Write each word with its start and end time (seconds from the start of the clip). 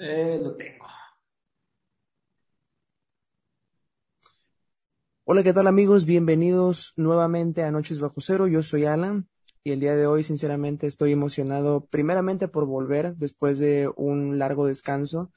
Eh, 0.00 0.40
lo 0.42 0.56
tengo. 0.56 0.86
Hola, 5.24 5.42
¿qué 5.42 5.52
tal 5.52 5.66
amigos? 5.66 6.06
Bienvenidos 6.06 6.94
nuevamente 6.96 7.62
a 7.62 7.70
Noches 7.70 7.98
Bajo 8.00 8.20
Cero. 8.20 8.48
Yo 8.48 8.62
soy 8.62 8.86
Alan 8.86 9.28
y 9.62 9.72
el 9.72 9.80
día 9.80 9.94
de 9.94 10.06
hoy 10.06 10.22
sinceramente 10.22 10.86
estoy 10.86 11.12
emocionado 11.12 11.86
primeramente 11.86 12.48
por 12.48 12.66
volver 12.66 13.14
después 13.16 13.58
de 13.58 13.90
un 13.94 14.38
largo 14.38 14.66
descanso 14.66 15.30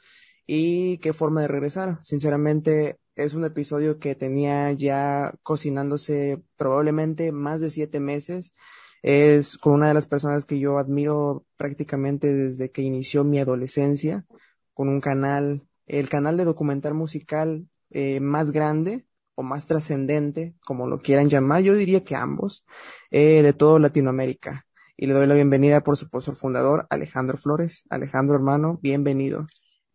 y 0.48 0.98
qué 1.00 1.12
forma 1.12 1.42
de 1.42 1.50
regresar. 1.50 2.00
Sinceramente 2.02 3.00
es 3.16 3.34
un 3.34 3.44
episodio 3.44 4.00
que 4.00 4.16
tenía 4.16 4.72
ya 4.72 5.36
cocinándose 5.44 6.42
probablemente 6.56 7.34
más 7.34 7.60
de 7.60 7.70
siete 7.70 8.00
meses. 8.00 8.54
Es 9.02 9.58
con 9.58 9.74
una 9.74 9.90
de 9.90 9.94
las 9.94 10.08
personas 10.08 10.46
que 10.46 10.58
yo 10.58 10.78
admiro 10.78 11.46
prácticamente 11.58 12.34
desde 12.34 12.72
que 12.72 12.82
inició 12.82 13.26
mi 13.26 13.40
adolescencia, 13.40 14.26
con 14.74 14.90
un 14.90 15.02
canal, 15.02 15.62
el 15.86 16.10
canal 16.10 16.38
de 16.38 16.46
documental 16.46 16.94
musical 16.94 17.68
eh, 17.90 18.20
más 18.20 18.52
grande 18.52 19.06
o 19.36 19.44
más 19.44 19.68
trascendente, 19.68 20.56
como 20.66 20.88
lo 20.88 21.00
quieran 21.02 21.30
llamar, 21.30 21.64
yo 21.64 21.74
diría 21.74 22.04
que 22.04 22.16
ambos, 22.16 22.66
eh, 23.12 23.42
de 23.42 23.54
todo 23.54 23.80
Latinoamérica. 23.80 24.66
Y 24.96 25.08
le 25.08 25.14
doy 25.14 25.26
la 25.26 25.34
bienvenida, 25.34 25.82
por 25.82 25.98
supuesto, 25.98 26.32
al 26.32 26.38
fundador, 26.38 26.86
Alejandro 26.90 27.38
Flores. 27.38 27.84
Alejandro, 27.90 28.36
hermano, 28.36 28.80
bienvenido. 28.82 29.48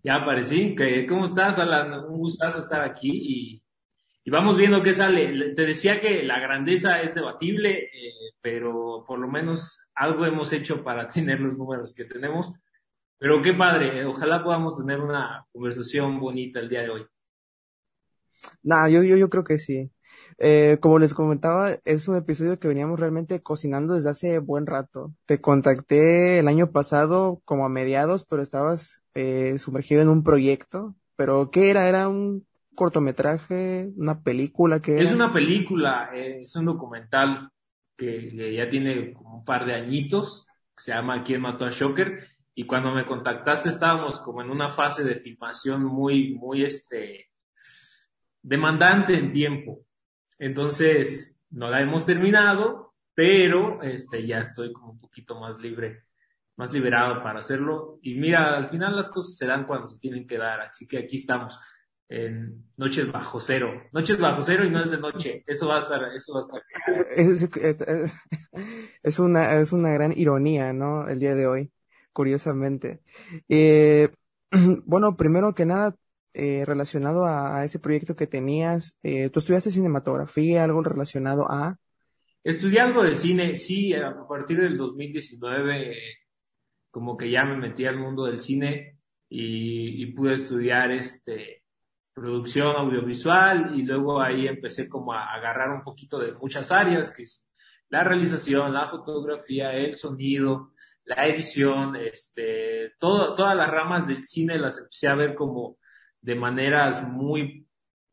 Ya 0.03 0.17
aparecí. 0.17 0.75
¿Cómo 1.09 1.25
estás, 1.25 1.59
Alan? 1.59 2.05
Un 2.05 2.19
gustazo 2.19 2.61
estar 2.61 2.81
aquí 2.83 3.63
y, 4.25 4.31
vamos 4.31 4.57
viendo 4.57 4.83
qué 4.83 4.93
sale. 4.93 5.55
Te 5.55 5.63
decía 5.63 6.01
que 6.01 6.23
la 6.23 6.41
grandeza 6.41 7.01
es 7.01 7.15
debatible, 7.15 7.85
eh, 7.85 8.13
pero 8.41 9.05
por 9.07 9.19
lo 9.19 9.29
menos 9.29 9.87
algo 9.95 10.27
hemos 10.27 10.53
hecho 10.53 10.83
para 10.83 11.09
tener 11.11 11.41
los 11.41 11.57
números 11.57 11.95
que 11.95 12.05
tenemos. 12.05 12.53
Pero 13.19 13.43
qué 13.43 13.53
padre, 13.53 14.05
ojalá 14.05 14.45
podamos 14.45 14.77
tener 14.77 15.01
una 15.01 15.45
conversación 15.53 16.21
bonita 16.21 16.61
el 16.61 16.69
día 16.69 16.83
de 16.83 16.91
hoy. 16.91 17.07
No, 18.63 18.89
yo, 18.89 19.03
yo, 19.03 19.17
yo 19.17 19.29
creo 19.29 19.45
que 19.45 19.59
sí. 19.59 19.91
Eh, 20.39 20.79
como 20.81 21.01
les 21.01 21.15
comentaba, 21.15 21.79
es 21.85 22.07
un 22.07 22.17
episodio 22.17 22.59
que 22.59 22.69
veníamos 22.69 23.01
realmente 23.01 23.43
cocinando 23.43 23.95
desde 23.95 24.11
hace 24.11 24.39
buen 24.39 24.67
rato. 24.67 25.13
Te 25.27 25.41
contacté 25.41 26.39
el 26.39 26.47
año 26.47 26.71
pasado 26.71 27.43
como 27.45 27.67
a 27.67 27.69
mediados, 27.69 28.25
pero 28.25 28.43
estabas 28.43 29.03
eh, 29.15 29.59
sumergido 29.59 30.01
en 30.01 30.09
un 30.09 30.23
proyecto. 30.23 30.95
¿Pero 31.17 31.51
qué 31.51 31.71
era? 31.71 31.89
¿Era 31.89 32.09
un 32.09 32.47
cortometraje? 32.77 33.91
¿Una 33.97 34.23
película? 34.23 34.81
que 34.81 35.01
Es 35.01 35.13
una 35.13 35.33
película, 35.33 36.11
eh, 36.15 36.43
es 36.43 36.55
un 36.55 36.67
documental 36.67 37.51
que 37.97 38.55
ya 38.55 38.69
tiene 38.69 39.13
como 39.13 39.39
un 39.39 39.45
par 39.45 39.67
de 39.67 39.75
añitos, 39.75 40.47
se 40.77 40.93
llama 40.93 41.25
¿Quién 41.25 41.41
mató 41.41 41.65
a 41.65 41.71
Shocker? 41.71 42.21
Y 42.59 42.67
cuando 42.67 42.91
me 42.91 43.07
contactaste 43.07 43.69
estábamos 43.69 44.19
como 44.19 44.43
en 44.43 44.51
una 44.51 44.69
fase 44.69 45.05
de 45.05 45.15
filmación 45.15 45.85
muy, 45.85 46.35
muy 46.35 46.65
este, 46.65 47.31
demandante 48.43 49.15
en 49.15 49.33
tiempo. 49.33 49.85
Entonces, 50.41 51.41
no 51.51 51.71
la 51.71 51.81
hemos 51.81 52.05
terminado, 52.05 52.95
pero 53.15 53.81
este, 53.83 54.27
ya 54.27 54.41
estoy 54.41 54.73
como 54.73 54.91
un 54.91 54.99
poquito 54.99 55.39
más 55.39 55.57
libre, 55.61 56.07
más 56.57 56.73
liberado 56.73 57.23
para 57.23 57.39
hacerlo. 57.39 58.01
Y 58.03 58.17
mira, 58.17 58.57
al 58.57 58.69
final 58.69 58.97
las 58.97 59.09
cosas 59.09 59.37
se 59.37 59.47
dan 59.47 59.65
cuando 59.65 59.87
se 59.87 60.01
tienen 60.01 60.27
que 60.27 60.37
dar, 60.37 60.61
así 60.63 60.89
que 60.89 60.99
aquí 60.99 61.15
estamos 61.15 61.61
en 62.09 62.73
Noches 62.77 63.13
Bajo 63.13 63.39
Cero. 63.39 63.85
Noches 63.93 64.19
Bajo 64.19 64.43
Cero 64.43 64.65
y 64.65 64.71
no 64.71 64.83
es 64.83 64.91
de 64.91 64.99
noche. 64.99 65.45
Eso 65.47 65.69
va 65.69 65.77
a 65.77 65.79
estar, 65.79 66.03
eso 66.13 66.33
va 66.35 66.41
a 66.41 66.43
estar. 66.43 66.63
Es, 69.05 69.21
una, 69.21 69.61
es 69.61 69.71
una 69.71 69.93
gran 69.93 70.13
ironía, 70.19 70.73
¿no? 70.73 71.07
El 71.09 71.21
día 71.21 71.37
de 71.37 71.47
hoy, 71.47 71.73
curiosamente. 72.19 72.99
Eh, 73.49 74.09
bueno, 74.85 75.17
primero 75.17 75.55
que 75.55 75.65
nada, 75.65 75.95
eh, 76.35 76.65
relacionado 76.67 77.25
a, 77.25 77.65
ese 77.65 77.79
proyecto 77.79 78.17
que 78.17 78.27
tenías, 78.27 78.99
eh, 79.05 79.31
¿tú 79.31 79.39
estudiaste 79.39 79.71
cinematografía, 79.71 80.65
algo 80.65 80.83
relacionado 80.83 81.47
a? 81.49 81.79
Estudié 82.43 82.81
algo 82.81 83.05
de 83.05 83.15
cine, 83.15 83.55
sí, 83.55 83.95
a 83.95 84.27
partir 84.29 84.61
del 84.61 84.77
2019, 84.77 85.95
como 86.91 87.17
que 87.17 87.31
ya 87.31 87.45
me 87.45 87.57
metí 87.57 87.85
al 87.85 88.01
mundo 88.01 88.25
del 88.25 88.41
cine 88.41 88.99
y, 89.29 90.05
pude 90.07 90.35
estudiar 90.35 90.91
este 90.91 91.63
producción 92.13 92.75
audiovisual 92.75 93.79
y 93.79 93.83
luego 93.83 94.21
ahí 94.21 94.49
empecé 94.49 94.89
como 94.89 95.13
a 95.13 95.33
agarrar 95.35 95.71
un 95.71 95.85
poquito 95.85 96.19
de 96.19 96.33
muchas 96.33 96.73
áreas, 96.73 97.15
que 97.15 97.23
es 97.23 97.49
la 97.91 98.03
realización, 98.03 98.75
la 98.75 98.89
fotografía, 98.89 99.73
el 99.73 99.95
sonido, 99.95 100.73
la 101.09 101.27
edición, 101.27 101.97
este, 101.97 102.93
todas 102.99 103.57
las 103.57 103.71
ramas 103.71 104.07
del 104.07 104.25
cine 104.25 104.59
las 104.59 104.79
empecé 104.79 105.09
a 105.09 105.15
ver 105.15 105.35
como 105.35 105.79
de 106.21 106.35
maneras 106.35 107.03
muy, 107.07 107.67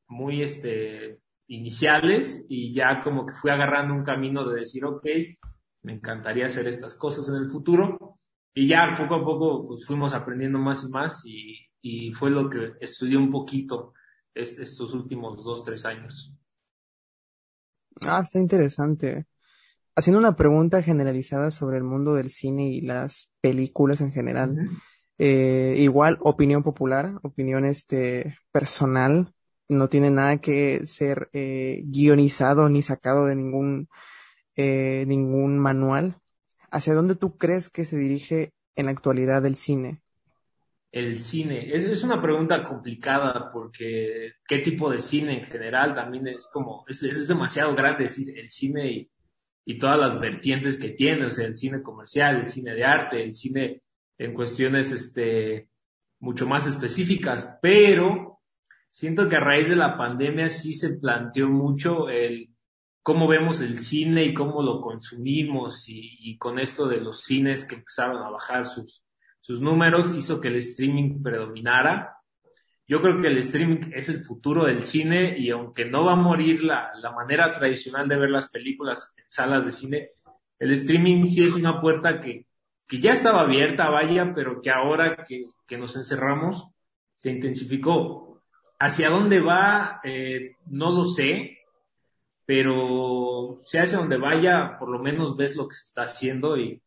muy, 0.07 0.41
este, 0.41 1.19
iniciales 1.47 2.45
y 2.49 2.73
ya 2.73 3.01
como 3.03 3.25
que 3.25 3.33
fui 3.33 3.51
agarrando 3.51 3.93
un 3.93 4.03
camino 4.03 4.47
de 4.47 4.61
decir, 4.61 4.85
ok, 4.85 5.05
me 5.83 5.93
encantaría 5.93 6.45
hacer 6.45 6.67
estas 6.67 6.95
cosas 6.95 7.27
en 7.29 7.35
el 7.35 7.49
futuro. 7.49 8.19
Y 8.53 8.67
ya 8.67 8.95
poco 8.97 9.15
a 9.15 9.23
poco 9.23 9.67
pues, 9.67 9.85
fuimos 9.85 10.13
aprendiendo 10.13 10.57
más 10.57 10.83
y 10.85 10.89
más 10.89 11.25
y, 11.25 11.57
y 11.81 12.13
fue 12.13 12.31
lo 12.31 12.49
que 12.49 12.73
estudié 12.79 13.17
un 13.17 13.29
poquito 13.29 13.93
estos 14.33 14.93
últimos 14.93 15.43
dos, 15.43 15.63
tres 15.63 15.85
años. 15.85 16.33
Ah, 18.01 18.21
está 18.23 18.39
interesante. 18.39 19.25
Haciendo 19.97 20.19
una 20.19 20.35
pregunta 20.35 20.81
generalizada 20.81 21.51
sobre 21.51 21.77
el 21.77 21.83
mundo 21.83 22.15
del 22.15 22.29
cine 22.29 22.67
y 22.67 22.81
las 22.81 23.31
películas 23.39 24.01
en 24.01 24.11
general. 24.11 24.69
Eh, 25.17 25.77
igual, 25.79 26.17
opinión 26.19 26.63
popular, 26.63 27.13
opinión 27.23 27.63
este, 27.63 28.37
personal, 28.51 29.31
no 29.69 29.87
tiene 29.87 30.09
nada 30.09 30.37
que 30.39 30.85
ser 30.85 31.29
eh, 31.31 31.81
guionizado 31.85 32.67
ni 32.67 32.81
sacado 32.81 33.25
de 33.25 33.35
ningún, 33.37 33.87
eh, 34.57 35.05
ningún 35.07 35.57
manual. 35.59 36.17
¿Hacia 36.71 36.93
dónde 36.93 37.15
tú 37.15 37.37
crees 37.37 37.69
que 37.69 37.85
se 37.85 37.95
dirige 37.95 38.51
en 38.75 38.87
la 38.87 38.91
actualidad 38.91 39.45
el 39.45 39.55
cine? 39.55 40.01
El 40.91 41.19
cine, 41.19 41.73
es, 41.73 41.85
es 41.85 42.03
una 42.03 42.21
pregunta 42.21 42.65
complicada 42.65 43.49
porque 43.51 44.33
qué 44.45 44.59
tipo 44.59 44.89
de 44.89 44.99
cine 44.99 45.39
en 45.39 45.45
general 45.45 45.95
también 45.95 46.27
es 46.27 46.49
como, 46.51 46.83
es, 46.87 47.01
es 47.03 47.27
demasiado 47.29 47.73
grande 47.75 48.03
decir 48.03 48.37
el 48.37 48.49
cine 48.49 48.91
y, 48.91 49.09
y 49.65 49.79
todas 49.79 49.97
las 49.97 50.19
vertientes 50.19 50.79
que 50.79 50.91
tiene, 50.91 51.25
o 51.25 51.31
sea, 51.31 51.47
el 51.47 51.57
cine 51.57 51.81
comercial, 51.81 52.37
el 52.37 52.45
cine 52.45 52.75
de 52.75 52.85
arte, 52.85 53.23
el 53.23 53.35
cine 53.35 53.81
en 54.17 54.33
cuestiones 54.33 54.91
este, 54.91 55.69
mucho 56.19 56.47
más 56.47 56.67
específicas, 56.67 57.57
pero 57.61 58.39
siento 58.89 59.27
que 59.27 59.35
a 59.35 59.41
raíz 59.41 59.67
de 59.67 59.75
la 59.75 59.97
pandemia 59.97 60.49
sí 60.49 60.73
se 60.73 60.97
planteó 60.97 61.49
mucho 61.49 62.09
el 62.09 62.55
cómo 63.05 63.27
vemos 63.27 63.61
el 63.61 63.79
cine 63.79 64.23
y 64.23 64.33
cómo 64.33 64.63
lo 64.63 64.81
consumimos 64.81 65.85
y, 65.89 66.37
con 66.39 66.57
esto 66.57 66.87
de 66.87 67.01
los 67.01 67.21
cines 67.21 67.63
que 67.65 67.75
empezaron 67.75 68.23
a 68.23 68.31
bajar 68.31 68.65
sus, 68.65 69.03
sus 69.41 69.61
números 69.61 70.11
hizo 70.15 70.41
que 70.41 70.47
el 70.47 70.55
streaming 70.55 71.21
predominara. 71.21 72.14
Yo 72.87 73.01
creo 73.01 73.19
que 73.19 73.27
el 73.27 73.37
streaming 73.37 73.91
es 73.93 74.09
el 74.09 74.23
futuro 74.23 74.65
del 74.65 74.83
cine 74.83 75.35
y 75.37 75.49
aunque 75.49 75.85
no 75.85 76.05
va 76.05 76.13
a 76.13 76.17
morir 76.17 76.63
la, 76.63 76.91
la 77.01 77.11
manera 77.11 77.51
tradicional 77.53 78.07
de 78.07 78.17
ver 78.17 78.29
las 78.29 78.49
películas 78.49 79.13
en 79.17 79.25
salas 79.27 79.65
de 79.65 79.71
cine, 79.71 80.11
el 80.59 80.71
streaming 80.71 81.25
sí 81.25 81.45
es 81.45 81.53
una 81.53 81.81
puerta 81.81 82.19
que, 82.19 82.45
que 82.87 82.99
ya 82.99 83.13
estaba 83.13 83.41
abierta, 83.41 83.89
vaya, 83.89 84.33
pero 84.35 84.61
que 84.61 84.69
ahora 84.69 85.23
que, 85.27 85.45
que 85.67 85.77
nos 85.77 85.95
encerramos 85.95 86.67
se 87.15 87.31
intensificó. 87.31 88.43
¿Hacia 88.79 89.09
dónde 89.09 89.39
va? 89.39 89.99
Eh, 90.03 90.51
no 90.67 90.91
lo 90.91 91.05
sé, 91.05 91.57
pero 92.45 93.61
si 93.65 93.77
hacia 93.77 93.97
donde 93.97 94.17
vaya, 94.17 94.77
por 94.77 94.89
lo 94.89 94.99
menos 94.99 95.35
ves 95.35 95.55
lo 95.55 95.67
que 95.67 95.75
se 95.75 95.85
está 95.85 96.03
haciendo 96.03 96.57
y 96.57 96.81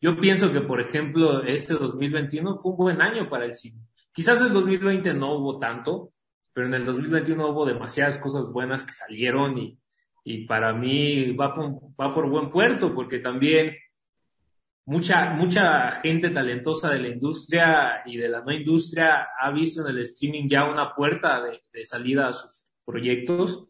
yo 0.00 0.16
pienso 0.18 0.52
que, 0.52 0.60
por 0.60 0.80
ejemplo, 0.80 1.42
este 1.42 1.74
2021 1.74 2.58
fue 2.58 2.70
un 2.72 2.78
buen 2.78 3.02
año 3.02 3.28
para 3.28 3.46
el 3.46 3.54
cine. 3.54 3.80
Quizás 4.18 4.40
el 4.40 4.52
2020 4.52 5.14
no 5.14 5.34
hubo 5.34 5.60
tanto, 5.60 6.12
pero 6.52 6.66
en 6.66 6.74
el 6.74 6.84
2021 6.84 7.50
hubo 7.50 7.64
demasiadas 7.64 8.18
cosas 8.18 8.50
buenas 8.50 8.82
que 8.82 8.90
salieron 8.92 9.56
y, 10.24 10.44
para 10.48 10.72
mí 10.72 11.36
va 11.36 11.54
por, 11.54 12.28
buen 12.28 12.50
puerto 12.50 12.92
porque 12.92 13.20
también 13.20 13.76
mucha, 14.86 15.30
mucha 15.34 15.92
gente 15.92 16.30
talentosa 16.30 16.90
de 16.90 16.98
la 16.98 17.08
industria 17.10 18.02
y 18.06 18.16
de 18.16 18.28
la 18.28 18.40
no 18.40 18.50
industria 18.50 19.28
ha 19.40 19.52
visto 19.52 19.82
en 19.82 19.94
el 19.94 20.00
streaming 20.00 20.48
ya 20.48 20.64
una 20.64 20.96
puerta 20.96 21.40
de, 21.40 21.62
de 21.72 21.86
salida 21.86 22.26
a 22.26 22.32
sus 22.32 22.66
proyectos 22.84 23.68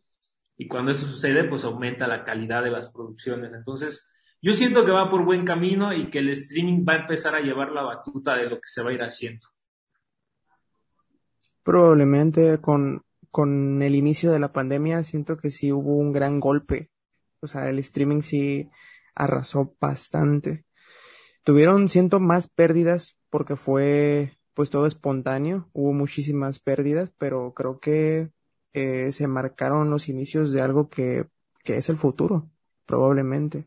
y 0.57 0.67
cuando 0.67 0.93
esto 0.93 1.05
sucede, 1.05 1.45
pues 1.45 1.65
aumenta 1.65 2.07
la 2.07 2.25
calidad 2.25 2.63
de 2.63 2.71
las 2.71 2.91
producciones. 2.91 3.53
Entonces, 3.53 4.09
yo 4.41 4.55
siento 4.55 4.87
que 4.87 4.93
va 4.93 5.11
por 5.11 5.27
buen 5.27 5.45
camino 5.45 5.93
y 5.93 6.09
que 6.09 6.21
el 6.21 6.31
streaming 6.31 6.87
va 6.89 6.95
a 6.95 7.01
empezar 7.01 7.35
a 7.35 7.41
llevar 7.41 7.71
la 7.71 7.83
batuta 7.83 8.35
de 8.35 8.49
lo 8.49 8.57
que 8.57 8.69
se 8.69 8.83
va 8.83 8.89
a 8.89 8.95
ir 8.95 9.03
haciendo. 9.03 9.47
Probablemente 11.69 12.63
con, 12.63 13.03
con 13.31 13.83
el 13.83 13.95
inicio 13.95 14.33
de 14.33 14.39
la 14.39 14.55
pandemia 14.55 15.05
siento 15.05 15.37
que 15.37 15.51
sí 15.51 15.71
hubo 15.71 15.99
un 15.99 16.13
gran 16.15 16.41
golpe. 16.41 16.89
O 17.41 17.47
sea, 17.47 17.69
el 17.69 17.79
streaming 17.81 18.23
sí 18.23 18.71
arrasó 19.15 19.77
bastante. 19.79 20.65
Tuvieron, 21.45 21.91
siento, 21.91 22.21
más 22.21 22.49
pérdidas 22.49 23.19
porque 23.29 23.57
fue 23.57 24.39
pues 24.55 24.71
todo 24.71 24.87
espontáneo. 24.87 25.69
Hubo 25.75 25.93
muchísimas 25.93 26.59
pérdidas, 26.59 27.13
pero 27.19 27.53
creo 27.53 27.81
que 27.81 28.31
eh, 28.73 29.13
se 29.13 29.29
marcaron 29.29 29.91
los 29.91 30.09
inicios 30.09 30.53
de 30.53 30.63
algo 30.63 30.89
que, 30.89 31.27
que 31.65 31.77
es 31.77 31.91
el 31.91 31.99
futuro, 31.99 32.49
probablemente. 32.87 33.67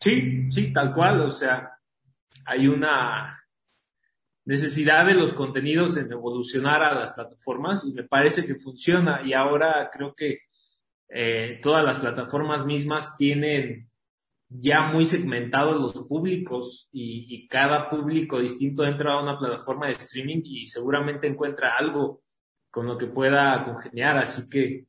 Sí, 0.00 0.50
sí, 0.50 0.72
tal 0.72 0.94
cual. 0.94 1.20
O 1.20 1.30
sea, 1.30 1.72
hay 2.46 2.66
una 2.66 3.41
necesidad 4.44 5.06
de 5.06 5.14
los 5.14 5.32
contenidos 5.32 5.96
en 5.96 6.10
evolucionar 6.10 6.82
a 6.82 6.94
las 6.94 7.12
plataformas 7.12 7.84
y 7.84 7.92
me 7.92 8.04
parece 8.04 8.44
que 8.44 8.56
funciona. 8.56 9.22
Y 9.24 9.32
ahora 9.32 9.90
creo 9.92 10.14
que 10.14 10.40
eh, 11.08 11.60
todas 11.62 11.84
las 11.84 11.98
plataformas 11.98 12.64
mismas 12.64 13.16
tienen 13.16 13.88
ya 14.48 14.82
muy 14.82 15.06
segmentados 15.06 15.80
los 15.80 16.06
públicos 16.06 16.88
y, 16.92 17.26
y, 17.34 17.48
cada 17.48 17.88
público 17.88 18.38
distinto 18.38 18.84
entra 18.84 19.14
a 19.14 19.22
una 19.22 19.38
plataforma 19.38 19.86
de 19.86 19.92
streaming 19.92 20.42
y 20.44 20.68
seguramente 20.68 21.26
encuentra 21.26 21.76
algo 21.78 22.22
con 22.70 22.86
lo 22.86 22.98
que 22.98 23.06
pueda 23.06 23.64
congeniar. 23.64 24.18
Así 24.18 24.48
que 24.48 24.86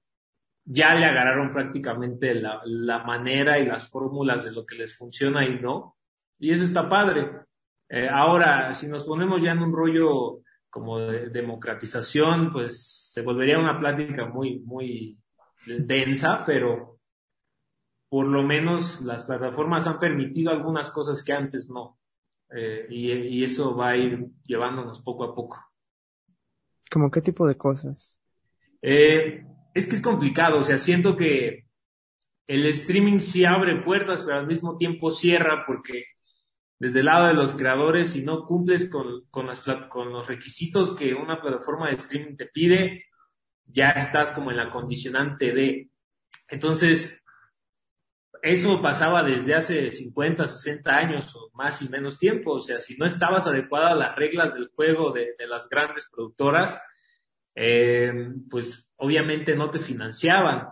ya 0.66 0.96
le 0.96 1.06
agarraron 1.06 1.54
prácticamente 1.54 2.34
la, 2.36 2.62
la 2.66 3.04
manera 3.04 3.60
y 3.60 3.66
las 3.66 3.90
fórmulas 3.90 4.46
de 4.46 4.52
lo 4.52 4.66
que 4.66 4.76
les 4.76 4.96
funciona 4.98 5.46
y 5.46 5.60
no. 5.60 5.98
Y 6.40 6.52
eso 6.52 6.64
está 6.64 6.90
padre. 6.90 7.30
Eh, 7.96 8.10
ahora, 8.10 8.74
si 8.74 8.88
nos 8.88 9.04
ponemos 9.04 9.44
ya 9.44 9.52
en 9.52 9.62
un 9.62 9.72
rollo 9.72 10.40
como 10.68 10.98
de 10.98 11.30
democratización, 11.30 12.52
pues 12.52 13.12
se 13.14 13.22
volvería 13.22 13.60
una 13.60 13.80
plática 13.80 14.26
muy, 14.26 14.62
muy 14.62 15.20
densa, 15.68 16.44
pero 16.44 16.98
por 18.10 18.26
lo 18.26 18.42
menos 18.42 19.02
las 19.02 19.26
plataformas 19.26 19.86
han 19.86 20.00
permitido 20.00 20.50
algunas 20.50 20.90
cosas 20.90 21.24
que 21.24 21.34
antes 21.34 21.70
no. 21.70 22.00
Eh, 22.50 22.88
y, 22.90 23.12
y 23.12 23.44
eso 23.44 23.76
va 23.76 23.90
a 23.90 23.98
ir 23.98 24.26
llevándonos 24.44 25.00
poco 25.04 25.26
a 25.26 25.36
poco. 25.36 25.64
¿Cómo 26.90 27.12
qué 27.12 27.22
tipo 27.22 27.46
de 27.46 27.58
cosas? 27.58 28.18
Eh, 28.82 29.46
es 29.72 29.86
que 29.86 29.94
es 29.94 30.02
complicado, 30.02 30.58
o 30.58 30.64
sea, 30.64 30.80
siento 30.80 31.16
que 31.16 31.68
el 32.48 32.66
streaming 32.66 33.20
sí 33.20 33.46
abre 33.46 33.84
puertas, 33.84 34.24
pero 34.24 34.40
al 34.40 34.48
mismo 34.48 34.78
tiempo 34.78 35.12
cierra 35.12 35.64
porque 35.68 36.06
desde 36.84 37.00
el 37.00 37.06
lado 37.06 37.28
de 37.28 37.34
los 37.34 37.54
creadores, 37.54 38.10
si 38.10 38.24
no 38.24 38.44
cumples 38.44 38.90
con, 38.90 40.12
los 40.12 40.28
requisitos 40.28 40.94
que 40.94 41.14
una 41.14 41.40
plataforma 41.40 41.88
de 41.88 41.94
streaming 41.94 42.36
te 42.36 42.48
pide, 42.48 43.06
ya 43.64 43.92
estás 43.92 44.32
como 44.32 44.52
en 44.52 44.58
la 44.58 44.70
condicionante 44.70 45.54
de. 45.54 45.90
Entonces, 46.50 47.24
eso 48.42 48.82
pasaba 48.82 49.24
desde 49.24 49.56
hace 49.56 49.94
50, 49.94 50.46
60 50.46 50.92
años 50.92 51.34
o 51.38 51.52
más 51.54 51.82
y 51.82 51.88
menos 51.88 52.18
tiempo. 52.18 52.56
O 52.56 52.60
sea, 52.60 52.82
si 52.82 52.98
no 52.98 53.06
estabas 53.06 53.48
adecuada 53.48 53.92
a 53.92 53.96
las 53.96 54.18
reglas 54.18 54.54
del 54.54 54.68
juego 54.68 55.14
de, 55.14 55.36
de 55.40 55.48
las 55.48 55.70
grandes 55.70 56.10
productoras, 56.14 56.84
eh, 57.56 58.12
pues 58.50 58.90
obviamente 58.98 59.56
no 59.56 59.72
te 59.72 59.80
financiaban. 59.80 60.68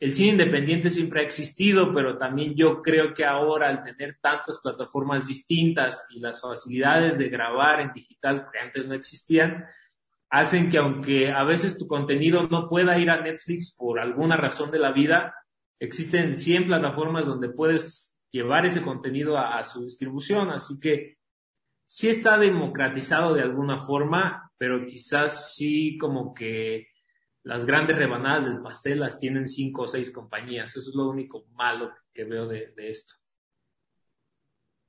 El 0.00 0.12
cine 0.12 0.32
independiente 0.32 0.90
siempre 0.90 1.20
ha 1.20 1.24
existido, 1.24 1.94
pero 1.94 2.18
también 2.18 2.54
yo 2.54 2.82
creo 2.82 3.14
que 3.14 3.24
ahora 3.24 3.68
al 3.68 3.82
tener 3.82 4.18
tantas 4.20 4.58
plataformas 4.60 5.26
distintas 5.26 6.06
y 6.10 6.20
las 6.20 6.40
facilidades 6.40 7.16
de 7.16 7.28
grabar 7.28 7.80
en 7.80 7.92
digital 7.92 8.48
que 8.52 8.58
antes 8.58 8.88
no 8.88 8.94
existían, 8.94 9.64
hacen 10.30 10.68
que 10.68 10.78
aunque 10.78 11.30
a 11.30 11.44
veces 11.44 11.78
tu 11.78 11.86
contenido 11.86 12.48
no 12.48 12.68
pueda 12.68 12.98
ir 12.98 13.08
a 13.08 13.20
Netflix 13.20 13.76
por 13.78 14.00
alguna 14.00 14.36
razón 14.36 14.70
de 14.72 14.80
la 14.80 14.90
vida, 14.92 15.34
existen 15.78 16.36
100 16.36 16.66
plataformas 16.66 17.26
donde 17.26 17.50
puedes 17.50 18.16
llevar 18.32 18.66
ese 18.66 18.82
contenido 18.82 19.38
a, 19.38 19.58
a, 19.58 19.64
su 19.64 19.84
distribución, 19.84 20.50
así 20.50 20.80
que 20.80 21.18
sí 21.86 22.08
está 22.08 22.36
democratizado 22.36 23.32
de 23.32 23.42
alguna 23.42 23.80
forma, 23.80 24.50
pero 24.58 24.84
quizás 24.84 25.54
sí 25.54 25.96
como 25.98 26.34
que 26.34 26.88
las 27.44 27.66
grandes 27.66 27.96
rebanadas 27.96 28.46
del 28.46 28.62
pastel 28.62 29.00
las 29.00 29.20
tienen 29.20 29.46
cinco 29.48 29.82
o 29.82 29.88
seis 29.88 30.10
compañías. 30.10 30.76
Eso 30.76 30.90
es 30.90 30.96
lo 30.96 31.08
único 31.08 31.44
malo 31.52 31.92
que 32.12 32.24
veo 32.24 32.46
de, 32.46 32.72
de 32.74 32.90
esto. 32.90 33.14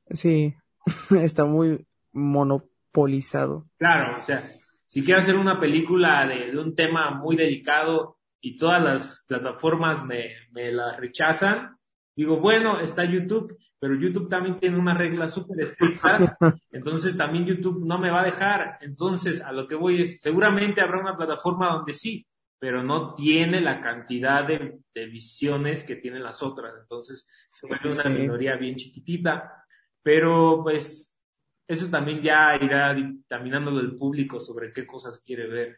Sí, 0.10 0.56
está 1.22 1.46
muy 1.46 1.86
monopolizado. 2.14 3.68
Claro, 3.78 4.22
o 4.22 4.26
sea, 4.26 4.42
si 4.88 5.04
quiero 5.04 5.20
hacer 5.20 5.36
una 5.36 5.60
película 5.60 6.26
de, 6.26 6.52
de 6.52 6.58
un 6.58 6.74
tema 6.74 7.12
muy 7.12 7.36
delicado 7.36 8.20
y 8.40 8.58
todas 8.58 8.82
las 8.82 9.26
plataformas 9.28 10.06
me, 10.06 10.30
me 10.52 10.72
la 10.72 10.96
rechazan, 10.96 11.78
digo, 12.16 12.40
bueno, 12.40 12.80
está 12.80 13.04
YouTube, 13.04 13.58
pero 13.80 13.96
YouTube 13.96 14.30
también 14.30 14.58
tiene 14.58 14.78
unas 14.78 14.98
reglas 14.98 15.34
súper 15.34 15.60
estrictas, 15.62 16.38
entonces 16.72 17.18
también 17.18 17.46
YouTube 17.46 17.86
no 17.86 17.98
me 17.98 18.12
va 18.12 18.22
a 18.22 18.26
dejar. 18.26 18.78
Entonces, 18.80 19.42
a 19.42 19.52
lo 19.52 19.68
que 19.68 19.76
voy 19.76 20.02
es, 20.02 20.22
seguramente 20.22 20.80
habrá 20.80 21.02
una 21.02 21.18
plataforma 21.18 21.74
donde 21.74 21.94
sí, 21.94 22.26
pero 22.60 22.84
no 22.84 23.14
tiene 23.16 23.62
la 23.62 23.82
cantidad 23.82 24.46
de, 24.48 24.80
de 24.94 25.06
visiones 25.06 25.84
que 25.84 25.96
tienen 25.96 26.24
las 26.24 26.42
otras. 26.42 26.74
Entonces, 26.80 27.28
se 27.48 27.68
vuelve 27.68 27.92
una 27.92 28.04
sí. 28.04 28.10
minoría 28.10 28.56
bien 28.56 28.76
chiquitita, 28.76 29.66
pero 30.02 30.62
pues 30.64 31.16
eso 31.68 31.90
también 31.90 32.22
ya 32.22 32.56
irá 32.62 32.94
dictaminándolo 32.94 33.80
el 33.80 33.96
público 33.96 34.40
sobre 34.40 34.72
qué 34.72 34.86
cosas 34.86 35.20
quiere 35.20 35.48
ver. 35.48 35.78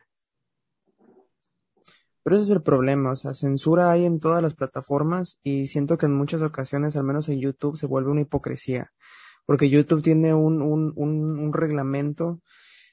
Pero 2.23 2.35
ese 2.35 2.43
es 2.43 2.51
el 2.51 2.61
problema, 2.61 3.11
o 3.11 3.15
sea, 3.15 3.33
censura 3.33 3.89
hay 3.89 4.03
en 4.03 4.19
todas 4.19 4.41
las 4.43 4.53
plataformas 4.53 5.39
y 5.43 5.67
siento 5.67 5.97
que 5.97 6.07
en 6.07 6.13
muchas 6.13 6.41
ocasiones, 6.41 6.97
al 6.97 7.05
menos 7.05 7.29
en 7.29 7.39
YouTube, 7.39 7.77
se 7.77 7.87
vuelve 7.87 8.11
una 8.11 8.19
hipocresía, 8.19 8.91
porque 9.45 9.69
YouTube 9.69 10.03
tiene 10.03 10.33
un, 10.33 10.61
un, 10.61 10.91
un, 10.97 11.39
un 11.39 11.53
reglamento 11.53 12.41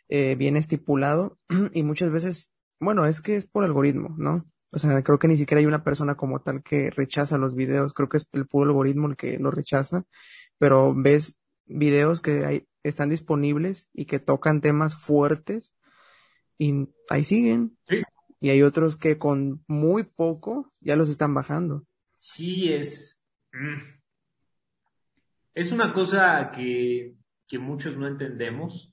eh, 0.08 0.36
bien 0.36 0.56
estipulado 0.56 1.36
y 1.72 1.82
muchas 1.82 2.12
veces, 2.12 2.53
bueno, 2.80 3.06
es 3.06 3.20
que 3.20 3.36
es 3.36 3.46
por 3.46 3.64
algoritmo, 3.64 4.14
¿no? 4.18 4.44
O 4.70 4.78
sea, 4.78 5.02
creo 5.02 5.18
que 5.18 5.28
ni 5.28 5.36
siquiera 5.36 5.60
hay 5.60 5.66
una 5.66 5.84
persona 5.84 6.16
como 6.16 6.40
tal 6.40 6.62
que 6.62 6.90
rechaza 6.90 7.38
los 7.38 7.54
videos, 7.54 7.94
creo 7.94 8.08
que 8.08 8.16
es 8.16 8.28
el 8.32 8.46
puro 8.46 8.70
algoritmo 8.70 9.08
el 9.08 9.16
que 9.16 9.38
lo 9.38 9.50
rechaza, 9.50 10.04
pero 10.58 10.94
ves 10.94 11.38
videos 11.66 12.20
que 12.20 12.44
hay, 12.44 12.66
están 12.82 13.08
disponibles 13.10 13.88
y 13.92 14.06
que 14.06 14.18
tocan 14.18 14.60
temas 14.60 14.96
fuertes 14.96 15.74
y 16.58 16.88
ahí 17.08 17.24
siguen. 17.24 17.78
Sí 17.88 18.02
y 18.44 18.50
hay 18.50 18.60
otros 18.60 18.98
que 18.98 19.16
con 19.16 19.64
muy 19.66 20.02
poco 20.04 20.70
ya 20.80 20.96
los 20.96 21.08
están 21.08 21.32
bajando. 21.32 21.86
Sí, 22.14 22.70
es. 22.70 23.24
Mm, 23.52 23.80
es 25.54 25.72
una 25.72 25.94
cosa 25.94 26.50
que, 26.52 27.14
que 27.48 27.58
muchos 27.58 27.96
no 27.96 28.06
entendemos, 28.06 28.92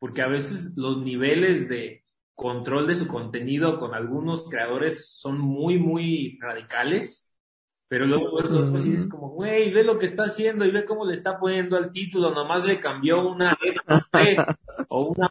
porque 0.00 0.20
a 0.20 0.26
veces 0.26 0.72
los 0.74 1.00
niveles 1.00 1.68
de 1.68 2.04
control 2.38 2.86
de 2.86 2.94
su 2.94 3.08
contenido 3.08 3.80
con 3.80 3.94
algunos 3.94 4.48
creadores 4.48 5.18
son 5.18 5.40
muy, 5.40 5.76
muy 5.78 6.38
radicales 6.40 7.28
pero 7.88 8.04
luego 8.04 8.38
los 8.38 8.52
otros 8.52 8.84
dices 8.84 9.08
como, 9.08 9.30
güey, 9.30 9.72
ve 9.72 9.82
lo 9.82 9.98
que 9.98 10.04
está 10.04 10.24
haciendo 10.24 10.66
y 10.66 10.70
ve 10.70 10.84
cómo 10.84 11.06
le 11.06 11.14
está 11.14 11.38
poniendo 11.38 11.74
al 11.78 11.90
título, 11.90 12.30
nomás 12.32 12.66
le 12.66 12.78
cambió 12.78 13.26
una 13.26 13.56
E 14.12 14.36
o 14.90 15.08
una 15.08 15.28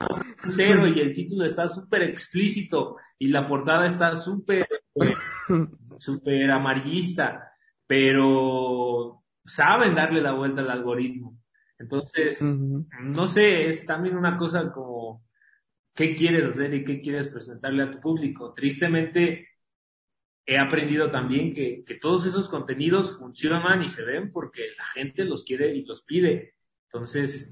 cero 0.49 0.87
y 0.87 0.99
el 0.99 1.13
título 1.13 1.45
está 1.45 1.69
súper 1.69 2.01
explícito 2.01 2.95
y 3.19 3.27
la 3.27 3.47
portada 3.47 3.85
está 3.85 4.15
súper, 4.15 4.67
súper 5.99 6.49
amarillista, 6.49 7.51
pero 7.85 9.23
saben 9.45 9.93
darle 9.93 10.21
la 10.21 10.33
vuelta 10.33 10.61
al 10.61 10.71
algoritmo. 10.71 11.37
Entonces, 11.77 12.41
uh 12.41 12.45
-huh. 12.45 12.87
no 13.01 13.27
sé, 13.27 13.67
es 13.67 13.85
también 13.85 14.17
una 14.17 14.35
cosa 14.35 14.71
como, 14.71 15.26
¿qué 15.97 16.15
quieres 16.15 16.45
hacer 16.45 16.73
y 16.75 16.85
qué 16.85 17.01
quieres 17.01 17.27
presentarle 17.27 17.83
a 17.83 17.91
tu 17.91 17.99
público? 17.99 18.53
Tristemente, 18.53 19.49
he 20.45 20.57
aprendido 20.57 21.09
también 21.09 21.51
que, 21.51 21.83
que, 21.83 21.95
todos 21.95 22.25
esos 22.27 22.47
contenidos 22.47 23.17
funcionan 23.17 23.81
y 23.81 23.89
se 23.89 24.05
ven 24.05 24.31
porque 24.31 24.61
la 24.77 24.85
gente 24.85 25.25
los 25.25 25.43
quiere 25.43 25.75
y 25.75 25.83
los 25.83 26.03
pide. 26.03 26.53
Entonces, 26.85 27.51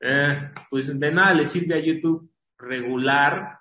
eh, 0.00 0.50
pues 0.70 0.98
de 0.98 1.12
nada 1.12 1.34
le 1.34 1.44
sirve 1.44 1.74
a 1.74 1.84
YouTube 1.84 2.32
regular 2.56 3.58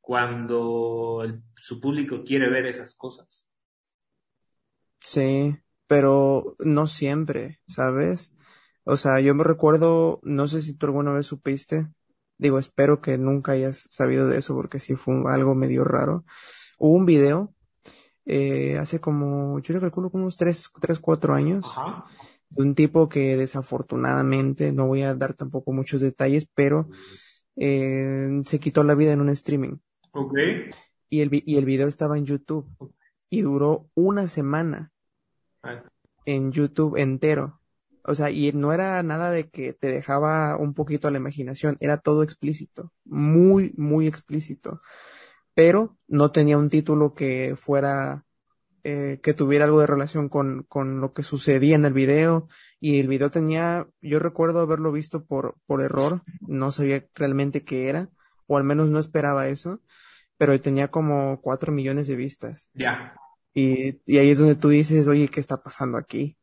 cuando 0.00 1.22
su 1.56 1.80
público 1.80 2.24
quiere 2.24 2.48
ver 2.48 2.66
esas 2.66 2.94
cosas. 2.94 3.46
Sí, 5.00 5.54
pero 5.86 6.56
no 6.60 6.86
siempre, 6.86 7.60
¿sabes? 7.66 8.32
O 8.84 8.96
sea, 8.96 9.20
yo 9.20 9.34
me 9.34 9.44
recuerdo, 9.44 10.18
no 10.22 10.48
sé 10.48 10.62
si 10.62 10.74
tú 10.74 10.86
alguna 10.86 11.12
vez 11.12 11.26
supiste, 11.26 11.88
digo, 12.38 12.58
espero 12.58 13.00
que 13.00 13.18
nunca 13.18 13.52
hayas 13.52 13.86
sabido 13.90 14.28
de 14.28 14.38
eso 14.38 14.54
porque 14.54 14.80
sí 14.80 14.94
fue 14.94 15.14
algo 15.26 15.54
medio 15.54 15.84
raro. 15.84 16.24
Hubo 16.78 16.94
un 16.94 17.04
video 17.04 17.52
eh, 18.30 18.76
hace 18.76 19.00
como, 19.00 19.58
yo 19.60 19.80
recuerdo 19.80 20.10
como 20.10 20.24
unos 20.24 20.36
3, 20.36 20.72
tres 20.80 20.98
4 20.98 21.34
años, 21.34 21.74
de 22.50 22.62
un 22.62 22.74
tipo 22.74 23.08
que 23.08 23.38
desafortunadamente, 23.38 24.70
no 24.70 24.86
voy 24.86 25.02
a 25.02 25.14
dar 25.14 25.32
tampoco 25.32 25.72
muchos 25.72 26.02
detalles, 26.02 26.46
pero 26.54 26.90
eh, 27.56 28.42
se 28.44 28.60
quitó 28.60 28.84
la 28.84 28.94
vida 28.94 29.12
en 29.12 29.22
un 29.22 29.30
streaming. 29.30 29.78
Ok. 30.12 30.34
Y 31.08 31.22
el, 31.22 31.30
y 31.32 31.56
el 31.56 31.64
video 31.64 31.88
estaba 31.88 32.18
en 32.18 32.26
YouTube 32.26 32.68
y 33.30 33.40
duró 33.40 33.88
una 33.94 34.26
semana 34.26 34.92
en 36.26 36.52
YouTube 36.52 36.98
entero. 36.98 37.60
O 38.08 38.14
sea, 38.14 38.30
y 38.30 38.52
no 38.52 38.72
era 38.72 39.02
nada 39.02 39.30
de 39.30 39.50
que 39.50 39.74
te 39.74 39.88
dejaba 39.88 40.56
un 40.56 40.72
poquito 40.72 41.08
a 41.08 41.10
la 41.10 41.18
imaginación, 41.18 41.76
era 41.78 41.98
todo 41.98 42.22
explícito, 42.22 42.90
muy, 43.04 43.74
muy 43.76 44.06
explícito. 44.06 44.80
Pero 45.52 45.98
no 46.06 46.32
tenía 46.32 46.56
un 46.56 46.70
título 46.70 47.12
que 47.12 47.54
fuera, 47.58 48.24
eh, 48.82 49.20
que 49.22 49.34
tuviera 49.34 49.66
algo 49.66 49.80
de 49.80 49.86
relación 49.86 50.30
con, 50.30 50.62
con 50.62 51.02
lo 51.02 51.12
que 51.12 51.22
sucedía 51.22 51.76
en 51.76 51.84
el 51.84 51.92
video. 51.92 52.48
Y 52.80 52.98
el 52.98 53.08
video 53.08 53.30
tenía, 53.30 53.86
yo 54.00 54.18
recuerdo 54.20 54.60
haberlo 54.60 54.90
visto 54.90 55.26
por, 55.26 55.56
por 55.66 55.82
error, 55.82 56.22
no 56.40 56.72
sabía 56.72 57.04
realmente 57.14 57.62
qué 57.62 57.90
era, 57.90 58.08
o 58.46 58.56
al 58.56 58.64
menos 58.64 58.88
no 58.88 59.00
esperaba 59.00 59.48
eso, 59.48 59.82
pero 60.38 60.58
tenía 60.62 60.88
como 60.88 61.42
cuatro 61.42 61.72
millones 61.72 62.06
de 62.06 62.16
vistas. 62.16 62.70
Ya. 62.72 63.14
Y, 63.52 64.00
y 64.06 64.16
ahí 64.16 64.30
es 64.30 64.38
donde 64.38 64.54
tú 64.54 64.70
dices, 64.70 65.08
oye, 65.08 65.28
¿qué 65.28 65.40
está 65.40 65.62
pasando 65.62 65.98
aquí? 65.98 66.38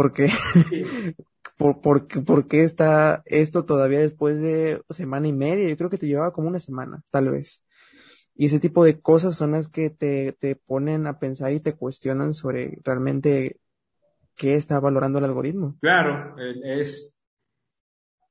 Porque, 0.00 0.28
por, 1.58 1.82
por, 1.82 2.08
por, 2.24 2.48
qué 2.48 2.64
está 2.64 3.22
esto 3.26 3.66
todavía 3.66 3.98
después 3.98 4.40
de 4.40 4.80
semana 4.88 5.28
y 5.28 5.32
media? 5.34 5.68
Yo 5.68 5.76
creo 5.76 5.90
que 5.90 5.98
te 5.98 6.06
llevaba 6.06 6.32
como 6.32 6.48
una 6.48 6.58
semana, 6.58 7.02
tal 7.10 7.28
vez. 7.28 7.66
Y 8.34 8.46
ese 8.46 8.60
tipo 8.60 8.82
de 8.82 8.98
cosas 8.98 9.36
son 9.36 9.50
las 9.50 9.68
que 9.70 9.90
te, 9.90 10.32
te 10.32 10.56
ponen 10.56 11.06
a 11.06 11.18
pensar 11.18 11.52
y 11.52 11.60
te 11.60 11.74
cuestionan 11.74 12.32
sobre 12.32 12.78
realmente 12.82 13.60
qué 14.36 14.54
está 14.54 14.80
valorando 14.80 15.18
el 15.18 15.26
algoritmo. 15.26 15.76
Claro, 15.82 16.34
es, 16.64 17.14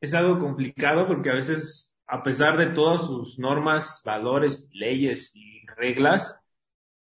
es 0.02 0.14
algo 0.16 0.40
complicado 0.40 1.06
porque 1.06 1.30
a 1.30 1.36
veces, 1.36 1.92
a 2.08 2.24
pesar 2.24 2.58
de 2.58 2.74
todas 2.74 3.06
sus 3.06 3.38
normas, 3.38 4.02
valores, 4.04 4.72
leyes 4.74 5.36
y 5.36 5.68
reglas, 5.78 6.42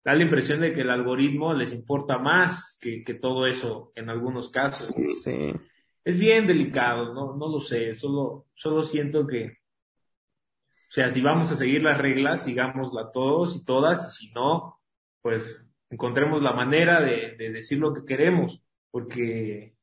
da 0.08 0.16
la 0.16 0.24
impresión 0.24 0.62
de 0.62 0.74
que 0.74 0.84
el 0.84 0.90
algoritmo 0.90 1.54
les 1.54 1.74
importa 1.74 2.18
más 2.18 2.80
que, 2.80 3.04
todo 3.16 3.46
eso 3.46 3.92
en 3.94 4.10
algunos 4.10 4.48
casos. 4.48 4.96
Sí. 5.22 5.54
Es 6.02 6.18
bien 6.18 6.48
delicado, 6.48 7.14
no, 7.14 7.36
no 7.36 7.50
lo 7.50 7.60
sé, 7.60 7.94
solo, 7.94 8.46
solo 8.56 8.84
siento 8.84 9.28
que, 9.28 9.48
o 9.48 10.92
sea, 10.92 11.10
si 11.10 11.20
vamos 11.20 11.52
a 11.52 11.58
seguir 11.58 11.84
las 11.84 11.98
reglas, 11.98 12.46
sigámosla 12.46 13.12
todos 13.12 13.58
y 13.58 13.66
todas, 13.66 14.08
y 14.08 14.28
si 14.28 14.32
no, 14.32 14.80
pues 15.22 15.62
encontremos 15.90 16.42
la 16.42 16.54
manera 16.54 17.02
de, 17.02 17.36
decir 17.38 17.78
lo 17.80 17.94
que 17.94 18.06
queremos, 18.06 18.62
porque 18.90 19.76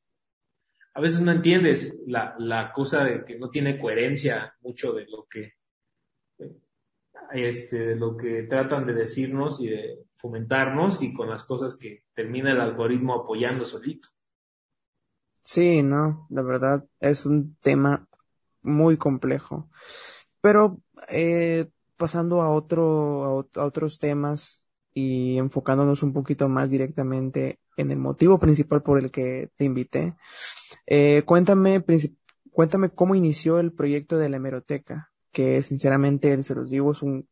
a 0.95 1.01
veces 1.01 1.21
no 1.21 1.33
entiendes 1.33 2.01
la, 2.07 2.33
la 2.39 2.71
cosa 2.71 3.03
de 3.03 3.23
que 3.25 3.37
no 3.37 3.51
tiene 3.51 3.77
coherencia 3.77 4.55
mucho 4.61 4.91
de 4.91 5.05
lo 5.05 5.27
que 5.29 5.53
este, 7.31 7.79
de 7.79 7.95
lo 7.95 8.15
que 8.17 8.43
tratan 8.43 8.85
de 8.85 8.93
decirnos 8.93 9.59
y 9.61 9.67
de 9.67 10.04
fomentarnos 10.17 11.01
y 11.01 11.13
con 11.13 11.29
las 11.29 11.43
cosas 11.43 11.75
que 11.75 12.03
termina 12.13 12.51
el 12.51 12.61
algoritmo 12.61 13.13
apoyando 13.13 13.65
solito. 13.65 14.09
Sí, 15.41 15.83
no, 15.83 16.25
la 16.29 16.41
verdad 16.41 16.85
es 16.99 17.25
un 17.25 17.55
tema 17.61 18.07
muy 18.61 18.97
complejo. 18.97 19.69
Pero 20.41 20.79
eh, 21.09 21.67
pasando 21.97 22.41
a 22.41 22.49
otro, 22.49 23.47
a, 23.55 23.65
otros 23.65 23.99
temas 23.99 24.63
y 24.93 25.37
enfocándonos 25.37 26.03
un 26.03 26.13
poquito 26.13 26.49
más 26.49 26.71
directamente 26.71 27.59
en 27.77 27.91
el 27.91 27.99
motivo 27.99 28.39
principal 28.39 28.81
por 28.81 28.97
el 28.97 29.11
que 29.11 29.49
te 29.57 29.65
invité, 29.65 30.15
eh, 30.87 31.23
cuéntame, 31.25 31.83
cuéntame 32.51 32.89
cómo 32.89 33.15
inició 33.15 33.59
el 33.59 33.71
proyecto 33.71 34.17
de 34.17 34.29
la 34.29 34.37
hemeroteca 34.37 35.11
que 35.35 35.61
sinceramente, 35.61 36.41
se 36.43 36.55
los 36.55 36.69
digo, 36.69 36.93
es 36.93 37.01
un 37.01 37.27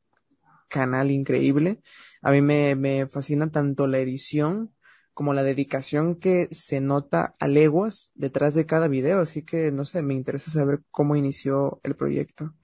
canal 0.73 1.11
increíble. 1.11 1.79
A 2.23 2.31
mí 2.31 2.41
me, 2.41 2.75
me 2.75 3.07
fascina 3.07 3.51
tanto 3.51 3.85
la 3.85 3.99
edición 3.99 4.73
como 5.13 5.35
la 5.35 5.43
dedicación 5.43 6.15
que 6.15 6.47
se 6.49 6.81
nota 6.81 7.35
a 7.39 7.47
leguas 7.47 8.11
detrás 8.15 8.55
de 8.55 8.65
cada 8.65 8.87
video, 8.87 9.21
así 9.21 9.43
que 9.43 9.71
no 9.71 9.85
sé, 9.85 10.01
me 10.01 10.15
interesa 10.15 10.49
saber 10.49 10.81
cómo 10.89 11.15
inició 11.15 11.79
el 11.83 11.95
proyecto. 11.95 12.55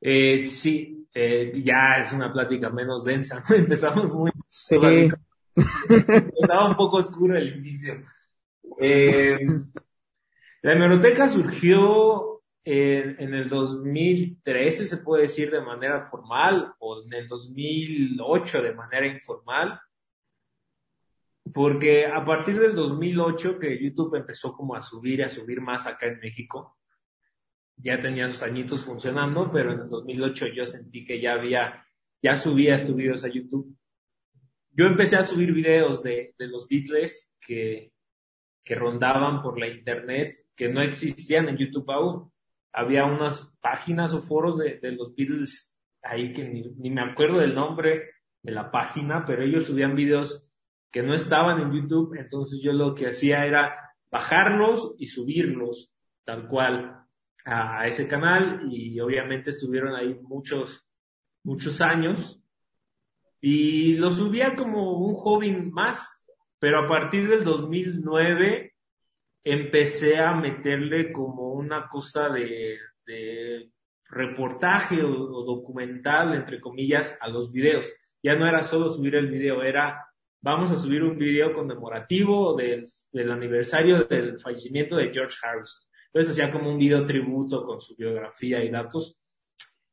Eh, 0.00 0.44
sí, 0.44 1.06
eh, 1.14 1.52
ya 1.64 2.02
es 2.02 2.12
una 2.12 2.32
plática 2.32 2.70
menos 2.70 3.04
densa, 3.04 3.40
¿no? 3.48 3.54
Empezamos 3.54 4.12
muy... 4.12 4.32
Sí. 4.48 4.76
Estaba 6.42 6.68
un 6.68 6.74
poco 6.74 6.96
oscuro 6.96 7.36
el 7.36 7.56
inicio. 7.56 8.02
Eh, 8.80 9.38
la 10.62 10.72
hemeroteca 10.72 11.28
surgió 11.28 12.39
en 12.64 13.34
el 13.34 13.48
2013 13.48 14.86
se 14.86 14.98
puede 14.98 15.22
decir 15.22 15.50
de 15.50 15.62
manera 15.62 16.00
formal 16.02 16.74
o 16.78 17.02
en 17.02 17.12
el 17.14 17.26
2008 17.26 18.62
de 18.62 18.74
manera 18.74 19.06
informal. 19.06 19.80
Porque 21.52 22.06
a 22.06 22.24
partir 22.24 22.58
del 22.60 22.74
2008 22.74 23.58
que 23.58 23.82
YouTube 23.82 24.14
empezó 24.14 24.52
como 24.52 24.74
a 24.74 24.82
subir, 24.82 25.24
a 25.24 25.28
subir 25.28 25.60
más 25.60 25.86
acá 25.86 26.06
en 26.06 26.20
México, 26.20 26.76
ya 27.76 28.00
tenía 28.00 28.28
sus 28.28 28.42
añitos 28.42 28.84
funcionando, 28.84 29.50
pero 29.50 29.72
en 29.72 29.80
el 29.80 29.88
2008 29.88 30.48
yo 30.48 30.66
sentí 30.66 31.02
que 31.02 31.20
ya 31.20 31.32
había, 31.32 31.84
ya 32.22 32.36
subía 32.36 32.74
estos 32.74 32.94
videos 32.94 33.24
a 33.24 33.28
YouTube. 33.28 33.74
Yo 34.72 34.86
empecé 34.86 35.16
a 35.16 35.24
subir 35.24 35.52
videos 35.52 36.02
de, 36.02 36.34
de 36.38 36.46
los 36.46 36.68
Beatles 36.68 37.34
que, 37.40 37.92
que 38.62 38.74
rondaban 38.74 39.42
por 39.42 39.58
la 39.58 39.66
internet, 39.66 40.36
que 40.54 40.68
no 40.68 40.82
existían 40.82 41.48
en 41.48 41.56
YouTube 41.56 41.90
aún 41.90 42.30
había 42.72 43.04
unas 43.04 43.52
páginas 43.60 44.14
o 44.14 44.22
foros 44.22 44.58
de, 44.58 44.78
los 44.92 45.14
Beatles 45.14 45.76
ahí 46.02 46.32
que 46.32 46.44
ni, 46.44 46.90
me 46.90 47.02
acuerdo 47.02 47.38
del 47.38 47.54
nombre 47.54 48.10
de 48.42 48.52
la 48.52 48.70
página, 48.70 49.24
pero 49.26 49.42
ellos 49.42 49.66
subían 49.66 49.94
videos 49.94 50.48
que 50.90 51.02
no 51.02 51.14
estaban 51.14 51.60
en 51.60 51.72
YouTube, 51.72 52.18
entonces 52.18 52.60
yo 52.62 52.72
lo 52.72 52.94
que 52.94 53.08
hacía 53.08 53.44
era 53.46 53.76
bajarlos 54.10 54.94
y 54.98 55.06
subirlos 55.06 55.92
tal 56.24 56.48
cual 56.48 57.06
a, 57.44 57.86
ese 57.86 58.08
canal. 58.08 58.68
Y 58.70 58.98
obviamente 59.00 59.50
estuvieron 59.50 59.94
ahí 59.94 60.18
muchos, 60.22 60.86
muchos 61.44 61.80
años. 61.80 62.40
Y 63.40 63.94
lo 63.94 64.10
subía 64.10 64.54
como 64.54 64.98
un 64.98 65.14
hobby 65.14 65.52
más, 65.52 66.26
pero 66.58 66.80
a 66.80 66.88
partir 66.88 67.28
del 67.28 67.44
2009 67.44 68.69
empecé 69.44 70.18
a 70.18 70.34
meterle 70.34 71.12
como 71.12 71.52
una 71.52 71.88
cosa 71.88 72.28
de, 72.28 72.78
reportaje 74.08 75.02
o, 75.02 75.44
documental, 75.44 76.34
entre 76.34 76.60
comillas, 76.60 77.16
a 77.20 77.28
los 77.28 77.50
videos. 77.52 77.92
Ya 78.22 78.36
no 78.36 78.46
era 78.46 78.62
solo 78.62 78.88
subir 78.90 79.14
el 79.14 79.28
video, 79.28 79.62
era 79.62 80.06
vamos 80.42 80.70
a 80.70 80.76
subir 80.76 81.02
un 81.02 81.18
video 81.18 81.52
conmemorativo 81.52 82.56
del, 82.56 82.86
del 83.12 83.30
aniversario 83.30 84.04
del 84.04 84.40
fallecimiento 84.40 84.96
de 84.96 85.12
George 85.12 85.36
Harrison. 85.42 85.82
Entonces 86.06 86.32
hacía 86.32 86.52
como 86.52 86.70
un 86.70 86.78
video 86.78 87.04
tributo 87.06 87.64
con 87.64 87.80
su 87.80 87.94
biografía 87.94 88.64
y 88.64 88.70
datos. 88.70 89.18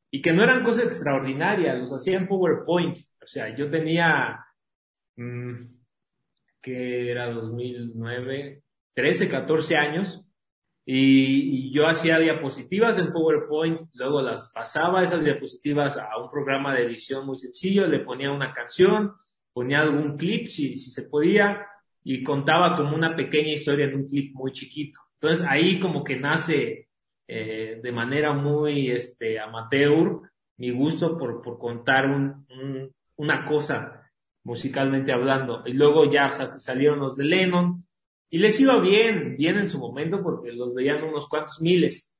Y 0.09 0.21
que 0.21 0.33
no 0.33 0.43
eran 0.43 0.63
cosas 0.63 0.85
extraordinarias, 0.85 1.77
los 1.77 1.93
hacía 1.93 2.17
en 2.17 2.27
PowerPoint. 2.27 2.97
O 3.21 3.27
sea, 3.27 3.55
yo 3.55 3.69
tenía, 3.69 4.43
mm, 5.15 5.65
que 6.61 7.11
era 7.11 7.29
2009, 7.29 8.63
13, 8.97 9.29
14 9.29 9.75
años 9.75 10.25
y, 10.83 11.71
yo 11.71 11.85
hacía 11.85 12.17
diapositivas 12.17 12.97
en 12.97 13.13
PowerPoint, 13.13 13.81
luego 13.93 14.23
las 14.23 14.51
pasaba 14.51 15.03
esas 15.03 15.23
diapositivas 15.23 15.97
a 15.97 16.17
un 16.17 16.31
programa 16.31 16.73
de 16.73 16.85
edición 16.85 17.23
muy 17.23 17.37
sencillo, 17.37 17.85
le 17.85 17.99
ponía 17.99 18.31
una 18.31 18.53
canción, 18.53 19.13
ponía 19.53 19.81
algún 19.81 20.17
clip 20.17 20.47
si, 20.47 20.73
si 20.73 20.89
se 20.89 21.03
podía 21.03 21.67
y 22.03 22.23
contaba 22.23 22.75
como 22.75 22.95
una 22.95 23.15
pequeña 23.15 23.51
historia 23.51 23.85
en 23.85 23.97
un 23.97 24.07
clip 24.07 24.33
muy 24.33 24.51
chiquito. 24.51 24.99
Entonces 25.21 25.45
ahí 25.47 25.79
como 25.79 26.03
que 26.03 26.15
nace 26.15 26.89
eh, 27.27 27.79
de 27.83 27.91
manera 27.91 28.33
muy 28.33 28.89
este, 28.89 29.39
amateur 29.39 30.21
mi 30.57 30.71
gusto 30.71 31.19
por, 31.19 31.43
por 31.43 31.59
contar 31.59 32.07
un, 32.09 32.47
una 33.17 33.45
cosa 33.45 34.09
musicalmente 34.43 35.11
hablando. 35.11 35.61
Y 35.67 35.73
luego 35.73 36.09
ya 36.09 36.31
salieron 36.31 36.97
los 36.97 37.15
de 37.15 37.25
Lennon, 37.25 37.86
y 38.29 38.39
les 38.39 38.59
iba 38.59 38.79
bien, 38.79 39.35
bien 39.37 39.57
en 39.57 39.69
su 39.69 39.79
momento 39.79 40.21
porque 40.21 40.51
los 40.51 40.73
veían 40.73 41.03
unos 41.03 41.27
cuantos 41.27 41.61
miles. 41.61 42.13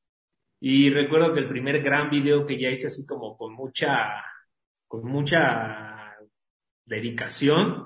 Y 0.60 0.90
recuerdo 0.90 1.34
que 1.34 1.42
el 1.42 1.50
primer 1.50 1.82
gran 1.82 2.10
video 2.10 2.46
que 2.46 2.60
ya 2.60 2.70
hice 2.70 2.88
así 2.88 3.06
como 3.06 3.38
con 3.38 3.54
mucha, 3.54 4.24
con 4.88 5.06
mucha 5.06 6.16
dedicación 6.86 7.86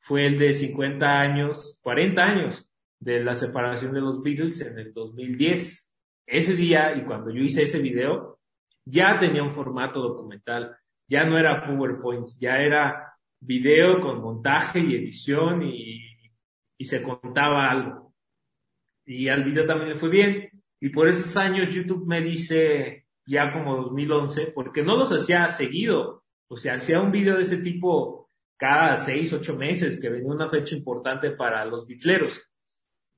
fue 0.00 0.26
el 0.26 0.38
de 0.38 0.52
50 0.52 1.20
años, 1.20 1.78
40 1.82 2.22
años 2.22 2.70
de 2.98 3.22
la 3.22 3.34
separación 3.34 3.92
de 3.92 4.00
los 4.00 4.22
Beatles 4.22 4.60
en 4.60 4.78
el 4.78 4.92
2010. 4.92 5.92
Ese 6.26 6.56
día 6.56 6.94
y 6.96 7.04
cuando 7.04 7.30
yo 7.30 7.42
hice 7.42 7.62
ese 7.62 7.78
video, 7.78 8.40
ya 8.84 9.18
tenía 9.18 9.42
un 9.42 9.52
formato 9.52 10.00
documental, 10.00 10.76
ya 11.06 11.24
no 11.24 11.38
era 11.38 11.66
PowerPoint, 11.66 12.26
ya 12.38 12.56
era 12.56 13.14
video 13.40 14.00
con 14.00 14.20
montaje 14.20 14.80
y 14.80 14.94
edición 14.94 15.62
y, 15.62 16.17
y 16.78 16.84
se 16.84 17.02
contaba 17.02 17.70
algo. 17.70 18.14
Y 19.04 19.28
al 19.28 19.44
video 19.44 19.66
también 19.66 19.90
le 19.90 19.98
fue 19.98 20.08
bien. 20.08 20.50
Y 20.80 20.90
por 20.90 21.08
esos 21.08 21.36
años 21.36 21.74
YouTube 21.74 22.06
me 22.06 22.22
dice, 22.22 23.06
ya 23.26 23.52
como 23.52 23.76
2011, 23.76 24.52
porque 24.54 24.82
no 24.82 24.96
los 24.96 25.10
hacía 25.12 25.50
seguido. 25.50 26.24
O 26.48 26.56
sea, 26.56 26.74
hacía 26.74 27.00
un 27.00 27.10
video 27.10 27.36
de 27.36 27.42
ese 27.42 27.58
tipo 27.58 28.30
cada 28.56 28.96
seis, 28.96 29.32
ocho 29.32 29.56
meses, 29.56 30.00
que 30.00 30.08
venía 30.08 30.32
una 30.32 30.48
fecha 30.48 30.74
importante 30.74 31.30
para 31.32 31.64
los 31.64 31.86
bitleros. 31.86 32.40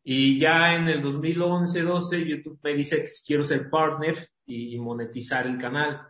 Y 0.02 0.38
ya 0.38 0.74
en 0.74 0.88
el 0.88 1.02
2011, 1.02 1.82
12, 1.82 2.26
YouTube 2.26 2.60
me 2.62 2.74
dice 2.74 3.04
que 3.04 3.10
quiero 3.26 3.44
ser 3.44 3.68
partner 3.68 4.30
y 4.46 4.78
monetizar 4.78 5.46
el 5.46 5.58
canal. 5.58 6.08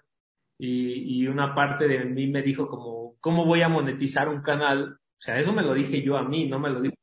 Y, 0.59 1.23
y, 1.23 1.27
una 1.27 1.55
parte 1.55 1.89
de 1.89 2.05
mí 2.05 2.27
me 2.27 2.43
dijo 2.43 2.69
como, 2.69 3.17
¿cómo 3.19 3.47
voy 3.47 3.63
a 3.63 3.69
monetizar 3.69 4.29
un 4.29 4.43
canal? 4.43 4.93
O 4.93 5.23
sea, 5.23 5.41
eso 5.41 5.53
me 5.53 5.63
lo 5.63 5.75
dije 5.75 6.03
yo 6.03 6.17
a 6.17 6.23
mí, 6.23 6.49
no 6.49 6.59
me 6.59 6.71
lo 6.71 6.81
dijo. 6.81 6.95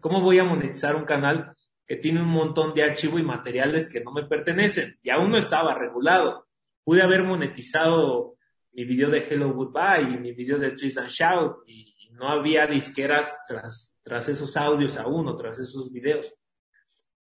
¿Cómo 0.00 0.20
voy 0.20 0.38
a 0.38 0.44
monetizar 0.44 0.96
un 0.96 1.04
canal 1.04 1.54
que 1.86 1.96
tiene 1.96 2.20
un 2.22 2.28
montón 2.28 2.74
de 2.74 2.82
archivos 2.82 3.20
y 3.20 3.24
materiales 3.24 3.88
que 3.88 4.00
no 4.00 4.12
me 4.12 4.24
pertenecen? 4.24 4.98
Y 5.02 5.10
aún 5.10 5.30
no 5.30 5.38
estaba 5.38 5.74
regulado. 5.74 6.46
Pude 6.84 7.02
haber 7.02 7.24
monetizado 7.24 8.36
mi 8.72 8.84
video 8.84 9.10
de 9.10 9.26
Hello 9.26 9.52
Goodbye 9.52 10.14
y 10.14 10.18
mi 10.18 10.32
video 10.32 10.58
de 10.58 10.72
Twist 10.72 10.98
and 10.98 11.08
Shout 11.08 11.64
y, 11.66 11.94
no 12.18 12.28
había 12.28 12.66
disqueras 12.66 13.44
tras, 13.46 13.96
tras 14.02 14.28
esos 14.28 14.56
audios 14.56 14.96
aún 14.96 15.28
o 15.28 15.36
tras 15.36 15.60
esos 15.60 15.92
videos. 15.92 16.34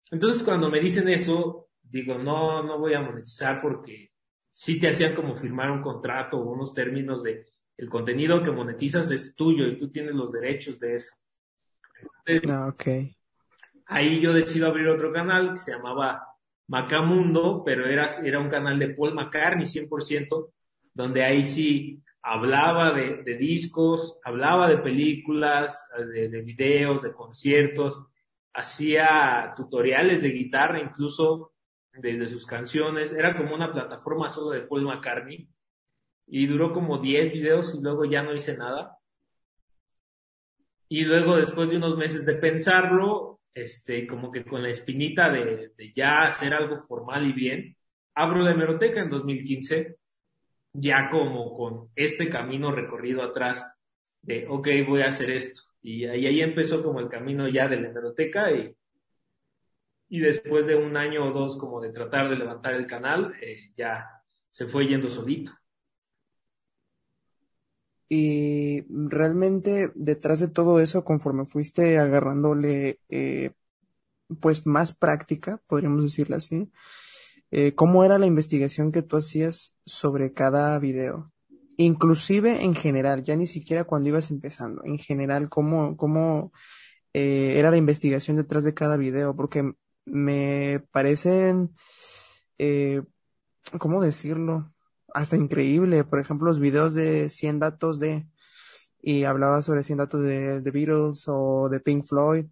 Entonces 0.08 0.44
cuando 0.44 0.70
me 0.70 0.78
dicen 0.78 1.08
eso, 1.08 1.66
digo, 1.82 2.16
no, 2.16 2.62
no 2.62 2.78
voy 2.78 2.94
a 2.94 3.00
monetizar 3.00 3.60
porque 3.60 4.12
sí 4.52 4.78
te 4.78 4.88
hacían 4.88 5.16
como 5.16 5.34
firmar 5.34 5.72
un 5.72 5.80
contrato 5.80 6.36
o 6.36 6.52
unos 6.52 6.72
términos 6.72 7.24
de 7.24 7.44
el 7.76 7.88
contenido 7.88 8.40
que 8.40 8.52
monetizas 8.52 9.10
es 9.10 9.34
tuyo 9.34 9.66
y 9.66 9.78
tú 9.78 9.90
tienes 9.90 10.14
los 10.14 10.30
derechos 10.30 10.78
de 10.78 10.94
eso. 10.94 11.23
Entonces, 12.26 12.50
ah, 12.50 12.68
okay. 12.68 13.16
Ahí 13.86 14.20
yo 14.20 14.32
decido 14.32 14.68
abrir 14.68 14.88
otro 14.88 15.12
canal 15.12 15.50
que 15.50 15.56
se 15.58 15.72
llamaba 15.72 16.26
Macamundo, 16.68 17.62
pero 17.64 17.86
era, 17.86 18.06
era 18.24 18.40
un 18.40 18.48
canal 18.48 18.78
de 18.78 18.90
Paul 18.90 19.14
McCartney 19.14 19.66
100%, 19.66 20.52
donde 20.94 21.22
ahí 21.24 21.42
sí 21.42 22.02
hablaba 22.22 22.92
de, 22.92 23.22
de 23.22 23.36
discos, 23.36 24.18
hablaba 24.24 24.68
de 24.68 24.78
películas, 24.78 25.88
de, 26.12 26.28
de 26.28 26.42
videos, 26.42 27.02
de 27.02 27.12
conciertos, 27.12 28.06
hacía 28.54 29.52
tutoriales 29.56 30.22
de 30.22 30.30
guitarra 30.30 30.80
incluso 30.80 31.52
desde 31.92 32.28
sus 32.28 32.46
canciones, 32.46 33.12
era 33.12 33.36
como 33.36 33.54
una 33.54 33.72
plataforma 33.72 34.28
solo 34.28 34.50
de 34.50 34.62
Paul 34.62 34.84
McCartney 34.84 35.48
y 36.26 36.46
duró 36.46 36.72
como 36.72 36.98
10 36.98 37.32
videos 37.32 37.74
y 37.74 37.80
luego 37.80 38.04
ya 38.04 38.22
no 38.22 38.34
hice 38.34 38.56
nada. 38.56 38.98
Y 40.94 41.02
luego 41.04 41.36
después 41.36 41.70
de 41.70 41.76
unos 41.76 41.96
meses 41.96 42.24
de 42.24 42.36
pensarlo, 42.36 43.40
este, 43.52 44.06
como 44.06 44.30
que 44.30 44.44
con 44.44 44.62
la 44.62 44.68
espinita 44.68 45.28
de, 45.28 45.72
ya 45.92 46.20
hacer 46.20 46.54
algo 46.54 46.84
formal 46.86 47.26
y 47.26 47.32
bien, 47.32 47.76
abro 48.14 48.42
la 48.42 48.52
hemeroteca 48.52 49.00
en 49.00 49.10
2015, 49.10 49.96
ya 50.72 51.08
como 51.10 51.52
con 51.52 51.90
este 51.96 52.28
camino 52.28 52.70
recorrido 52.70 53.24
atrás 53.24 53.68
de, 54.22 54.46
ok, 54.48 54.68
voy 54.86 55.02
a 55.02 55.08
hacer 55.08 55.32
esto. 55.32 55.62
Y 55.82 56.04
ahí, 56.04 56.28
ahí 56.28 56.40
empezó 56.40 56.80
como 56.80 57.00
el 57.00 57.08
camino 57.08 57.48
ya 57.48 57.66
de 57.66 57.80
la 57.80 57.88
hemeroteca 57.88 58.52
y, 58.52 58.72
y 60.10 60.20
después 60.20 60.68
de 60.68 60.76
un 60.76 60.96
año 60.96 61.26
o 61.26 61.32
dos 61.32 61.56
como 61.56 61.80
de 61.80 61.90
tratar 61.90 62.30
de 62.30 62.36
levantar 62.36 62.74
el 62.74 62.86
canal, 62.86 63.34
eh, 63.42 63.72
ya 63.76 64.22
se 64.48 64.68
fue 64.68 64.86
yendo 64.86 65.10
solito. 65.10 65.50
Y 68.16 68.82
realmente 68.88 69.90
detrás 69.96 70.38
de 70.38 70.46
todo 70.46 70.78
eso, 70.78 71.02
conforme 71.02 71.46
fuiste 71.46 71.98
agarrándole 71.98 73.00
eh, 73.08 73.50
pues 74.40 74.68
más 74.68 74.94
práctica, 74.94 75.60
podríamos 75.66 76.04
decirlo 76.04 76.36
así, 76.36 76.70
eh, 77.50 77.74
¿cómo 77.74 78.04
era 78.04 78.20
la 78.20 78.26
investigación 78.26 78.92
que 78.92 79.02
tú 79.02 79.16
hacías 79.16 79.76
sobre 79.84 80.32
cada 80.32 80.78
video? 80.78 81.32
Inclusive 81.76 82.62
en 82.62 82.76
general, 82.76 83.24
ya 83.24 83.34
ni 83.34 83.46
siquiera 83.46 83.82
cuando 83.82 84.10
ibas 84.10 84.30
empezando, 84.30 84.84
en 84.84 84.98
general, 84.98 85.48
¿cómo, 85.48 85.96
cómo 85.96 86.52
eh, 87.14 87.54
era 87.56 87.72
la 87.72 87.78
investigación 87.78 88.36
detrás 88.36 88.62
de 88.62 88.74
cada 88.74 88.96
video? 88.96 89.34
Porque 89.34 89.72
me 90.04 90.84
parecen, 90.92 91.74
¿cómo 93.80 94.00
decirlo? 94.00 94.72
Hasta 95.14 95.36
increíble. 95.36 96.04
Por 96.04 96.20
ejemplo, 96.20 96.46
los 96.46 96.60
videos 96.60 96.94
de 96.94 97.30
100 97.30 97.60
datos 97.60 97.98
de, 97.98 98.26
y 99.00 99.24
hablaba 99.24 99.62
sobre 99.62 99.82
100 99.82 99.98
datos 99.98 100.22
de 100.22 100.60
The 100.60 100.70
Beatles 100.70 101.24
o 101.28 101.70
de 101.70 101.80
Pink 101.80 102.04
Floyd, 102.04 102.46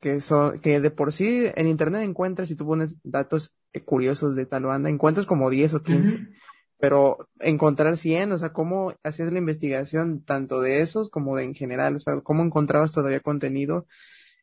que 0.00 0.20
son, 0.20 0.58
que 0.58 0.80
de 0.80 0.90
por 0.90 1.12
sí 1.12 1.46
en 1.54 1.68
internet 1.68 2.02
encuentras, 2.02 2.48
si 2.48 2.56
tú 2.56 2.66
pones 2.66 3.00
datos 3.04 3.54
curiosos 3.84 4.34
de 4.34 4.46
tal 4.46 4.64
banda, 4.64 4.90
encuentras 4.90 5.26
como 5.26 5.50
10 5.50 5.74
o 5.74 5.82
15. 5.82 6.14
Uh 6.14 6.16
-huh. 6.16 6.34
Pero 6.78 7.18
encontrar 7.38 7.96
100, 7.96 8.32
o 8.32 8.38
sea, 8.38 8.52
¿cómo 8.52 8.92
hacías 9.02 9.32
la 9.32 9.38
investigación 9.38 10.22
tanto 10.24 10.60
de 10.60 10.80
esos 10.80 11.08
como 11.08 11.36
de 11.36 11.44
en 11.44 11.54
general? 11.54 11.96
O 11.96 11.98
sea, 11.98 12.20
¿cómo 12.20 12.42
encontrabas 12.42 12.92
todavía 12.92 13.20
contenido 13.20 13.86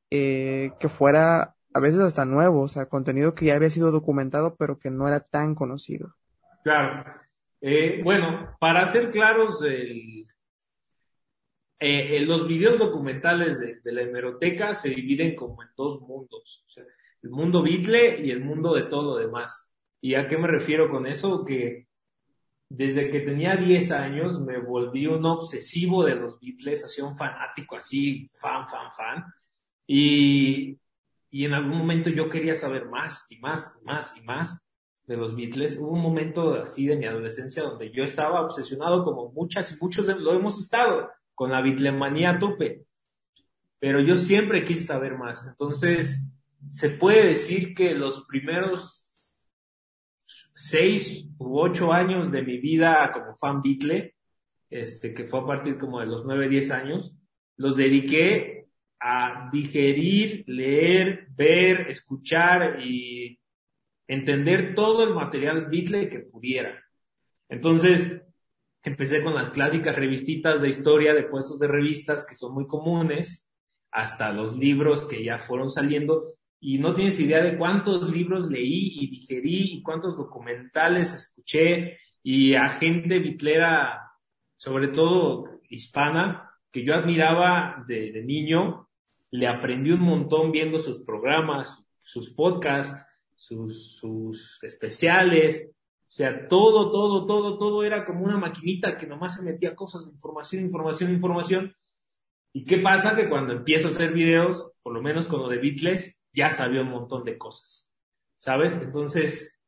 eh, 0.09 0.71
que 0.79 0.89
fuera 0.89 1.55
a 1.73 1.79
veces 1.79 2.01
hasta 2.01 2.25
nuevo, 2.25 2.61
o 2.61 2.67
sea, 2.67 2.85
contenido 2.85 3.33
que 3.33 3.45
ya 3.45 3.55
había 3.55 3.69
sido 3.69 3.91
documentado, 3.91 4.55
pero 4.55 4.77
que 4.77 4.91
no 4.91 5.07
era 5.07 5.19
tan 5.19 5.55
conocido. 5.55 6.13
Claro. 6.63 7.22
Eh, 7.65 8.01
bueno, 8.03 8.57
para 8.59 8.85
ser 8.85 9.09
claros, 9.09 9.63
el, 9.63 10.27
eh, 11.79 12.19
los 12.25 12.45
videos 12.45 12.77
documentales 12.77 13.57
de, 13.59 13.79
la 13.93 14.01
hemeroteca 14.01 14.75
se 14.75 14.89
dividen 14.89 15.33
como 15.33 15.63
en 15.63 15.69
dos 15.77 16.01
mundos, 16.01 16.65
el 17.21 17.29
mundo 17.29 17.63
Beatle 17.63 18.19
y 18.25 18.31
el 18.31 18.43
mundo 18.43 18.73
de 18.73 18.83
todo 18.83 19.13
lo 19.13 19.25
demás. 19.25 19.73
¿Y 20.01 20.15
a 20.15 20.27
qué 20.27 20.37
me 20.37 20.49
refiero 20.49 20.89
con 20.89 21.07
eso? 21.07 21.45
Que 21.45 21.87
desde 22.67 23.09
que 23.09 23.21
tenía 23.21 23.55
10 23.55 23.91
años 23.91 24.41
me 24.41 24.59
volví 24.59 25.07
un 25.07 25.25
obsesivo 25.25 26.03
de 26.03 26.15
los 26.15 26.39
Beatles, 26.41 26.83
así 26.83 27.01
un 27.01 27.15
fanático 27.15 27.77
así, 27.77 28.27
fan, 28.33 28.67
fan, 28.67 28.91
fan. 28.93 29.23
Y 29.87 30.77
y 31.33 31.45
en 31.45 31.53
algún 31.55 31.79
momento 31.79 32.11
yo 32.11 32.29
quería 32.29 32.53
saber 32.53 32.85
más 32.89 33.25
y 33.31 33.39
más 33.39 33.75
y 33.81 33.83
más 33.83 34.15
y 34.15 34.21
más 34.21 34.62
de 35.05 35.17
los 35.17 35.35
Beatles. 35.35 35.77
Hubo 35.77 35.91
un 35.91 36.01
momento 36.01 36.53
así 36.55 36.87
de 36.87 36.95
mi 36.95 37.05
adolescencia 37.05 37.63
donde 37.63 37.91
yo 37.91 38.03
estaba 38.03 38.41
obsesionado 38.41 39.03
como 39.03 39.31
muchas 39.31 39.71
y 39.71 39.77
muchos 39.81 40.07
lo 40.07 40.33
hemos 40.33 40.59
estado 40.59 41.09
con 41.33 41.51
la 41.51 41.61
Beatlemanía 41.61 42.31
a 42.31 42.39
tope. 42.39 42.85
Pero 43.79 43.99
yo 43.99 44.15
siempre 44.15 44.63
quise 44.63 44.83
saber 44.83 45.17
más. 45.17 45.45
Entonces, 45.45 46.29
se 46.69 46.89
puede 46.89 47.27
decir 47.27 47.73
que 47.73 47.93
los 47.93 48.25
primeros 48.25 49.03
seis 50.55 51.25
u 51.37 51.59
ocho 51.59 51.91
años 51.91 52.31
de 52.31 52.43
mi 52.43 52.57
vida 52.59 53.11
como 53.11 53.35
fan 53.35 53.61
Beatle, 53.61 54.15
este, 54.69 55.13
que 55.13 55.25
fue 55.25 55.41
a 55.41 55.45
partir 55.45 55.77
como 55.77 55.99
de 55.99 56.05
los 56.05 56.25
nueve, 56.25 56.47
diez 56.47 56.71
años, 56.71 57.13
los 57.57 57.75
dediqué 57.75 58.67
a 58.99 59.49
digerir, 59.51 60.45
leer, 60.47 61.27
ver, 61.35 61.89
escuchar 61.89 62.79
y 62.81 63.37
entender 64.07 64.75
todo 64.75 65.03
el 65.03 65.13
material 65.13 65.67
Beatle 65.69 66.09
que 66.09 66.19
pudiera. 66.19 66.83
Entonces, 67.49 68.21
empecé 68.83 69.23
con 69.23 69.33
las 69.33 69.49
clásicas 69.49 69.95
revistitas 69.95 70.61
de 70.61 70.69
historia 70.69 71.13
de 71.13 71.23
puestos 71.23 71.59
de 71.59 71.67
revistas 71.67 72.25
que 72.25 72.35
son 72.35 72.53
muy 72.53 72.67
comunes, 72.67 73.49
hasta 73.91 74.33
los 74.33 74.57
libros 74.57 75.05
que 75.05 75.23
ya 75.23 75.37
fueron 75.37 75.69
saliendo, 75.69 76.23
y 76.59 76.79
no 76.79 76.93
tienes 76.93 77.19
idea 77.19 77.43
de 77.43 77.57
cuántos 77.57 78.09
libros 78.09 78.49
leí 78.49 78.93
y 78.99 79.07
digerí 79.07 79.73
y 79.73 79.83
cuántos 79.83 80.17
documentales 80.17 81.13
escuché 81.13 81.97
y 82.23 82.55
a 82.55 82.69
gente 82.69 83.19
bitlera, 83.19 84.11
sobre 84.55 84.87
todo 84.87 85.59
hispana, 85.69 86.49
que 86.71 86.83
yo 86.83 86.95
admiraba 86.95 87.83
de, 87.87 88.11
de 88.11 88.23
niño 88.23 88.89
le 89.29 89.47
aprendí 89.47 89.91
un 89.91 90.01
montón 90.01 90.51
viendo 90.51 90.77
sus 90.79 91.03
programas, 91.03 91.83
sus 92.01 92.29
podcasts, 92.29 93.03
sus, 93.43 93.97
sus 93.97 94.59
especiales. 94.63 95.69
O 95.69 96.15
sea, 96.15 96.47
todo, 96.47 96.91
todo, 96.91 97.25
todo, 97.25 97.57
todo 97.57 97.83
era 97.83 98.05
como 98.05 98.23
una 98.23 98.37
maquinita 98.37 98.97
que 98.97 99.07
nomás 99.07 99.35
se 99.35 99.43
metía 99.43 99.75
cosas, 99.75 100.07
información, 100.07 100.61
información, 100.63 101.11
información. 101.11 101.75
¿Y 102.53 102.63
qué 102.65 102.77
pasa? 102.77 103.15
Que 103.15 103.27
cuando 103.27 103.53
empiezo 103.53 103.87
a 103.87 103.89
hacer 103.89 104.13
videos, 104.13 104.71
por 104.81 104.93
lo 104.93 105.01
menos 105.01 105.27
con 105.27 105.41
lo 105.41 105.49
de 105.49 105.57
Beatles, 105.57 106.15
ya 106.31 106.51
sabía 106.51 106.81
un 106.81 106.91
montón 106.91 107.23
de 107.23 107.37
cosas. 107.37 107.91
¿Sabes? 108.37 108.81
Entonces, 108.81 109.59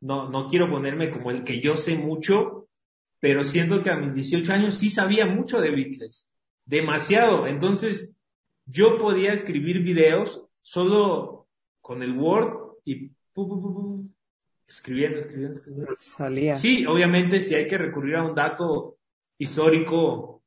no, 0.00 0.28
no 0.30 0.48
quiero 0.48 0.68
ponerme 0.70 1.10
como 1.10 1.30
el 1.30 1.44
que 1.44 1.60
yo 1.60 1.76
sé 1.76 1.96
mucho, 1.96 2.68
pero 3.20 3.44
siento 3.44 3.82
que 3.82 3.90
a 3.90 3.96
mis 3.96 4.14
18 4.14 4.52
años 4.52 4.76
sí 4.76 4.90
sabía 4.90 5.26
mucho 5.26 5.60
de 5.60 5.70
Beatles. 5.70 6.28
Demasiado. 6.64 7.46
Entonces, 7.46 8.14
yo 8.64 8.98
podía 8.98 9.32
escribir 9.32 9.82
videos 9.82 10.46
solo 10.62 11.48
con 11.80 12.02
el 12.02 12.16
Word 12.16 12.71
y 12.84 13.10
escribiendo, 14.66 15.18
escribiendo, 15.20 15.58
escribiendo. 15.58 15.94
Salía. 15.98 16.54
Sí, 16.56 16.86
obviamente 16.86 17.40
si 17.40 17.54
hay 17.54 17.66
que 17.66 17.78
recurrir 17.78 18.16
a 18.16 18.24
un 18.24 18.34
dato 18.34 18.98
histórico 19.38 20.42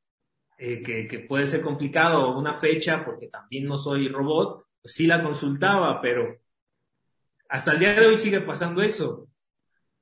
eh, 0.58 0.82
que, 0.82 1.06
que, 1.06 1.20
puede 1.20 1.46
ser 1.46 1.60
complicado 1.62 2.28
o 2.28 2.38
una 2.38 2.54
fecha, 2.54 3.04
porque 3.04 3.28
también 3.28 3.66
no 3.66 3.76
soy 3.76 4.08
robot, 4.08 4.64
pues 4.80 4.94
sí 4.94 5.06
la 5.06 5.22
consultaba, 5.22 6.00
pero 6.00 6.38
hasta 7.48 7.72
el 7.72 7.78
día 7.78 7.94
de 7.94 8.06
hoy 8.06 8.16
sigue 8.16 8.40
pasando 8.40 8.82
eso. 8.82 9.28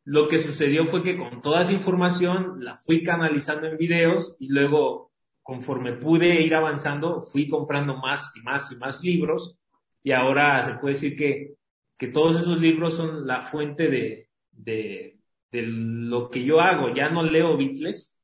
Lo 0.05 0.29
que 0.29 0.39
sucedió 0.39 0.87
fue 0.87 1.03
que 1.03 1.17
con 1.17 1.41
toda 1.41 1.63
esa 1.63 1.73
información 1.73 2.57
la 2.59 2.77
fui 2.77 3.03
canalizando 3.03 3.67
en 3.67 3.79
videos 3.79 4.37
y 4.39 4.49
luego, 4.49 5.13
conforme 5.43 5.95
pude 5.95 6.43
ir 6.43 6.55
avanzando, 6.55 7.23
fui 7.23 7.49
comprando 7.49 7.97
más 7.97 8.33
y 8.37 8.43
más 8.43 8.71
y 8.71 8.77
más 8.77 9.03
libros 9.03 9.59
y 10.03 10.13
ahora 10.13 10.63
se 10.63 10.75
puede 10.75 10.95
decir 10.95 11.17
que, 11.17 11.55
que 11.97 12.09
todos 12.09 12.41
esos 12.41 12.59
libros 12.61 12.95
son 12.97 13.27
la 13.27 13.43
fuente 13.43 13.89
de, 13.89 14.29
de, 14.51 15.19
lo 15.53 16.31
que 16.31 16.45
yo 16.45 16.61
hago. 16.61 16.93
Ya 16.95 17.09
no 17.11 17.23
leo 17.23 17.57
Beatles, 17.57 18.19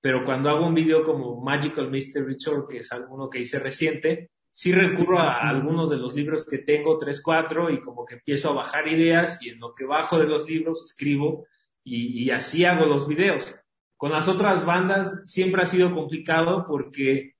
pero 0.00 0.24
cuando 0.24 0.50
hago 0.50 0.66
un 0.66 0.74
video 0.74 1.02
como 1.02 1.40
Magical 1.40 1.90
Mystery 1.90 2.36
Tour, 2.38 2.66
que 2.68 2.78
es 2.78 2.92
alguno 2.92 3.28
que 3.28 3.40
hice 3.40 3.58
reciente, 3.58 4.30
sí 4.52 4.72
recurro 4.72 5.18
a 5.18 5.48
algunos 5.48 5.90
de 5.90 5.96
los 5.96 6.14
libros 6.14 6.46
que 6.46 6.58
tengo, 6.58 6.96
tres, 6.96 7.20
cuatro, 7.20 7.70
y 7.70 7.80
como 7.80 8.04
que 8.04 8.14
empiezo 8.14 8.50
a 8.50 8.54
bajar 8.54 8.86
ideas 8.88 9.42
y 9.42 9.50
en 9.50 9.58
lo 9.58 9.74
que 9.74 9.84
bajo 9.84 10.18
de 10.18 10.26
los 10.26 10.48
libros 10.48 10.84
escribo 10.84 11.46
y 11.82 12.30
así 12.30 12.64
hago 12.64 12.86
los 12.86 13.08
videos. 13.08 13.52
Con 14.00 14.12
las 14.12 14.28
otras 14.28 14.64
bandas 14.64 15.24
siempre 15.26 15.60
ha 15.60 15.66
sido 15.66 15.94
complicado 15.94 16.64
porque, 16.66 17.34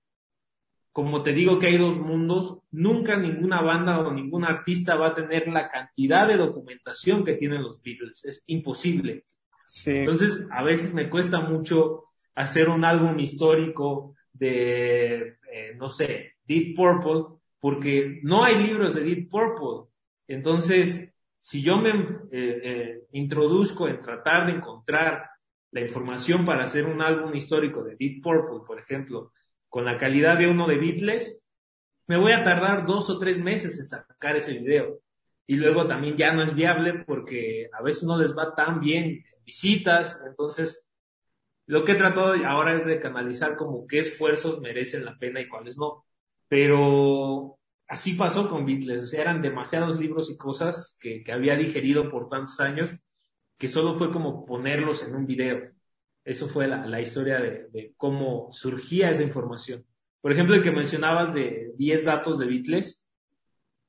como 1.02 1.22
te 1.22 1.32
digo 1.32 1.58
que 1.58 1.68
hay 1.68 1.78
dos 1.78 1.96
mundos, 1.96 2.58
nunca 2.72 3.16
ninguna 3.16 3.62
banda 3.62 4.00
o 4.00 4.12
ningún 4.12 4.44
artista 4.44 4.96
va 4.96 5.08
a 5.08 5.14
tener 5.14 5.48
la 5.48 5.70
cantidad 5.70 6.28
de 6.28 6.36
documentación 6.36 7.24
que 7.24 7.36
tienen 7.36 7.62
los 7.62 7.80
Beatles. 7.82 8.22
Es 8.26 8.44
imposible. 8.48 9.24
Sí. 9.64 9.92
Entonces, 9.92 10.46
a 10.50 10.62
veces 10.62 10.92
me 10.92 11.08
cuesta 11.08 11.40
mucho 11.40 12.04
hacer 12.34 12.68
un 12.68 12.84
álbum 12.84 13.18
histórico 13.18 14.14
de, 14.30 15.38
eh, 15.50 15.74
no 15.78 15.88
sé, 15.88 16.34
Deep 16.44 16.76
Purple, 16.76 17.38
porque 17.58 18.20
no 18.22 18.44
hay 18.44 18.62
libros 18.62 18.94
de 18.94 19.02
Deep 19.02 19.30
Purple. 19.30 19.90
Entonces, 20.28 21.14
si 21.38 21.62
yo 21.62 21.78
me 21.78 21.90
eh, 21.90 22.60
eh, 22.62 23.02
introduzco 23.12 23.88
en 23.88 24.02
tratar 24.02 24.46
de 24.46 24.52
encontrar 24.52 25.30
la 25.70 25.80
información 25.80 26.44
para 26.44 26.64
hacer 26.64 26.84
un 26.84 27.00
álbum 27.00 27.34
histórico 27.34 27.82
de 27.82 27.96
Deep 27.96 28.20
Purple, 28.22 28.66
por 28.66 28.78
ejemplo, 28.78 29.32
con 29.70 29.87
la 29.87 29.96
calidad 29.96 30.37
de 30.37 30.48
uno 30.48 30.66
de 30.66 30.76
Beatles, 30.76 31.40
me 32.06 32.18
voy 32.18 32.33
a 32.33 32.42
tardar 32.42 32.85
dos 32.85 33.09
o 33.09 33.18
tres 33.18 33.40
meses 33.40 33.78
en 33.80 33.87
sacar 33.87 34.37
ese 34.37 34.59
video. 34.59 35.00
Y 35.46 35.56
luego 35.56 35.87
también 35.87 36.16
ya 36.16 36.33
no 36.33 36.42
es 36.42 36.54
viable 36.54 37.04
porque 37.06 37.70
a 37.72 37.83
veces 37.83 38.02
no 38.02 38.18
les 38.18 38.37
va 38.37 38.54
tan 38.54 38.80
bien 38.80 39.04
en 39.04 39.44
visitas, 39.44 40.22
entonces 40.26 40.85
lo 41.66 41.85
que 41.85 41.92
he 41.92 41.94
tratado 41.94 42.35
ahora 42.46 42.76
es 42.76 42.85
de 42.85 42.98
canalizar 42.98 43.56
como 43.56 43.87
qué 43.87 44.00
esfuerzos 44.00 44.61
merecen 44.61 45.04
la 45.04 45.16
pena 45.18 45.40
y 45.40 45.48
cuáles 45.48 45.78
no. 45.78 46.04
Pero 46.48 47.59
así 47.87 48.14
pasó 48.14 48.48
con 48.48 48.66
Beatles, 48.66 49.04
o 49.04 49.06
sea, 49.06 49.22
eran 49.22 49.40
demasiados 49.40 49.98
libros 49.98 50.30
y 50.30 50.37
cosas 50.37 50.96
que, 51.00 51.22
que 51.22 51.33
había 51.33 51.56
digerido 51.56 52.11
por 52.11 52.28
tantos 52.28 52.59
años 52.61 52.96
que 53.56 53.68
solo 53.68 53.94
fue 53.94 54.11
como 54.11 54.44
ponerlos 54.46 55.04
en 55.04 55.14
un 55.14 55.26
video. 55.26 55.70
Eso 56.24 56.48
fue 56.48 56.68
la, 56.68 56.87
la 56.87 57.00
historia 57.00 57.40
de, 57.40 57.68
de, 57.72 57.94
cómo 57.96 58.48
surgía 58.52 59.11
esa 59.11 59.22
información. 59.22 59.85
Por 60.20 60.33
ejemplo, 60.33 60.54
el 60.54 60.62
que 60.62 60.70
mencionabas 60.70 61.33
de 61.33 61.72
10 61.76 62.04
datos 62.04 62.38
de 62.38 62.46
Beatles, 62.46 63.06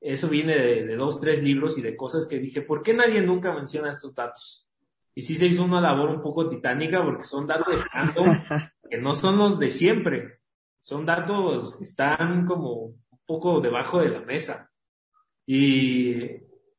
eso 0.00 0.28
viene 0.28 0.56
de, 0.56 0.84
de 0.86 0.96
dos, 0.96 1.20
tres 1.20 1.42
libros 1.42 1.78
y 1.78 1.82
de 1.82 1.96
cosas 1.96 2.26
que 2.26 2.38
dije, 2.38 2.62
¿por 2.62 2.82
qué 2.82 2.94
nadie 2.94 3.22
nunca 3.22 3.52
menciona 3.52 3.90
estos 3.90 4.14
datos? 4.14 4.68
Y 5.14 5.22
sí 5.22 5.36
se 5.36 5.46
hizo 5.46 5.64
una 5.64 5.80
labor 5.80 6.08
un 6.08 6.22
poco 6.22 6.48
titánica 6.48 7.04
porque 7.04 7.24
son 7.24 7.46
datos 7.46 7.74
que 8.90 8.98
no 8.98 9.14
son 9.14 9.38
los 9.38 9.58
de 9.58 9.70
siempre. 9.70 10.40
Son 10.80 11.06
datos 11.06 11.76
que 11.76 11.84
están 11.84 12.44
como 12.46 12.86
un 12.86 13.20
poco 13.26 13.60
debajo 13.60 14.00
de 14.00 14.08
la 14.08 14.20
mesa. 14.22 14.70
Y, 15.46 16.14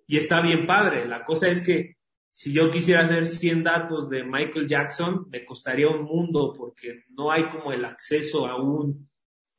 y 0.07 0.17
está 0.17 0.41
bien 0.41 0.65
padre. 0.65 1.07
La 1.07 1.23
cosa 1.23 1.47
es 1.47 1.63
que 1.63 1.97
si 2.33 2.51
yo 2.51 2.69
quisiera 2.71 3.03
hacer 3.03 3.27
100 3.27 3.63
datos 3.63 4.09
de 4.09 4.23
Michael 4.23 4.67
Jackson, 4.67 5.27
me 5.29 5.45
costaría 5.45 5.87
un 5.87 6.01
mundo 6.01 6.51
porque 6.57 7.03
no 7.11 7.31
hay 7.31 7.47
como 7.47 7.71
el 7.71 7.85
acceso 7.85 8.47
aún 8.47 9.07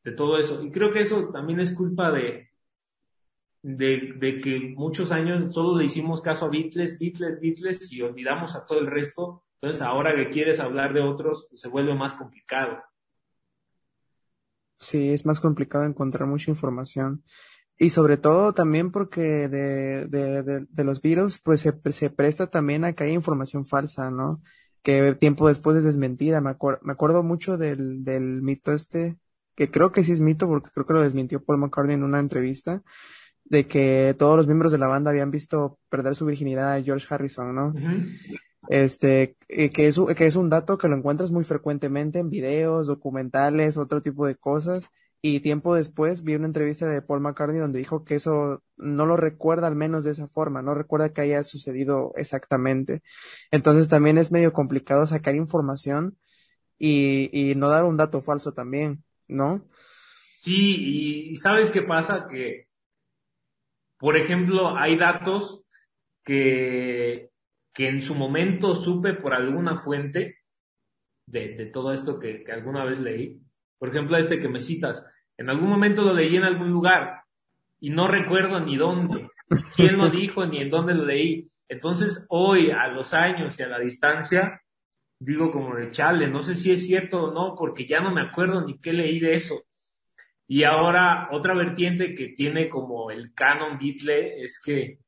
de 0.02 0.12
todo 0.12 0.36
eso. 0.36 0.60
Y 0.62 0.72
creo 0.72 0.92
que 0.92 1.00
eso 1.00 1.30
también 1.30 1.60
es 1.60 1.72
culpa 1.72 2.10
de, 2.10 2.50
de, 3.62 4.40
que 4.42 4.74
muchos 4.76 5.12
años 5.12 5.52
solo 5.52 5.78
le 5.78 5.84
hicimos 5.84 6.20
caso 6.20 6.46
a 6.46 6.50
Beatles, 6.50 6.98
Beatles, 6.98 7.40
Beatles 7.40 7.92
y 7.92 8.02
olvidamos 8.02 8.56
a 8.56 8.66
todo 8.66 8.80
el 8.80 8.88
resto. 8.88 9.44
Entonces 9.60 9.80
ahora 9.80 10.14
que 10.16 10.28
quieres 10.30 10.58
hablar 10.58 10.92
de 10.92 11.00
otros, 11.00 11.46
pues 11.48 11.60
se 11.60 11.68
vuelve 11.68 11.94
más 11.94 12.14
complicado. 12.14 12.82
Sí, 14.76 15.10
es 15.10 15.24
más 15.24 15.40
complicado 15.40 15.84
encontrar 15.84 16.28
mucha 16.28 16.50
información. 16.50 17.22
Y 17.78 17.90
sobre 17.90 18.16
todo 18.16 18.52
también 18.52 18.92
porque 18.92 19.48
de, 19.48 20.06
de, 20.06 20.42
de, 20.42 20.66
de 20.68 20.84
los 20.84 21.02
Beatles, 21.02 21.40
pues 21.42 21.60
se, 21.60 21.74
se, 21.90 22.10
presta 22.10 22.46
también 22.46 22.84
a 22.84 22.92
que 22.92 23.04
haya 23.04 23.12
información 23.12 23.66
falsa, 23.66 24.10
¿no? 24.10 24.42
Que 24.82 25.14
tiempo 25.14 25.48
después 25.48 25.76
es 25.78 25.84
desmentida. 25.84 26.40
Me, 26.40 26.50
acuer 26.50 26.78
me 26.82 26.92
acuerdo 26.92 27.22
mucho 27.22 27.56
del, 27.56 28.04
del 28.04 28.42
mito 28.42 28.72
este, 28.72 29.16
que 29.56 29.70
creo 29.70 29.90
que 29.90 30.04
sí 30.04 30.12
es 30.12 30.20
mito 30.20 30.46
porque 30.46 30.70
creo 30.72 30.86
que 30.86 30.92
lo 30.92 31.02
desmintió 31.02 31.42
Paul 31.42 31.58
McCartney 31.58 31.94
en 31.96 32.04
una 32.04 32.20
entrevista, 32.20 32.82
de 33.44 33.66
que 33.66 34.14
todos 34.18 34.36
los 34.36 34.46
miembros 34.46 34.72
de 34.72 34.78
la 34.78 34.86
banda 34.86 35.10
habían 35.10 35.30
visto 35.30 35.78
perder 35.88 36.14
su 36.14 36.26
virginidad 36.26 36.74
a 36.74 36.82
George 36.82 37.06
Harrison, 37.10 37.54
¿no? 37.54 37.68
Uh 37.68 37.72
-huh. 37.74 38.40
Este, 38.68 39.36
que 39.48 39.86
es, 39.88 40.00
que 40.16 40.26
es 40.26 40.36
un 40.36 40.48
dato 40.48 40.78
que 40.78 40.88
lo 40.88 40.96
encuentras 40.96 41.30
muy 41.30 41.44
frecuentemente 41.44 42.18
en 42.20 42.30
videos, 42.30 42.86
documentales, 42.86 43.76
otro 43.76 44.00
tipo 44.00 44.26
de 44.26 44.36
cosas. 44.36 44.88
Y 45.26 45.40
tiempo 45.40 45.74
después 45.74 46.22
vi 46.22 46.34
una 46.34 46.44
entrevista 46.44 46.86
de 46.86 47.00
Paul 47.00 47.20
McCartney 47.20 47.58
donde 47.58 47.78
dijo 47.78 48.04
que 48.04 48.16
eso 48.16 48.62
no 48.76 49.06
lo 49.06 49.16
recuerda 49.16 49.66
al 49.66 49.74
menos 49.74 50.04
de 50.04 50.10
esa 50.10 50.28
forma, 50.28 50.60
no 50.60 50.74
recuerda 50.74 51.14
que 51.14 51.22
haya 51.22 51.42
sucedido 51.42 52.12
exactamente. 52.16 53.02
Entonces 53.50 53.88
también 53.88 54.18
es 54.18 54.30
medio 54.30 54.52
complicado 54.52 55.06
sacar 55.06 55.34
información 55.34 56.18
y, 56.76 57.30
y 57.32 57.54
no 57.54 57.70
dar 57.70 57.84
un 57.84 57.96
dato 57.96 58.20
falso 58.20 58.52
también, 58.52 59.02
¿no? 59.26 59.66
Sí, 60.42 61.30
y 61.30 61.36
¿sabes 61.38 61.70
qué 61.70 61.80
pasa? 61.80 62.26
Que 62.26 62.68
por 63.96 64.18
ejemplo, 64.18 64.76
hay 64.76 64.98
datos 64.98 65.64
que, 66.22 67.30
que 67.72 67.88
en 67.88 68.02
su 68.02 68.14
momento 68.14 68.74
supe 68.74 69.14
por 69.14 69.32
alguna 69.32 69.78
fuente 69.78 70.40
de, 71.26 71.54
de 71.54 71.64
todo 71.64 71.94
esto 71.94 72.18
que, 72.18 72.44
que, 72.44 72.52
alguna 72.52 72.84
vez 72.84 73.00
leí. 73.00 73.40
Por 73.78 73.88
ejemplo, 73.88 74.18
este 74.18 74.38
que 74.38 74.50
me 74.50 74.60
citas, 74.60 75.06
en 75.36 75.50
algún 75.50 75.68
momento 75.68 76.02
lo 76.02 76.12
leí 76.12 76.36
en 76.36 76.44
algún 76.44 76.70
lugar 76.70 77.22
y 77.80 77.90
no 77.90 78.08
recuerdo 78.08 78.60
ni 78.60 78.76
dónde, 78.76 79.28
quién 79.76 79.98
lo 79.98 80.10
dijo, 80.10 80.46
ni 80.46 80.58
en 80.58 80.70
dónde 80.70 80.94
lo 80.94 81.04
leí. 81.04 81.46
Entonces, 81.68 82.26
hoy, 82.28 82.70
a 82.70 82.88
los 82.88 83.14
años 83.14 83.58
y 83.58 83.62
a 83.62 83.68
la 83.68 83.78
distancia, 83.78 84.60
digo 85.18 85.50
como 85.50 85.74
de 85.74 85.90
chale, 85.90 86.28
no 86.28 86.42
sé 86.42 86.54
si 86.54 86.70
es 86.70 86.86
cierto 86.86 87.24
o 87.24 87.32
no, 87.32 87.54
porque 87.56 87.86
ya 87.86 88.00
no 88.00 88.10
me 88.10 88.20
acuerdo 88.20 88.64
ni 88.64 88.78
qué 88.78 88.92
leí 88.92 89.20
de 89.20 89.34
eso. 89.34 89.64
Y 90.46 90.64
ahora 90.64 91.28
otra 91.32 91.54
vertiente 91.54 92.14
que 92.14 92.28
tiene 92.28 92.68
como 92.68 93.10
el 93.10 93.32
canon 93.32 93.78
Beatle 93.78 94.42
es 94.42 94.60
que 94.60 94.98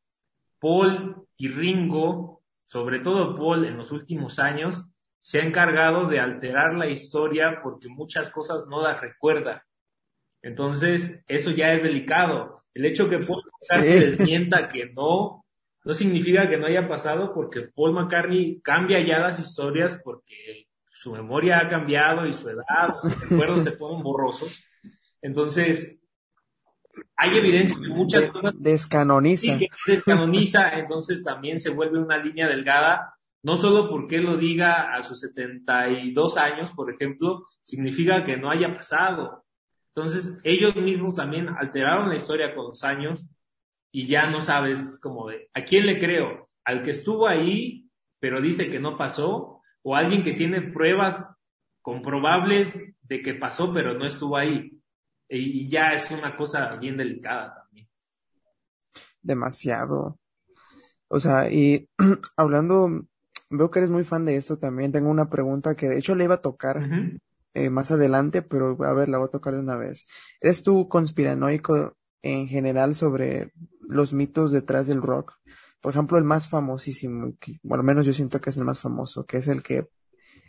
Paul 0.59 1.27
y 1.37 1.49
Ringo, 1.49 2.43
sobre 2.67 3.01
todo 3.01 3.37
Paul 3.37 3.67
en 3.67 3.77
los 3.77 3.93
últimos 3.93 4.39
años, 4.39 4.85
se 5.21 5.41
ha 5.41 5.45
encargado 5.45 6.07
de 6.07 6.21
alterar 6.21 6.75
la 6.75 6.89
historia 6.89 7.61
porque 7.62 7.89
muchas 7.89 8.31
cosas 8.31 8.67
no 8.69 8.81
las 8.81 9.01
recuerda. 9.01 9.67
Entonces, 10.47 11.25
eso 11.27 11.51
ya 11.51 11.73
es 11.73 11.83
delicado. 11.83 12.63
El 12.73 12.85
hecho 12.85 13.09
que 13.09 13.19
Paul 13.19 13.43
McCartney 13.45 13.99
sí. 13.99 14.05
desmienta 14.05 14.69
que 14.69 14.93
no, 14.95 15.45
no 15.85 15.93
significa 15.93 16.49
que 16.49 16.57
no 16.57 16.67
haya 16.67 16.87
pasado 16.87 17.35
porque 17.35 17.63
Paul 17.63 17.95
McCartney 17.95 18.61
cambia 18.61 19.01
ya 19.01 19.19
las 19.19 19.41
historias 19.41 20.01
porque 20.05 20.69
su 20.93 21.11
memoria 21.11 21.59
ha 21.59 21.69
cambiado 21.69 22.27
y 22.27 22.33
su 22.33 22.49
edad, 22.49 22.95
los 23.03 23.21
recuerdos 23.29 23.65
se 23.65 23.73
ponen 23.73 24.05
borrosos. 24.05 24.65
Entonces, 25.21 25.99
hay 27.17 27.39
evidencia 27.39 27.77
que 27.83 27.89
muchas 27.89 28.31
cosas 28.31 28.55
descanoniza. 28.57 29.59
Sí, 29.59 29.69
descanoniza, 29.85 30.79
entonces 30.79 31.25
también 31.25 31.59
se 31.59 31.71
vuelve 31.71 31.99
una 31.99 32.19
línea 32.19 32.47
delgada, 32.47 33.17
no 33.43 33.57
solo 33.57 33.91
porque 33.91 34.21
lo 34.21 34.37
diga 34.37 34.95
a 34.95 35.03
sus 35.03 35.19
72 35.23 36.37
años, 36.37 36.71
por 36.71 36.89
ejemplo, 36.89 37.49
significa 37.63 38.23
que 38.23 38.37
no 38.37 38.49
haya 38.49 38.73
pasado. 38.73 39.43
Entonces, 39.97 40.39
ellos 40.45 40.77
mismos 40.77 41.17
también 41.17 41.49
alteraron 41.49 42.11
la 42.11 42.17
historia 42.17 42.55
con 42.55 42.67
los 42.67 42.85
años 42.85 43.31
y 43.91 44.07
ya 44.07 44.29
no 44.29 44.41
sabes 44.41 45.01
como 45.01 45.29
de, 45.29 45.49
¿a 45.55 45.65
quién 45.65 45.87
le 45.87 45.99
creo? 45.99 46.51
¿Al 46.67 46.83
que 46.83 46.91
estuvo 46.91 47.27
ahí, 47.27 47.89
pero 48.21 48.43
dice 48.43 48.69
que 48.69 48.79
no 48.79 48.99
pasó? 48.99 49.63
¿O 49.83 49.97
alguien 49.97 50.23
que 50.23 50.35
tiene 50.35 50.61
pruebas 50.61 51.27
comprobables 51.81 52.85
de 53.03 53.23
que 53.23 53.35
pasó, 53.35 53.73
pero 53.73 53.95
no 53.95 54.07
estuvo 54.07 54.37
ahí? 54.37 54.73
y 55.29 55.69
ya 55.69 55.89
es 55.93 56.11
una 56.13 56.37
cosa 56.37 56.71
bien 56.79 56.97
delicada 56.97 57.55
también. 57.55 57.89
demasiado. 59.23 60.21
O 61.09 61.19
sea, 61.19 61.51
y 61.51 61.89
hablando, 62.37 63.07
veo 63.51 63.71
que 63.71 63.79
eres 63.81 63.91
muy 63.91 64.05
fan 64.05 64.25
de 64.25 64.37
esto 64.37 64.59
también. 64.59 64.93
Tengo 64.93 65.11
una 65.11 65.31
pregunta 65.31 65.75
que 65.75 65.89
de 65.89 65.99
hecho 65.99 66.15
le 66.15 66.25
iba 66.25 66.35
a 66.35 66.43
tocar 66.43 66.87
eh, 67.57 67.71
más 67.71 67.90
adelante, 67.90 68.42
pero 68.42 68.77
a 68.85 68.92
ver, 68.92 69.09
la 69.09 69.16
voy 69.16 69.29
a 69.29 69.31
tocar 69.31 69.55
de 69.55 69.61
una 69.61 69.77
vez. 69.77 70.07
¿Eres 70.42 70.62
tú 70.62 70.88
conspiranoico 70.88 71.97
en 72.21 72.49
general 72.49 72.95
sobre 72.95 73.51
los 73.81 74.12
mitos 74.12 74.53
detrás 74.53 74.87
del 74.87 75.01
rock? 75.01 75.33
Por 75.81 75.95
ejemplo, 75.95 76.19
el 76.19 76.25
más 76.25 76.51
famosísimo, 76.51 77.33
que, 77.40 77.59
bueno, 77.62 77.81
al 77.81 77.87
menos 77.87 78.05
yo 78.05 78.12
siento 78.12 78.42
que 78.42 78.51
es 78.51 78.59
el 78.59 78.64
más 78.64 78.81
famoso, 78.81 79.25
que 79.25 79.38
es 79.38 79.49
el 79.49 79.62
que 79.62 79.88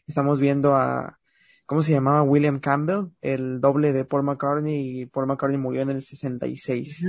estamos 0.05 0.41
viendo 0.41 0.75
a, 0.75 1.17
¿cómo 1.65 1.81
se 1.81 1.93
llamaba? 1.93 2.23
William 2.23 2.59
Campbell, 2.59 3.13
el 3.21 3.61
doble 3.61 3.93
de 3.93 4.03
Paul 4.03 4.23
McCartney, 4.23 5.01
y 5.01 5.05
Paul 5.05 5.27
McCartney 5.27 5.57
murió 5.57 5.83
en 5.83 5.91
el 5.91 6.01
66. 6.01 7.07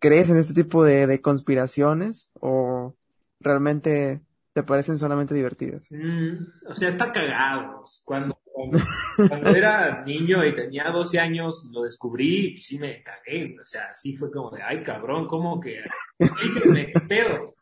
¿Crees 0.00 0.28
en 0.30 0.38
este 0.38 0.54
tipo 0.54 0.82
de, 0.82 1.06
de 1.06 1.20
conspiraciones 1.20 2.32
o 2.40 2.96
realmente 3.38 4.22
te 4.54 4.64
parecen 4.64 4.98
solamente 4.98 5.36
divertidas? 5.36 5.86
Mm, 5.90 6.68
o 6.68 6.74
sea, 6.74 6.88
está 6.88 7.12
cagado. 7.12 7.84
Cuando, 8.04 8.39
cuando, 8.68 9.50
era 9.50 10.04
niño 10.04 10.44
y 10.44 10.54
tenía 10.54 10.90
12 10.90 11.18
años, 11.18 11.68
lo 11.72 11.82
descubrí, 11.82 12.60
sí 12.60 12.78
me 12.78 13.02
cagué. 13.02 13.56
O 13.60 13.66
sea, 13.66 13.94
sí 13.94 14.16
fue 14.16 14.30
como 14.30 14.50
de, 14.50 14.62
ay 14.62 14.82
cabrón, 14.82 15.26
¿cómo 15.26 15.60
que? 15.60 15.84
¿Qué 16.18 17.00
pedo? 17.08 17.54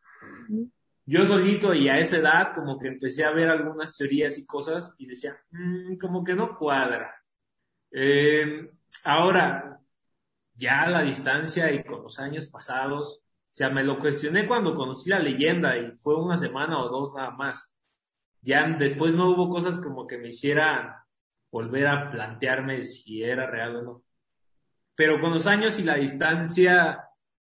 Yo 1.06 1.26
solito 1.26 1.72
y 1.72 1.88
a 1.88 1.98
esa 1.98 2.18
edad 2.18 2.52
como 2.54 2.78
que 2.78 2.88
empecé 2.88 3.24
a 3.24 3.30
ver 3.30 3.48
algunas 3.48 3.96
teorías 3.96 4.36
y 4.36 4.46
cosas 4.46 4.94
y 4.98 5.06
decía, 5.06 5.36
mm, 5.50 5.96
como 5.96 6.22
que 6.22 6.34
no 6.34 6.56
cuadra. 6.58 7.14
Eh, 7.90 8.70
ahora, 9.04 9.80
ya 10.54 10.82
a 10.82 10.90
la 10.90 11.02
distancia 11.02 11.72
y 11.72 11.82
con 11.82 12.02
los 12.02 12.18
años 12.18 12.48
pasados, 12.48 13.22
o 13.22 13.54
sea, 13.58 13.70
me 13.70 13.84
lo 13.84 13.98
cuestioné 13.98 14.46
cuando 14.46 14.74
conocí 14.74 15.08
la 15.08 15.18
leyenda 15.18 15.76
y 15.78 15.92
fue 15.92 16.14
una 16.14 16.36
semana 16.36 16.78
o 16.78 16.88
dos 16.88 17.14
nada 17.14 17.30
más. 17.30 17.74
Ya 18.42 18.66
después 18.78 19.14
no 19.14 19.30
hubo 19.30 19.48
cosas 19.48 19.80
como 19.80 20.06
que 20.06 20.18
me 20.18 20.28
hicieran 20.28 20.94
volver 21.50 21.86
a 21.86 22.10
plantearme 22.10 22.84
si 22.84 23.22
era 23.22 23.50
real 23.50 23.76
o 23.76 23.82
no. 23.82 24.02
Pero 24.94 25.20
con 25.20 25.32
los 25.32 25.46
años 25.46 25.78
y 25.78 25.84
la 25.84 25.96
distancia 25.96 27.04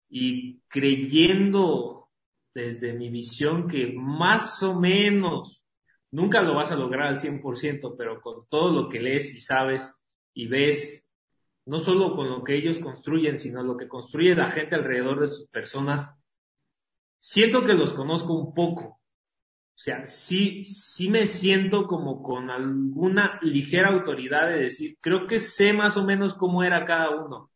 y 0.08 0.60
creyendo 0.68 2.08
desde 2.54 2.92
mi 2.92 3.10
visión 3.10 3.66
que 3.66 3.92
más 3.96 4.62
o 4.62 4.78
menos, 4.78 5.64
nunca 6.10 6.42
lo 6.42 6.54
vas 6.54 6.70
a 6.70 6.76
lograr 6.76 7.08
al 7.08 7.18
100%, 7.18 7.96
pero 7.98 8.20
con 8.20 8.46
todo 8.48 8.70
lo 8.70 8.88
que 8.88 9.00
lees 9.00 9.34
y 9.34 9.40
sabes 9.40 9.94
y 10.32 10.46
ves 10.46 11.04
no 11.66 11.78
solo 11.78 12.14
con 12.14 12.28
lo 12.28 12.44
que 12.44 12.54
ellos 12.54 12.78
construyen, 12.78 13.38
sino 13.38 13.62
lo 13.62 13.76
que 13.76 13.88
construye 13.88 14.34
la 14.34 14.46
gente 14.46 14.74
alrededor 14.74 15.20
de 15.20 15.28
sus 15.28 15.48
personas, 15.48 16.14
siento 17.20 17.64
que 17.64 17.74
los 17.74 17.94
conozco 17.94 18.34
un 18.34 18.54
poco. 18.54 19.00
O 19.76 19.78
sea, 19.84 20.06
sí, 20.06 20.64
sí 20.64 21.10
me 21.10 21.26
siento 21.26 21.86
como 21.86 22.22
con 22.22 22.48
alguna 22.48 23.38
ligera 23.42 23.88
autoridad 23.88 24.48
de 24.48 24.62
decir, 24.62 24.96
creo 25.00 25.26
que 25.26 25.40
sé 25.40 25.72
más 25.72 25.96
o 25.96 26.04
menos 26.04 26.34
cómo 26.34 26.62
era 26.62 26.84
cada 26.84 27.10
uno. 27.10 27.50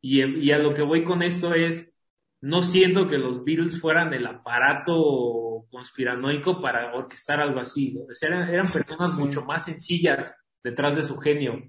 Y, 0.00 0.24
y 0.24 0.50
a 0.52 0.58
lo 0.58 0.72
que 0.72 0.82
voy 0.82 1.04
con 1.04 1.22
esto 1.22 1.54
es, 1.54 1.94
no 2.40 2.62
siento 2.62 3.06
que 3.06 3.18
los 3.18 3.44
Beatles 3.44 3.80
fueran 3.80 4.14
el 4.14 4.26
aparato 4.26 5.66
conspiranoico 5.70 6.60
para 6.60 6.94
orquestar 6.94 7.40
algo 7.40 7.60
así. 7.60 7.98
eran, 8.22 8.48
eran 8.48 8.66
personas 8.66 9.16
mucho 9.18 9.44
más 9.44 9.66
sencillas 9.66 10.36
detrás 10.62 10.96
de 10.96 11.02
su 11.02 11.18
genio 11.18 11.62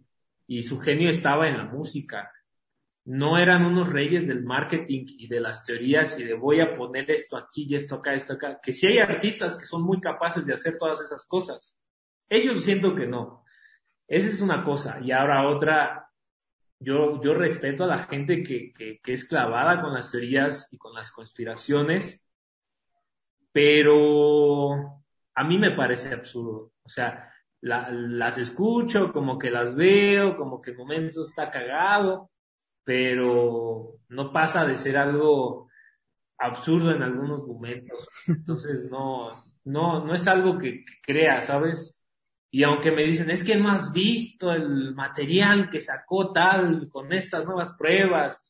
y 0.48 0.64
su 0.64 0.80
genio 0.80 1.10
estaba 1.10 1.48
en 1.48 1.58
la 1.58 1.66
música. 1.66 2.32
No 3.04 3.38
eran 3.38 3.66
unos 3.66 3.90
reyes 3.90 4.28
del 4.28 4.44
marketing 4.44 5.06
y 5.08 5.28
de 5.28 5.40
las 5.40 5.66
teorías 5.66 6.20
y 6.20 6.24
de 6.24 6.36
voy 6.36 6.60
a 6.60 6.76
poner 6.76 7.10
esto 7.10 7.36
aquí 7.36 7.66
y 7.68 7.76
esto 7.76 7.96
acá, 7.96 8.14
esto 8.14 8.34
acá. 8.34 8.60
Que 8.62 8.74
sí 8.74 8.88
hay 8.88 9.00
artistas 9.00 9.56
que 9.56 9.66
son 9.66 9.84
muy 9.84 10.00
capaces 10.00 10.46
de 10.46 10.54
hacer 10.54 10.78
todas 10.78 11.02
esas 11.02 11.28
cosas. 11.28 11.80
Ellos 12.30 12.64
siento 12.64 12.96
que 12.96 13.08
no. 13.08 13.44
Esa 14.08 14.28
es 14.28 14.42
una 14.42 14.64
cosa. 14.64 15.00
Y 15.02 15.12
ahora 15.12 15.48
otra, 15.48 16.10
yo, 16.80 17.22
yo 17.22 17.34
respeto 17.34 17.84
a 17.84 17.88
la 17.88 17.98
gente 17.98 18.44
que, 18.44 18.74
que, 18.74 19.00
es 19.06 19.28
clavada 19.28 19.82
con 19.82 19.94
las 19.94 20.12
teorías 20.12 20.68
y 20.72 20.78
con 20.78 20.94
las 20.94 21.12
conspiraciones, 21.12 22.28
pero 23.52 25.04
a 25.36 25.44
mí 25.44 25.58
me 25.58 25.72
parece 25.72 26.14
absurdo. 26.14 26.74
O 26.84 26.90
sea, 26.90 27.32
las 27.62 28.38
escucho, 28.38 29.14
como 29.14 29.38
que 29.38 29.52
las 29.52 29.76
veo, 29.76 30.36
como 30.36 30.62
que 30.62 30.72
el 30.72 30.78
momento 30.78 31.24
está 31.24 31.50
cagado, 31.50 32.32
pero 32.84 34.00
no 34.10 34.32
pasa 34.32 34.66
de 34.66 34.78
ser 34.78 34.98
algo 34.98 35.70
absurdo 36.38 36.92
en 36.92 37.04
algunos 37.04 37.46
momentos. 37.46 38.08
Entonces 38.28 38.90
no, 38.90 39.44
no, 39.66 40.06
no 40.06 40.14
es 40.14 40.28
algo 40.28 40.58
que, 40.58 40.84
crea, 41.04 41.42
¿sabes? 41.42 42.02
Y 42.50 42.64
aunque 42.64 42.92
me 42.92 43.04
dicen, 43.04 43.30
es 43.30 43.44
que 43.44 43.58
no 43.58 43.72
has 43.72 43.92
visto 43.94 44.52
el 44.52 44.94
material 44.94 45.70
que 45.70 45.80
sacó 45.80 46.34
tal 46.34 46.90
con 46.90 47.14
estas 47.14 47.46
nuevas 47.46 47.74
pruebas, 47.76 48.44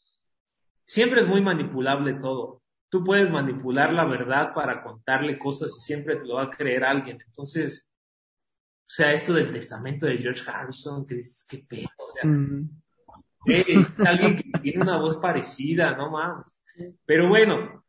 siempre 0.85 1.21
es 1.21 1.27
muy 1.27 1.41
manipulable 1.41 2.15
todo. 2.15 2.63
Tú 2.89 3.03
puedes 3.03 3.31
manipular 3.31 3.93
la 3.93 4.05
verdad 4.05 4.53
para 4.53 4.83
contarle 4.83 5.37
cosas 5.37 5.73
y 5.77 5.81
siempre 5.81 6.15
te 6.15 6.25
lo 6.25 6.35
va 6.35 6.43
a 6.43 6.49
creer 6.49 6.83
alguien. 6.83 7.19
Entonces, 7.25 7.87
o 8.91 8.93
sea, 8.93 9.13
esto 9.13 9.33
del 9.33 9.53
testamento 9.53 10.07
de 10.07 10.17
George 10.17 10.43
Harrison, 10.49 11.05
que 11.05 11.15
dices, 11.15 11.45
qué 11.47 11.59
pedo, 11.59 11.87
o 11.97 12.11
sea, 12.11 12.23
es 13.45 13.99
alguien 13.99 14.35
que 14.35 14.59
tiene 14.59 14.81
una 14.81 14.97
voz 14.97 15.17
parecida, 15.17 15.95
no 15.95 16.11
mames. 16.11 16.59
Pero 17.05 17.27
bueno, 17.27 17.83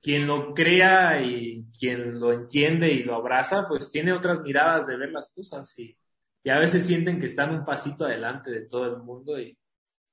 quien 0.00 0.26
lo 0.26 0.52
crea 0.54 1.22
y 1.22 1.66
quien 1.78 2.18
lo 2.18 2.32
entiende 2.32 2.90
y 2.90 3.02
lo 3.02 3.14
abraza, 3.14 3.66
pues 3.68 3.90
tiene 3.90 4.12
otras 4.12 4.40
miradas 4.40 4.86
de 4.86 4.96
ver 4.96 5.12
las 5.12 5.30
cosas 5.32 5.78
y, 5.78 5.96
y 6.42 6.50
a 6.50 6.58
veces 6.58 6.86
sienten 6.86 7.20
que 7.20 7.26
están 7.26 7.54
un 7.54 7.64
pasito 7.64 8.04
adelante 8.04 8.50
de 8.50 8.62
todo 8.62 8.86
el 8.86 9.02
mundo 9.02 9.38
y 9.38 9.56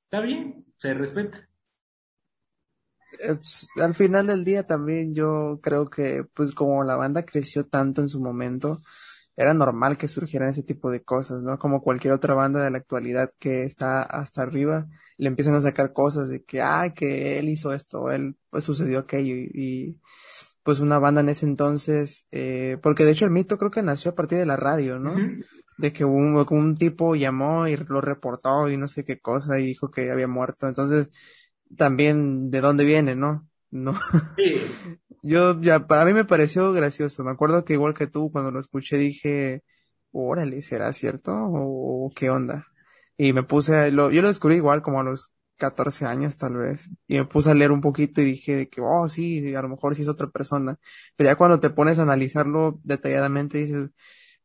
está 0.04 0.22
bien, 0.22 0.66
se 0.78 0.94
respeta. 0.94 1.50
Eh, 3.20 3.36
pues, 3.36 3.68
al 3.82 3.96
final 3.96 4.28
del 4.28 4.44
día 4.44 4.68
también 4.68 5.16
yo 5.16 5.60
creo 5.64 5.90
que 5.90 6.24
pues 6.34 6.54
como 6.54 6.84
la 6.84 6.96
banda 6.96 7.26
creció 7.26 7.66
tanto 7.66 8.02
en 8.02 8.10
su 8.10 8.20
momento, 8.20 8.80
era 9.40 9.54
normal 9.54 9.98
que 9.98 10.10
surgieran 10.10 10.50
ese 10.50 10.64
tipo 10.64 10.92
de 10.92 11.02
cosas, 11.02 11.42
¿no? 11.42 11.58
Como 11.58 11.82
cualquier 11.82 12.12
otra 12.12 12.34
banda 12.34 12.62
de 12.62 12.72
la 12.72 12.80
actualidad 12.80 13.32
que 13.40 13.64
está 13.64 14.02
hasta 14.02 14.42
arriba, 14.42 14.88
le 15.18 15.30
empiezan 15.30 15.54
a 15.56 15.62
sacar 15.62 15.94
cosas 15.94 16.28
de 16.28 16.44
que, 16.44 16.62
ah, 16.62 16.94
que 16.94 17.40
él 17.40 17.48
hizo 17.48 17.72
esto, 17.72 18.12
él, 18.12 18.36
pues 18.50 18.66
sucedió 18.66 19.00
aquello 19.00 19.36
y, 19.36 19.98
pues 20.62 20.82
una 20.82 21.00
banda 21.00 21.22
en 21.22 21.30
ese 21.30 21.46
entonces, 21.46 22.28
eh, 22.32 22.80
porque 22.84 23.06
de 23.06 23.12
hecho 23.12 23.24
el 23.24 23.32
mito 23.32 23.58
creo 23.58 23.72
que 23.72 23.82
nació 23.82 24.12
a 24.12 24.16
partir 24.16 24.40
de 24.40 24.46
la 24.46 24.58
radio, 24.58 25.00
¿no? 25.00 25.16
De 25.78 25.94
que 25.94 26.04
un, 26.04 26.46
un 26.50 26.76
tipo 26.76 27.16
llamó 27.16 27.66
y 27.66 27.78
lo 27.78 28.02
reportó 28.02 28.68
y 28.68 28.76
no 28.76 28.90
sé 28.90 29.06
qué 29.06 29.22
cosa 29.22 29.58
y 29.58 29.68
dijo 29.68 29.90
que 29.90 30.12
había 30.12 30.28
muerto. 30.28 30.68
Entonces, 30.68 31.10
también 31.78 32.52
de 32.52 32.60
dónde 32.60 32.84
viene, 32.84 33.16
¿no? 33.16 33.48
No. 33.72 33.94
Sí. 34.36 34.99
Yo, 35.22 35.60
ya, 35.62 35.88
para 35.88 36.06
mí 36.06 36.14
me 36.14 36.26
pareció 36.26 36.72
gracioso. 36.74 37.24
Me 37.24 37.32
acuerdo 37.32 37.66
que 37.66 37.74
igual 37.74 37.94
que 37.94 38.08
tú, 38.08 38.32
cuando 38.32 38.52
lo 38.52 38.60
escuché 38.60 38.98
dije, 38.98 39.64
órale, 40.12 40.62
¿será 40.62 40.94
cierto? 40.94 41.34
¿O, 41.36 42.12
qué 42.16 42.30
onda? 42.30 42.68
Y 43.18 43.34
me 43.34 43.44
puse, 43.44 43.92
lo, 43.92 44.12
yo 44.12 44.22
lo 44.22 44.30
descubrí 44.30 44.56
igual 44.56 44.82
como 44.82 45.02
a 45.02 45.04
los 45.04 45.32
14 45.58 46.06
años 46.06 46.38
tal 46.38 46.56
vez. 46.58 46.90
Y 47.08 47.18
me 47.18 47.26
puse 47.26 47.52
a 47.52 47.54
leer 47.54 47.72
un 47.72 47.82
poquito 47.82 48.22
y 48.22 48.26
dije 48.26 48.70
que, 48.70 48.82
oh, 48.82 49.08
sí, 49.10 49.54
a 49.56 49.62
lo 49.62 49.70
mejor 49.70 49.96
sí 49.96 50.04
es 50.04 50.08
otra 50.08 50.28
persona. 50.30 50.78
Pero 51.16 51.30
ya 51.30 51.36
cuando 51.36 51.60
te 51.60 51.70
pones 51.70 52.00
a 52.00 52.04
analizarlo 52.04 52.80
detalladamente 52.84 53.60
dices, 53.60 53.92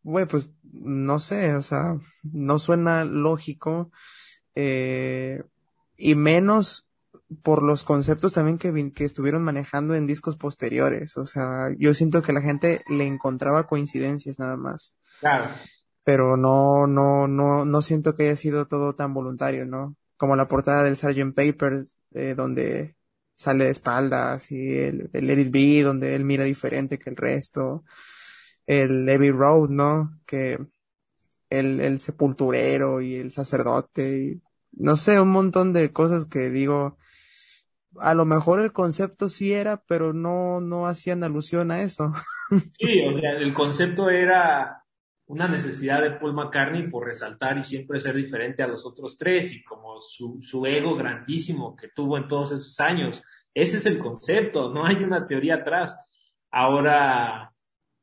güey, 0.02 0.26
pues 0.26 0.50
no 0.72 1.20
sé, 1.20 1.54
o 1.54 1.62
sea, 1.62 1.96
no 2.22 2.58
suena 2.58 3.04
lógico. 3.04 3.90
Eh, 4.54 5.42
y 5.96 6.14
menos 6.14 6.83
por 7.42 7.62
los 7.62 7.84
conceptos 7.84 8.32
también 8.32 8.58
que, 8.58 8.92
que 8.92 9.04
estuvieron 9.04 9.42
manejando 9.42 9.94
en 9.94 10.06
discos 10.06 10.36
posteriores. 10.36 11.16
O 11.16 11.24
sea, 11.24 11.68
yo 11.78 11.94
siento 11.94 12.22
que 12.22 12.32
la 12.32 12.40
gente 12.40 12.82
le 12.88 13.06
encontraba 13.06 13.66
coincidencias 13.66 14.38
nada 14.38 14.56
más. 14.56 14.94
Claro. 15.20 15.50
Pero 16.04 16.36
no, 16.36 16.86
no, 16.86 17.26
no, 17.26 17.64
no 17.64 17.82
siento 17.82 18.14
que 18.14 18.24
haya 18.24 18.36
sido 18.36 18.66
todo 18.66 18.94
tan 18.94 19.14
voluntario, 19.14 19.64
¿no? 19.64 19.96
Como 20.16 20.36
la 20.36 20.48
portada 20.48 20.82
del 20.82 20.96
Sgt. 20.96 21.34
Papers, 21.34 22.00
eh, 22.12 22.34
donde 22.36 22.96
sale 23.36 23.64
de 23.64 23.70
espaldas 23.70 24.52
y 24.52 24.78
el, 24.78 25.10
el 25.12 25.30
Edit 25.30 25.50
B, 25.50 25.82
donde 25.82 26.14
él 26.14 26.24
mira 26.24 26.44
diferente 26.44 26.98
que 26.98 27.10
el 27.10 27.16
resto. 27.16 27.84
El 28.66 29.08
Abbey 29.08 29.30
Road, 29.30 29.70
¿no? 29.70 30.20
Que 30.26 30.58
el, 31.50 31.80
el 31.80 32.00
sepulturero 32.00 33.00
y 33.00 33.16
el 33.16 33.32
sacerdote 33.32 34.18
y 34.18 34.42
no 34.76 34.96
sé, 34.96 35.20
un 35.20 35.30
montón 35.30 35.72
de 35.72 35.92
cosas 35.92 36.26
que 36.26 36.50
digo, 36.50 36.98
a 38.00 38.14
lo 38.14 38.24
mejor 38.24 38.60
el 38.60 38.72
concepto 38.72 39.28
sí 39.28 39.52
era, 39.52 39.82
pero 39.86 40.12
no, 40.12 40.60
no 40.60 40.86
hacían 40.86 41.24
alusión 41.24 41.70
a 41.70 41.82
eso. 41.82 42.12
Sí, 42.78 43.00
o 43.00 43.18
sea, 43.18 43.32
el 43.38 43.54
concepto 43.54 44.10
era 44.10 44.84
una 45.26 45.48
necesidad 45.48 46.02
de 46.02 46.10
Paul 46.10 46.34
McCartney 46.34 46.88
por 46.88 47.06
resaltar 47.06 47.56
y 47.56 47.62
siempre 47.62 47.98
ser 47.98 48.14
diferente 48.14 48.62
a 48.62 48.66
los 48.66 48.84
otros 48.84 49.16
tres 49.16 49.54
y 49.54 49.64
como 49.64 50.00
su, 50.02 50.38
su 50.42 50.66
ego 50.66 50.94
grandísimo 50.94 51.74
que 51.74 51.88
tuvo 51.88 52.18
en 52.18 52.28
todos 52.28 52.52
esos 52.52 52.78
años 52.80 53.22
Ese 53.54 53.78
es 53.78 53.86
el 53.86 53.98
concepto, 53.98 54.70
no 54.72 54.84
hay 54.84 54.96
una 54.96 55.26
teoría 55.26 55.56
atrás. 55.56 55.96
Ahora, 56.50 57.54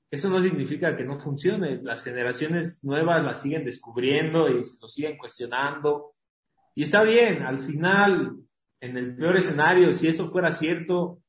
eso 0.09 0.29
no 0.29 0.41
significa 0.41 0.95
que 0.95 1.05
no 1.05 1.19
funcione. 1.19 1.79
Las 1.81 2.03
generaciones 2.03 2.83
nuevas 2.83 3.23
las 3.23 3.41
siguen 3.41 3.63
descubriendo 3.63 4.49
y 4.49 4.63
lo 4.81 4.89
siguen 4.89 5.17
cuestionando. 5.17 6.15
Y 6.75 6.83
está 6.83 7.03
bien, 7.03 7.43
al 7.43 7.59
final, 7.59 8.35
en 8.81 8.97
el 8.97 9.15
peor 9.15 9.37
escenario, 9.37 9.93
si 9.93 10.07
eso 10.07 10.29
fuera 10.29 10.51
cierto, 10.51 11.21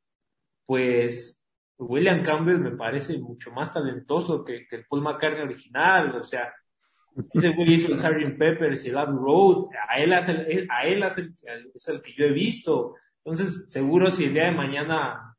pues 0.67 1.39
William 1.79 2.23
Campbell 2.23 2.59
me 2.59 2.73
parece 2.73 3.19
mucho 3.19 3.51
más 3.53 3.73
talentoso 3.73 4.43
que, 4.45 4.67
el 4.71 4.87
Paul 4.87 5.03
McCartney 5.03 5.43
original. 5.43 6.17
O 6.17 6.25
sea, 6.25 6.53
ese 7.33 7.51
güey 7.51 7.75
hizo 7.75 7.93
el 7.93 8.01
Sgt. 8.01 8.39
Peppers 8.39 8.87
el 8.87 8.97
Abbey 8.97 9.17
Road. 9.17 9.67
A 9.89 9.99
él, 9.99 10.13
es 10.13 10.29
el, 10.29 10.67
a 10.71 10.87
él 10.87 11.03
es 11.03 11.19
el, 11.19 11.35
es 11.75 11.89
el 11.89 12.01
que 12.01 12.15
yo 12.17 12.25
he 12.25 12.33
visto. 12.33 12.95
Entonces, 13.25 13.71
seguro 13.71 14.11
si 14.11 14.25
el 14.25 14.35
día 14.35 14.47
de 14.47 14.53
mañana 14.53 15.37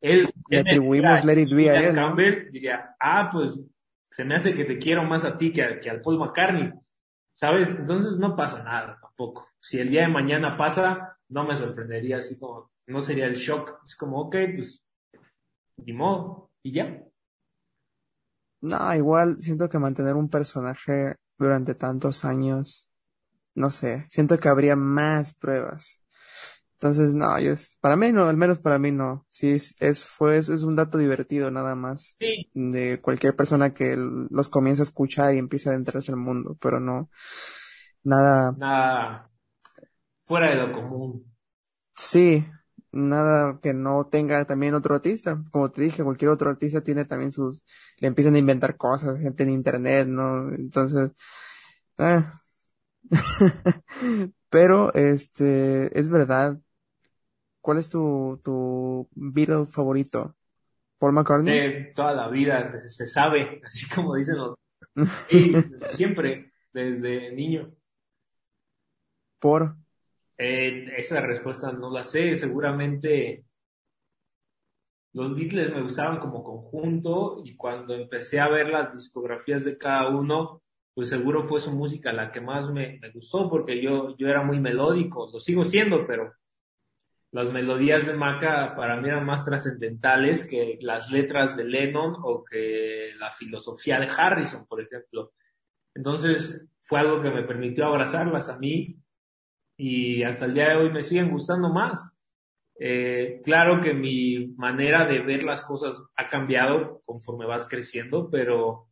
él, 0.00 0.28
le 0.48 0.60
atribuimos 0.60 1.24
Let 1.24 1.40
It 1.40 1.54
Be 1.54 1.70
a 1.70 1.80
él. 1.80 1.94
Campbell 1.94 2.50
diría, 2.50 2.96
ah, 2.98 3.30
pues 3.32 3.54
se 4.10 4.24
me 4.24 4.34
hace 4.34 4.54
que 4.54 4.64
te 4.64 4.78
quiero 4.78 5.04
más 5.04 5.24
a 5.24 5.38
ti 5.38 5.52
que, 5.52 5.78
que 5.80 5.90
al 5.90 6.00
Paul 6.00 6.18
McCartney. 6.18 6.72
¿Sabes? 7.34 7.70
Entonces 7.70 8.18
no 8.18 8.34
pasa 8.34 8.62
nada 8.62 8.98
tampoco. 9.00 9.46
Si 9.60 9.78
el 9.78 9.90
día 9.90 10.02
de 10.02 10.08
mañana 10.08 10.56
pasa, 10.56 11.15
no 11.28 11.44
me 11.44 11.54
sorprendería 11.54 12.18
así 12.18 12.38
como, 12.38 12.70
no 12.86 13.00
sería 13.00 13.26
el 13.26 13.34
shock. 13.34 13.80
Es 13.84 13.96
como, 13.96 14.20
ok, 14.20 14.36
pues, 14.54 14.82
ni 15.76 15.92
modo, 15.92 16.50
y 16.62 16.72
ya. 16.72 17.02
No, 18.60 18.94
igual 18.94 19.36
siento 19.40 19.68
que 19.68 19.78
mantener 19.78 20.14
un 20.14 20.28
personaje 20.28 21.16
durante 21.38 21.74
tantos 21.74 22.24
años, 22.24 22.88
no 23.54 23.70
sé, 23.70 24.06
siento 24.10 24.38
que 24.38 24.48
habría 24.48 24.76
más 24.76 25.34
pruebas. 25.34 26.02
Entonces, 26.74 27.14
no, 27.14 27.38
yo 27.40 27.52
es, 27.52 27.78
para 27.80 27.96
mí 27.96 28.12
no, 28.12 28.28
al 28.28 28.36
menos 28.36 28.58
para 28.58 28.78
mí 28.78 28.92
no. 28.92 29.26
Sí, 29.30 29.48
es, 29.50 29.74
es, 29.78 30.04
fue, 30.04 30.36
es, 30.36 30.48
un 30.50 30.76
dato 30.76 30.98
divertido 30.98 31.50
nada 31.50 31.74
más. 31.74 32.18
De 32.52 33.00
cualquier 33.00 33.34
persona 33.34 33.72
que 33.72 33.96
los 33.96 34.50
comienza 34.50 34.82
a 34.82 34.84
escuchar 34.84 35.34
y 35.34 35.38
empieza 35.38 35.70
a 35.70 35.72
adentrarse 35.72 36.12
al 36.12 36.18
mundo, 36.18 36.56
pero 36.60 36.78
no, 36.78 37.08
nada. 38.02 38.52
Nada 38.58 39.30
fuera 40.26 40.50
de 40.50 40.56
lo 40.56 40.72
común. 40.72 41.24
Sí, 41.94 42.44
nada 42.92 43.58
que 43.62 43.72
no 43.72 44.06
tenga 44.06 44.44
también 44.44 44.74
otro 44.74 44.96
artista. 44.96 45.42
Como 45.50 45.70
te 45.70 45.80
dije, 45.80 46.04
cualquier 46.04 46.30
otro 46.30 46.50
artista 46.50 46.82
tiene 46.82 47.06
también 47.06 47.30
sus, 47.30 47.64
le 47.98 48.08
empiezan 48.08 48.34
a 48.34 48.38
inventar 48.38 48.76
cosas, 48.76 49.18
gente 49.18 49.44
en 49.44 49.50
internet, 49.50 50.06
¿no? 50.06 50.52
Entonces, 50.54 51.10
ah. 51.96 52.34
pero, 54.50 54.92
este, 54.92 55.98
es 55.98 56.08
verdad, 56.08 56.58
¿Cuál 57.66 57.78
es 57.78 57.90
tu, 57.90 58.40
tu 58.44 59.08
Beatle 59.16 59.66
favorito? 59.66 60.36
¿Paul 60.98 61.14
McCartney? 61.14 61.92
toda 61.94 62.14
la 62.14 62.28
vida 62.28 62.64
se, 62.64 63.08
sabe, 63.08 63.60
así 63.66 63.88
como 63.92 64.14
dicen 64.14 64.36
los... 64.36 64.56
siempre, 65.96 66.52
desde 66.72 67.32
niño. 67.32 67.74
¿Por? 69.40 69.74
Eh, 70.38 70.92
esa 70.96 71.20
respuesta 71.20 71.72
no 71.72 71.90
la 71.90 72.02
sé, 72.02 72.34
seguramente 72.34 73.44
los 75.14 75.34
Beatles 75.34 75.72
me 75.72 75.82
gustaban 75.82 76.18
como 76.18 76.44
conjunto 76.44 77.40
y 77.42 77.56
cuando 77.56 77.94
empecé 77.94 78.38
a 78.38 78.48
ver 78.48 78.68
las 78.68 78.94
discografías 78.94 79.64
de 79.64 79.78
cada 79.78 80.10
uno, 80.10 80.62
pues 80.92 81.08
seguro 81.08 81.46
fue 81.46 81.58
su 81.58 81.72
música 81.72 82.12
la 82.12 82.30
que 82.30 82.42
más 82.42 82.70
me, 82.70 82.98
me 83.00 83.10
gustó 83.10 83.48
porque 83.48 83.80
yo, 83.82 84.14
yo 84.18 84.28
era 84.28 84.42
muy 84.42 84.60
melódico, 84.60 85.30
lo 85.32 85.40
sigo 85.40 85.64
siendo, 85.64 86.06
pero 86.06 86.34
las 87.32 87.50
melodías 87.50 88.06
de 88.06 88.14
Maca 88.14 88.74
para 88.76 89.00
mí 89.00 89.08
eran 89.08 89.24
más 89.24 89.44
trascendentales 89.44 90.46
que 90.46 90.78
las 90.82 91.10
letras 91.10 91.56
de 91.56 91.64
Lennon 91.64 92.16
o 92.22 92.44
que 92.44 93.12
la 93.18 93.32
filosofía 93.32 93.98
de 93.98 94.08
Harrison, 94.14 94.66
por 94.66 94.82
ejemplo. 94.82 95.32
Entonces 95.94 96.66
fue 96.82 97.00
algo 97.00 97.22
que 97.22 97.30
me 97.30 97.42
permitió 97.42 97.86
abrazarlas 97.86 98.48
a 98.48 98.58
mí 98.58 98.96
y 99.76 100.22
hasta 100.22 100.46
el 100.46 100.54
día 100.54 100.70
de 100.70 100.76
hoy 100.76 100.90
me 100.90 101.02
siguen 101.02 101.30
gustando 101.30 101.68
más. 101.68 102.12
Eh, 102.78 103.40
claro 103.42 103.80
que 103.80 103.94
mi 103.94 104.48
manera 104.56 105.06
de 105.06 105.20
ver 105.20 105.42
las 105.44 105.62
cosas 105.62 106.02
ha 106.16 106.28
cambiado 106.28 107.00
conforme 107.04 107.46
vas 107.46 107.66
creciendo, 107.68 108.28
pero 108.30 108.88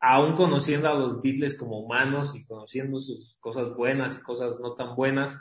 aún 0.00 0.36
conociendo 0.36 0.88
a 0.88 0.94
los 0.94 1.20
Beatles 1.22 1.56
como 1.56 1.80
humanos 1.80 2.36
y 2.36 2.44
conociendo 2.44 2.98
sus 2.98 3.36
cosas 3.40 3.74
buenas 3.74 4.18
y 4.18 4.22
cosas 4.22 4.60
no 4.60 4.74
tan 4.74 4.94
buenas, 4.94 5.38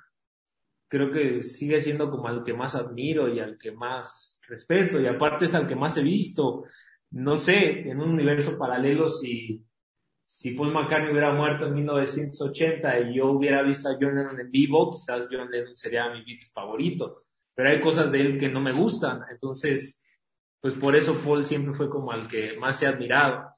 creo 0.88 1.12
que 1.12 1.44
sigue 1.44 1.82
siendo 1.82 2.10
como 2.10 2.28
al 2.28 2.44
que 2.44 2.54
más 2.54 2.76
admiro 2.76 3.34
y 3.34 3.40
al 3.40 3.58
que 3.58 3.72
más 3.72 4.38
respeto 4.48 5.00
y 5.00 5.08
aparte 5.08 5.46
es 5.46 5.56
al 5.56 5.68
que 5.68 5.76
más 5.76 5.98
he 5.98 6.04
visto. 6.04 6.64
No 7.12 7.38
sé, 7.38 7.90
en 7.90 8.02
un 8.02 8.12
universo 8.12 8.58
paralelo 8.58 9.10
si, 9.10 9.66
si 10.28 10.52
Paul 10.52 10.74
McCartney 10.74 11.12
hubiera 11.12 11.34
muerto 11.34 11.66
en 11.66 11.74
1980 11.74 13.00
y 13.00 13.16
yo 13.16 13.32
hubiera 13.32 13.64
visto 13.64 13.88
a 13.88 13.94
John 14.00 14.16
Lennon 14.16 14.40
en 14.40 14.52
vivo, 14.52 14.92
quizás 14.92 15.28
John 15.32 15.50
Lennon 15.50 15.76
sería 15.76 16.10
mi 16.10 16.24
beat 16.24 16.42
favorito. 16.54 17.18
Pero 17.56 17.70
hay 17.70 17.82
cosas 17.82 18.12
de 18.12 18.22
él 18.22 18.38
que 18.38 18.50
no 18.50 18.60
me 18.60 18.74
gustan, 18.74 19.22
entonces, 19.32 20.04
pues 20.62 20.76
por 20.76 20.96
eso 20.96 21.20
Paul 21.24 21.44
siempre 21.46 21.74
fue 21.74 21.90
como 21.90 22.12
al 22.12 22.28
que 22.28 22.56
más 22.60 22.84
he 22.84 22.88
admirado. 22.88 23.50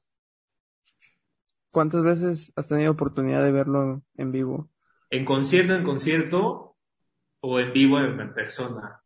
¿Cuántas 1.70 2.02
veces 2.02 2.52
has 2.56 2.68
tenido 2.68 2.92
oportunidad 2.92 3.44
de 3.44 3.52
verlo 3.52 4.02
en 4.16 4.32
vivo? 4.32 4.70
En 5.10 5.24
concierto, 5.24 5.74
en 5.74 5.84
concierto, 5.84 6.76
o 7.40 7.58
en 7.58 7.72
vivo 7.72 7.98
en, 8.00 8.32
persona. 8.32 9.02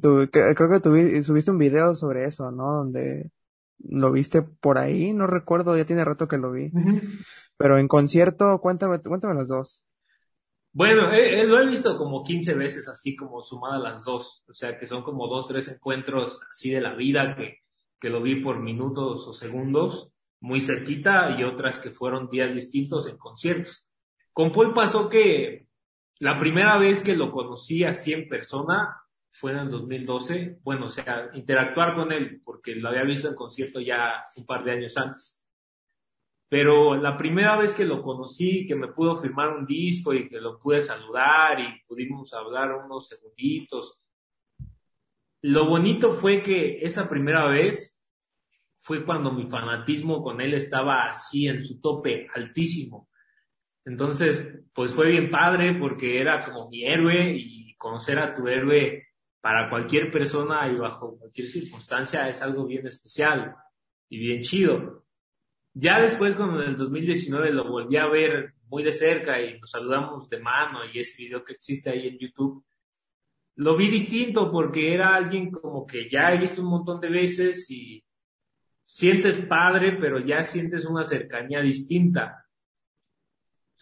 creo 0.00 0.28
que 0.30 1.22
subiste 1.22 1.50
un 1.50 1.58
video 1.58 1.94
sobre 1.94 2.24
eso, 2.24 2.50
¿no? 2.50 2.72
Donde 2.72 3.30
lo 3.88 4.12
viste 4.12 4.42
por 4.42 4.78
ahí, 4.78 5.12
no 5.12 5.26
recuerdo, 5.26 5.76
ya 5.76 5.84
tiene 5.84 6.04
rato 6.04 6.28
que 6.28 6.38
lo 6.38 6.52
vi. 6.52 6.70
Pero 7.56 7.78
en 7.78 7.88
concierto, 7.88 8.58
cuéntame, 8.60 9.00
cuéntame 9.00 9.34
las 9.34 9.48
dos. 9.48 9.82
Bueno, 10.74 11.08
lo 11.10 11.60
he 11.60 11.66
visto 11.66 11.98
como 11.98 12.22
15 12.22 12.54
veces 12.54 12.88
así 12.88 13.14
como 13.14 13.42
sumadas 13.42 13.82
las 13.82 14.04
dos. 14.04 14.44
O 14.48 14.54
sea, 14.54 14.78
que 14.78 14.86
son 14.86 15.02
como 15.02 15.28
dos, 15.28 15.48
tres 15.48 15.68
encuentros 15.68 16.40
así 16.50 16.70
de 16.70 16.80
la 16.80 16.94
vida 16.94 17.36
que, 17.36 17.58
que 18.00 18.08
lo 18.08 18.22
vi 18.22 18.42
por 18.42 18.60
minutos 18.60 19.26
o 19.28 19.32
segundos, 19.32 20.12
muy 20.40 20.60
cerquita, 20.60 21.36
y 21.38 21.44
otras 21.44 21.78
que 21.78 21.90
fueron 21.90 22.28
días 22.28 22.54
distintos 22.54 23.06
en 23.06 23.18
conciertos. 23.18 23.86
Con 24.32 24.50
Paul 24.50 24.72
pasó 24.72 25.08
que 25.08 25.66
la 26.20 26.38
primera 26.38 26.78
vez 26.78 27.02
que 27.02 27.16
lo 27.16 27.30
conocí 27.30 27.84
así 27.84 28.12
en 28.12 28.28
persona 28.28 29.01
fue 29.32 29.52
en 29.52 29.58
el 29.58 29.70
2012. 29.70 30.60
Bueno, 30.62 30.86
o 30.86 30.88
sea, 30.88 31.30
interactuar 31.34 31.94
con 31.94 32.12
él, 32.12 32.40
porque 32.44 32.74
lo 32.76 32.90
había 32.90 33.02
visto 33.02 33.28
en 33.28 33.34
concierto 33.34 33.80
ya 33.80 34.24
un 34.36 34.46
par 34.46 34.64
de 34.64 34.72
años 34.72 34.96
antes. 34.96 35.42
Pero 36.48 36.96
la 36.96 37.16
primera 37.16 37.56
vez 37.56 37.74
que 37.74 37.86
lo 37.86 38.02
conocí, 38.02 38.66
que 38.66 38.74
me 38.74 38.88
pudo 38.88 39.16
firmar 39.16 39.56
un 39.56 39.64
disco 39.64 40.12
y 40.12 40.28
que 40.28 40.38
lo 40.38 40.58
pude 40.58 40.82
saludar 40.82 41.58
y 41.58 41.82
pudimos 41.86 42.32
hablar 42.34 42.74
unos 42.74 43.08
segunditos, 43.08 43.98
lo 45.40 45.66
bonito 45.66 46.12
fue 46.12 46.42
que 46.42 46.80
esa 46.82 47.08
primera 47.08 47.46
vez 47.46 47.98
fue 48.76 49.04
cuando 49.04 49.32
mi 49.32 49.46
fanatismo 49.46 50.22
con 50.22 50.40
él 50.40 50.54
estaba 50.54 51.08
así 51.08 51.48
en 51.48 51.64
su 51.64 51.80
tope 51.80 52.28
altísimo. 52.34 53.08
Entonces, 53.84 54.46
pues 54.74 54.92
fue 54.92 55.08
bien 55.08 55.30
padre 55.30 55.74
porque 55.74 56.20
era 56.20 56.40
como 56.42 56.68
mi 56.68 56.84
héroe 56.84 57.32
y 57.34 57.74
conocer 57.76 58.18
a 58.18 58.34
tu 58.34 58.46
héroe 58.46 59.11
para 59.42 59.68
cualquier 59.68 60.10
persona 60.10 60.66
y 60.72 60.76
bajo 60.76 61.18
cualquier 61.18 61.48
circunstancia 61.48 62.26
es 62.30 62.40
algo 62.40 62.64
bien 62.64 62.86
especial 62.86 63.54
y 64.08 64.18
bien 64.18 64.40
chido. 64.40 65.04
Ya 65.74 66.00
después, 66.00 66.34
cuando 66.34 66.62
en 66.62 66.70
el 66.70 66.76
2019 66.76 67.52
lo 67.52 67.68
volví 67.68 67.98
a 67.98 68.06
ver 68.06 68.54
muy 68.68 68.82
de 68.82 68.94
cerca 68.94 69.38
y 69.42 69.60
nos 69.60 69.70
saludamos 69.70 70.30
de 70.30 70.38
mano 70.38 70.80
y 70.86 70.98
ese 70.98 71.22
video 71.22 71.44
que 71.44 71.52
existe 71.52 71.90
ahí 71.90 72.08
en 72.08 72.18
YouTube, 72.18 72.64
lo 73.56 73.76
vi 73.76 73.90
distinto 73.90 74.50
porque 74.50 74.94
era 74.94 75.14
alguien 75.14 75.50
como 75.50 75.86
que 75.86 76.08
ya 76.08 76.32
he 76.32 76.38
visto 76.38 76.62
un 76.62 76.68
montón 76.68 77.00
de 77.00 77.10
veces 77.10 77.70
y 77.70 78.02
sientes 78.82 79.36
padre, 79.44 79.98
pero 80.00 80.18
ya 80.18 80.42
sientes 80.42 80.86
una 80.86 81.04
cercanía 81.04 81.60
distinta 81.60 82.42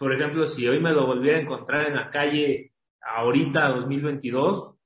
por 0.01 0.15
ejemplo, 0.15 0.47
si 0.47 0.67
hoy 0.67 0.81
me 0.81 0.95
lo 0.95 1.07
volviera 1.07 1.37
a 1.37 1.43
encontrar 1.43 1.87
en 1.87 1.97
la 1.97 2.09
calle 2.09 2.73
ahorita, 3.03 3.69
2022, 3.69 4.77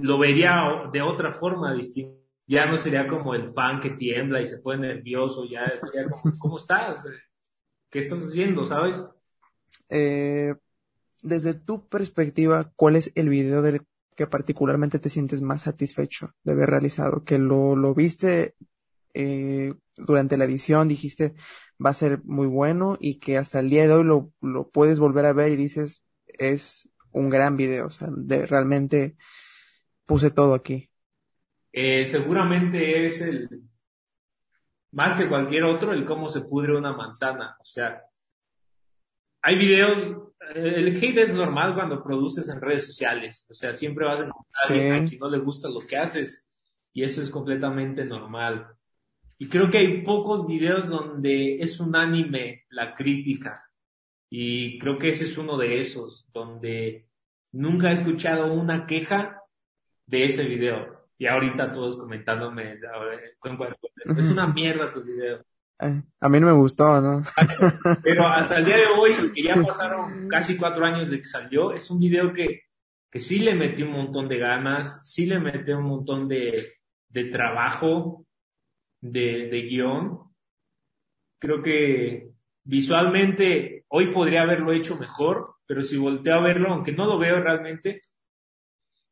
lo 0.00 0.18
vería 0.18 0.88
de 0.92 1.02
otra 1.02 1.32
forma 1.32 1.74
distinta. 1.74 2.18
Ya 2.46 2.66
no 2.66 2.76
sería 2.76 3.06
como 3.06 3.34
el 3.34 3.48
fan 3.50 3.80
que 3.80 3.90
tiembla 3.90 4.40
y 4.40 4.46
se 4.46 4.58
pone 4.58 4.88
nervioso, 4.88 5.44
ya 5.44 5.72
sería 5.78 6.08
como, 6.10 6.34
¿cómo 6.38 6.56
estás? 6.56 7.04
¿Qué 7.88 8.00
estás 8.00 8.22
haciendo, 8.22 8.64
sabes? 8.66 9.08
Eh, 9.88 10.54
desde 11.22 11.54
tu 11.54 11.88
perspectiva, 11.88 12.72
¿cuál 12.74 12.96
es 12.96 13.12
el 13.14 13.28
video 13.28 13.62
del 13.62 13.82
que 14.16 14.26
particularmente 14.26 14.98
te 14.98 15.08
sientes 15.08 15.42
más 15.42 15.62
satisfecho 15.62 16.34
de 16.42 16.52
haber 16.52 16.70
realizado? 16.70 17.24
Que 17.24 17.38
lo, 17.38 17.76
lo 17.76 17.94
viste 17.94 18.56
eh, 19.14 19.74
durante 19.96 20.36
la 20.36 20.44
edición, 20.44 20.88
dijiste, 20.88 21.34
va 21.84 21.90
a 21.90 21.94
ser 21.94 22.20
muy 22.24 22.46
bueno 22.46 22.96
y 23.00 23.18
que 23.18 23.38
hasta 23.38 23.60
el 23.60 23.70
día 23.70 23.86
de 23.86 23.94
hoy 23.94 24.04
lo, 24.04 24.32
lo 24.40 24.70
puedes 24.70 24.98
volver 24.98 25.26
a 25.26 25.32
ver 25.32 25.52
y 25.52 25.56
dices, 25.56 26.02
es 26.26 26.88
un 27.12 27.30
gran 27.30 27.56
video, 27.56 27.86
o 27.86 27.90
sea, 27.90 28.08
de, 28.10 28.46
realmente 28.46 29.16
puse 30.10 30.32
todo 30.32 30.54
aquí. 30.54 30.90
Eh, 31.72 32.04
seguramente 32.04 33.06
es 33.06 33.20
el, 33.20 33.48
más 34.90 35.16
que 35.16 35.28
cualquier 35.28 35.62
otro, 35.62 35.92
el 35.92 36.04
cómo 36.04 36.28
se 36.28 36.40
pudre 36.40 36.76
una 36.76 36.92
manzana. 36.92 37.56
O 37.60 37.64
sea, 37.64 38.02
hay 39.40 39.56
videos, 39.56 40.32
el 40.52 40.96
hate 40.96 41.18
es 41.18 41.32
normal 41.32 41.76
cuando 41.76 42.02
produces 42.02 42.48
en 42.48 42.60
redes 42.60 42.86
sociales. 42.86 43.46
O 43.48 43.54
sea, 43.54 43.72
siempre 43.72 44.04
vas 44.04 44.18
a 44.18 44.24
encontrar 44.24 44.64
a 44.64 45.04
quien 45.04 45.20
no 45.20 45.30
le 45.30 45.38
gusta 45.38 45.68
lo 45.68 45.78
que 45.78 45.96
haces. 45.96 46.44
Y 46.92 47.04
eso 47.04 47.22
es 47.22 47.30
completamente 47.30 48.04
normal. 48.04 48.66
Y 49.38 49.48
creo 49.48 49.70
que 49.70 49.78
hay 49.78 50.02
pocos 50.02 50.44
videos 50.44 50.88
donde 50.88 51.62
es 51.62 51.78
unánime 51.78 52.64
la 52.70 52.96
crítica. 52.96 53.64
Y 54.28 54.76
creo 54.80 54.98
que 54.98 55.10
ese 55.10 55.26
es 55.26 55.38
uno 55.38 55.56
de 55.56 55.80
esos, 55.80 56.26
donde 56.32 57.06
nunca 57.52 57.90
he 57.90 57.94
escuchado 57.94 58.52
una 58.52 58.88
queja 58.88 59.40
de 60.10 60.24
ese 60.24 60.44
video. 60.44 61.06
Y 61.16 61.26
ahorita 61.26 61.72
todos 61.72 61.96
comentándome, 61.96 62.78
es 64.16 64.30
una 64.30 64.46
mierda 64.46 64.92
tu 64.92 65.02
video. 65.02 65.44
A 65.78 66.28
mí 66.28 66.40
no 66.40 66.46
me 66.46 66.52
gustó, 66.52 67.00
¿no? 67.00 67.22
Pero 68.02 68.26
hasta 68.26 68.58
el 68.58 68.64
día 68.66 68.76
de 68.76 68.86
hoy, 68.86 69.32
que 69.32 69.42
ya 69.42 69.54
pasaron 69.62 70.28
casi 70.28 70.56
cuatro 70.56 70.84
años 70.84 71.10
de 71.10 71.18
que 71.18 71.24
salió, 71.24 71.72
es 71.72 71.90
un 71.90 72.00
video 72.00 72.32
que, 72.32 72.62
que 73.10 73.18
sí 73.18 73.38
le 73.38 73.54
metí 73.54 73.82
un 73.82 73.92
montón 73.92 74.28
de 74.28 74.38
ganas, 74.38 75.00
sí 75.04 75.26
le 75.26 75.38
metí 75.38 75.70
un 75.72 75.84
montón 75.84 76.28
de, 76.28 76.74
de 77.08 77.24
trabajo, 77.26 78.26
de, 79.00 79.48
de 79.48 79.62
guion. 79.62 80.20
Creo 81.38 81.62
que 81.62 82.30
visualmente 82.64 83.84
hoy 83.88 84.12
podría 84.12 84.42
haberlo 84.42 84.72
hecho 84.72 84.98
mejor, 84.98 85.54
pero 85.66 85.82
si 85.82 85.96
volteo 85.96 86.34
a 86.34 86.42
verlo, 86.42 86.72
aunque 86.72 86.92
no 86.92 87.06
lo 87.06 87.18
veo 87.18 87.40
realmente, 87.40 88.02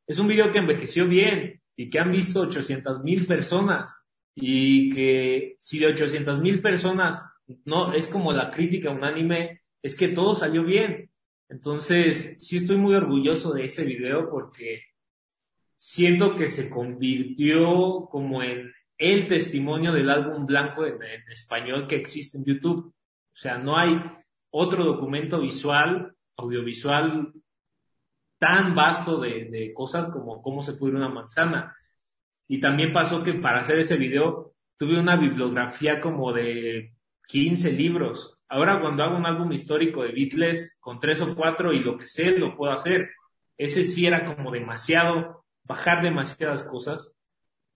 es 0.09 0.18
un 0.18 0.26
video 0.26 0.50
que 0.50 0.59
envejeció 0.59 1.06
bien 1.06 1.61
y 1.76 1.90
que 1.90 2.00
han 2.00 2.11
visto 2.11 2.40
800 2.40 3.04
mil 3.04 3.26
personas 3.26 4.04
y 4.34 4.90
que 4.90 5.56
si 5.59 5.78
de 5.78 5.88
800 5.88 6.40
mil 6.40 6.62
personas 6.62 7.30
no 7.66 7.92
es 7.92 8.09
como 8.09 8.32
la 8.32 8.50
crítica 8.50 8.90
unánime, 8.90 9.62
es 9.82 9.94
que 9.94 10.09
todo 10.09 10.34
salió 10.34 10.64
bien. 10.64 11.11
Entonces, 11.50 12.36
sí 12.38 12.56
estoy 12.56 12.78
muy 12.78 12.94
orgulloso 12.94 13.52
de 13.52 13.66
ese 13.66 13.84
video 13.84 14.30
porque 14.30 14.82
siento 15.76 16.34
que 16.34 16.48
se 16.48 16.70
convirtió 16.70 18.09
como 18.11 18.42
en 18.42 18.72
el 18.96 19.26
testimonio 19.26 19.92
del 19.92 20.09
álbum 20.09 20.46
blanco 20.46 20.86
en, 20.86 21.02
en 21.02 21.22
español 21.30 21.86
que 21.86 21.96
existe 21.96 22.38
en 22.38 22.44
YouTube. 22.44 22.86
O 22.86 23.36
sea, 23.36 23.59
no 23.59 23.78
hay 23.78 24.00
otro 24.50 24.84
documento 24.84 25.40
visual, 25.40 26.14
audiovisual 26.36 27.32
tan 28.39 28.74
vasto 28.74 29.18
de, 29.18 29.72
cosas 29.74 30.09
como 30.09 30.41
cómo 30.41 30.62
se 30.62 30.74
pudre 30.74 30.97
una 30.97 31.09
manzana. 31.09 31.76
Y 32.47 32.61
también 32.61 32.93
pasó 32.93 33.22
que 33.22 33.34
para 33.34 33.61
hacer 33.61 33.78
ese 33.78 33.97
video 33.97 34.55
tuve 34.76 34.99
una 34.99 35.16
bibliografía 35.16 36.01
como 36.01 36.32
de 36.32 36.95
15 37.26 37.72
libros. 37.72 38.39
Ahora 38.49 38.80
cuando 38.80 39.03
hago 39.03 39.16
un 39.16 39.26
álbum 39.26 39.53
histórico 39.53 40.03
de 40.03 40.12
Beatles 40.12 40.78
con 40.80 41.01
tres 41.01 41.20
o 41.20 41.34
cuatro 41.34 41.72
y 41.72 41.80
lo 41.80 41.99
que 41.99 42.07
sé 42.07 42.30
lo 42.30 42.57
puedo 42.57 42.72
hacer. 42.72 43.11
Ese 43.59 43.82
sí 43.82 44.07
era 44.07 44.24
como 44.24 44.53
demasiado, 44.53 45.45
bajar 45.64 46.03
demasiadas 46.03 46.62
cosas. 46.62 47.14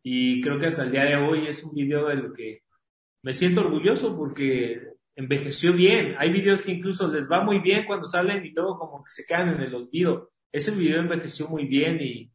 Y 0.03 0.41
creo 0.41 0.59
que 0.59 0.67
hasta 0.67 0.85
el 0.85 0.93
día 0.93 1.05
de 1.05 1.17
hoy 1.17 1.47
es 1.49 1.63
un 1.65 1.75
video 1.75 2.07
de 2.07 2.15
lo 2.15 2.33
que 2.33 2.63
me 3.23 3.33
siento 3.33 3.61
orgulloso 3.61 4.17
porque 4.17 4.81
envejeció 5.17 5.73
bien. 5.73 6.15
Hay 6.19 6.33
videos 6.33 6.63
que 6.63 6.73
incluso 6.73 7.09
les 7.09 7.31
va 7.31 7.43
muy 7.43 7.59
bien 7.59 7.85
cuando 7.85 8.07
salen 8.07 8.45
y 8.47 8.51
luego 8.51 8.79
como 8.79 9.05
que 9.05 9.11
se 9.11 9.27
quedan 9.27 9.51
en 9.51 9.61
el 9.61 9.75
olvido 9.75 10.33
ese 10.53 10.71
video 10.73 11.01
envejeció 11.01 11.49
muy 11.49 11.67
bien 11.67 11.99
y, 12.01 12.29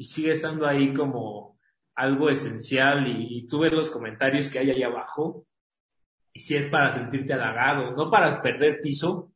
sigue 0.00 0.32
estando 0.32 0.66
ahí 0.66 0.92
como 0.92 1.60
algo 1.94 2.28
esencial 2.28 3.06
y, 3.06 3.46
tú 3.46 3.60
ves 3.60 3.72
los 3.72 3.88
comentarios 3.88 4.48
que 4.48 4.58
hay 4.58 4.70
ahí 4.70 4.82
abajo 4.82 5.46
y 6.32 6.40
si 6.40 6.56
es 6.56 6.68
para 6.68 6.90
sentirte 6.90 7.32
halagado, 7.32 7.92
no 7.92 8.10
para 8.10 8.42
perder 8.42 8.80
piso, 8.82 9.32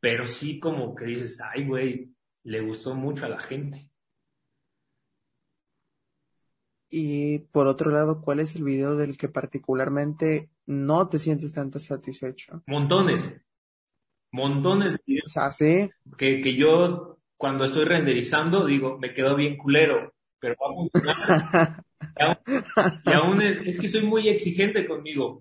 pero 0.00 0.26
sí 0.26 0.58
como 0.58 0.96
que 0.96 1.04
dices, 1.04 1.40
ay 1.40 1.66
güey, 1.66 2.12
le 2.42 2.60
gustó 2.60 2.94
mucho 2.94 3.24
a 3.24 3.28
la 3.28 3.38
gente. 3.38 3.88
Y 6.90 7.40
por 7.50 7.66
otro 7.66 7.90
lado, 7.90 8.20
¿cuál 8.20 8.40
es 8.40 8.56
el 8.56 8.64
video 8.64 8.96
del 8.96 9.16
que 9.16 9.28
particularmente 9.28 10.50
no 10.66 11.08
te 11.08 11.18
sientes 11.18 11.52
tanto 11.52 11.78
satisfecho? 11.78 12.62
Montones. 12.66 13.40
Montones 14.32 14.90
de 14.90 14.98
videos. 15.06 15.36
¿Ah, 15.36 15.52
sí? 15.52 15.90
Que, 16.16 16.40
que 16.40 16.56
yo 16.56 17.13
cuando 17.36 17.64
estoy 17.64 17.84
renderizando, 17.84 18.66
digo, 18.66 18.98
me 18.98 19.12
quedó 19.12 19.36
bien 19.36 19.56
culero, 19.56 20.12
pero 20.38 20.54
vamos. 20.60 20.90
y 23.06 23.12
aún, 23.12 23.42
es, 23.42 23.78
que 23.78 23.88
soy 23.88 24.02
muy 24.02 24.28
exigente 24.28 24.86
conmigo. 24.86 25.40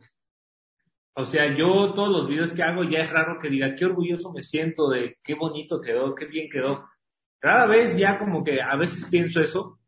O 1.15 1.25
sea, 1.25 1.55
yo 1.55 1.93
todos 1.93 2.09
los 2.09 2.27
videos 2.27 2.53
que 2.53 2.63
hago 2.63 2.83
ya 2.83 2.99
es 2.99 3.11
raro 3.11 3.37
que 3.39 3.49
diga 3.49 3.75
qué 3.75 3.85
orgulloso 3.85 4.31
me 4.31 4.41
siento 4.41 4.89
de 4.89 5.17
qué 5.23 5.35
bonito 5.35 5.79
quedó, 5.79 6.15
qué 6.15 6.25
bien 6.25 6.49
quedó. 6.49 6.89
Rara 7.39 7.67
vez 7.67 7.97
ya 7.97 8.17
como 8.17 8.43
que 8.43 8.61
a 8.61 8.75
veces 8.75 9.05
pienso 9.11 9.41
eso, 9.41 9.79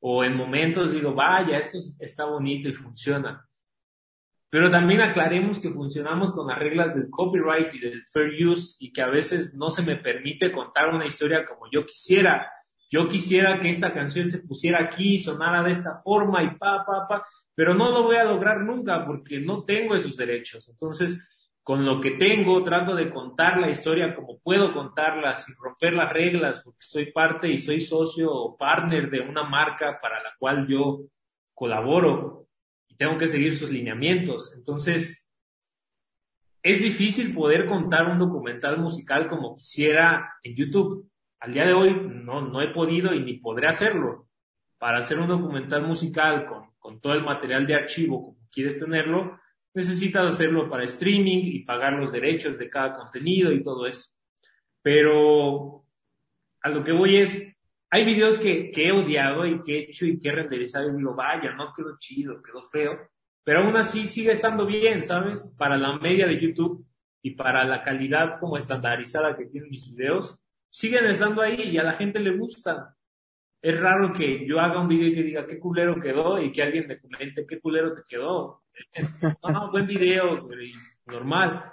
o 0.00 0.22
en 0.22 0.36
momentos 0.36 0.92
digo, 0.92 1.14
vaya, 1.14 1.58
esto 1.58 1.78
está 1.98 2.26
bonito 2.26 2.68
y 2.68 2.74
funciona. 2.74 3.47
Pero 4.50 4.70
también 4.70 5.02
aclaremos 5.02 5.58
que 5.58 5.70
funcionamos 5.70 6.32
con 6.32 6.46
las 6.46 6.58
reglas 6.58 6.94
del 6.94 7.10
copyright 7.10 7.74
y 7.74 7.80
del 7.80 8.02
fair 8.06 8.46
use 8.46 8.76
y 8.78 8.92
que 8.92 9.02
a 9.02 9.08
veces 9.08 9.54
no 9.54 9.68
se 9.68 9.82
me 9.82 9.96
permite 9.96 10.50
contar 10.50 10.88
una 10.94 11.04
historia 11.04 11.44
como 11.44 11.70
yo 11.70 11.84
quisiera. 11.84 12.50
Yo 12.90 13.08
quisiera 13.08 13.60
que 13.60 13.68
esta 13.68 13.92
canción 13.92 14.30
se 14.30 14.38
pusiera 14.38 14.82
aquí, 14.82 15.18
sonara 15.18 15.62
de 15.62 15.72
esta 15.72 16.00
forma 16.02 16.42
y 16.42 16.56
pa, 16.56 16.84
pa, 16.86 17.06
pa, 17.06 17.26
pero 17.54 17.74
no 17.74 17.90
lo 17.90 18.04
voy 18.04 18.16
a 18.16 18.24
lograr 18.24 18.60
nunca 18.60 19.04
porque 19.04 19.38
no 19.38 19.64
tengo 19.64 19.94
esos 19.94 20.16
derechos. 20.16 20.66
Entonces, 20.70 21.22
con 21.62 21.84
lo 21.84 22.00
que 22.00 22.12
tengo, 22.12 22.62
trato 22.62 22.94
de 22.94 23.10
contar 23.10 23.58
la 23.58 23.68
historia 23.68 24.14
como 24.14 24.38
puedo 24.38 24.72
contarla 24.72 25.34
sin 25.34 25.54
romper 25.56 25.92
las 25.92 26.10
reglas 26.10 26.62
porque 26.64 26.80
soy 26.80 27.12
parte 27.12 27.50
y 27.50 27.58
soy 27.58 27.80
socio 27.80 28.32
o 28.32 28.56
partner 28.56 29.10
de 29.10 29.20
una 29.20 29.42
marca 29.42 29.98
para 30.00 30.22
la 30.22 30.30
cual 30.38 30.66
yo 30.66 31.00
colaboro 31.52 32.47
tengo 32.98 33.16
que 33.16 33.28
seguir 33.28 33.56
sus 33.56 33.70
lineamientos. 33.70 34.52
Entonces, 34.54 35.30
es 36.62 36.82
difícil 36.82 37.32
poder 37.32 37.66
contar 37.66 38.10
un 38.10 38.18
documental 38.18 38.78
musical 38.78 39.28
como 39.28 39.54
quisiera 39.54 40.34
en 40.42 40.56
YouTube. 40.56 41.08
Al 41.40 41.52
día 41.52 41.64
de 41.64 41.72
hoy 41.72 41.94
no, 41.94 42.42
no 42.42 42.60
he 42.60 42.68
podido 42.68 43.14
y 43.14 43.22
ni 43.22 43.34
podré 43.34 43.68
hacerlo. 43.68 44.28
Para 44.76 44.98
hacer 44.98 45.18
un 45.18 45.28
documental 45.28 45.86
musical 45.86 46.44
con, 46.44 46.72
con 46.78 47.00
todo 47.00 47.14
el 47.14 47.22
material 47.22 47.66
de 47.66 47.76
archivo 47.76 48.22
como 48.24 48.48
quieres 48.50 48.80
tenerlo, 48.80 49.38
necesitas 49.74 50.26
hacerlo 50.26 50.68
para 50.68 50.84
streaming 50.84 51.42
y 51.44 51.64
pagar 51.64 51.94
los 51.94 52.10
derechos 52.10 52.58
de 52.58 52.68
cada 52.68 52.94
contenido 52.94 53.52
y 53.52 53.62
todo 53.62 53.86
eso. 53.86 54.12
Pero 54.82 55.84
a 56.62 56.68
lo 56.70 56.82
que 56.82 56.92
voy 56.92 57.18
es, 57.18 57.56
hay 57.90 58.04
videos 58.04 58.38
que, 58.38 58.70
que, 58.70 58.88
he 58.88 58.92
odiado 58.92 59.46
y 59.46 59.62
que 59.62 59.74
he 59.74 59.78
hecho 59.84 60.04
y 60.04 60.18
que 60.18 60.28
he 60.28 60.32
renderizado 60.32 60.90
y 60.90 60.96
digo, 60.96 61.14
vaya, 61.14 61.52
no 61.54 61.72
quedó 61.74 61.96
chido, 61.98 62.42
quedó 62.42 62.68
feo, 62.68 62.98
pero 63.42 63.60
aún 63.60 63.76
así 63.76 64.06
sigue 64.06 64.32
estando 64.32 64.66
bien, 64.66 65.02
¿sabes? 65.02 65.54
Para 65.56 65.78
la 65.78 65.98
media 65.98 66.26
de 66.26 66.38
YouTube 66.38 66.84
y 67.22 67.30
para 67.30 67.64
la 67.64 67.82
calidad 67.82 68.38
como 68.38 68.58
estandarizada 68.58 69.36
que 69.36 69.46
tienen 69.46 69.70
mis 69.70 69.90
videos, 69.90 70.38
siguen 70.68 71.06
estando 71.06 71.40
ahí 71.40 71.62
y 71.62 71.78
a 71.78 71.82
la 71.82 71.94
gente 71.94 72.20
le 72.20 72.36
gusta. 72.36 72.94
Es 73.60 73.80
raro 73.80 74.12
que 74.12 74.46
yo 74.46 74.60
haga 74.60 74.80
un 74.80 74.88
video 74.88 75.08
y 75.08 75.14
que 75.14 75.22
diga 75.22 75.46
qué 75.46 75.58
culero 75.58 75.98
quedó 76.00 76.40
y 76.40 76.52
que 76.52 76.62
alguien 76.62 76.86
me 76.86 77.00
comente 77.00 77.46
qué 77.46 77.60
culero 77.60 77.94
te 77.94 78.02
quedó. 78.06 78.62
No, 79.42 79.70
buen 79.72 79.86
video, 79.86 80.48
normal. 81.06 81.72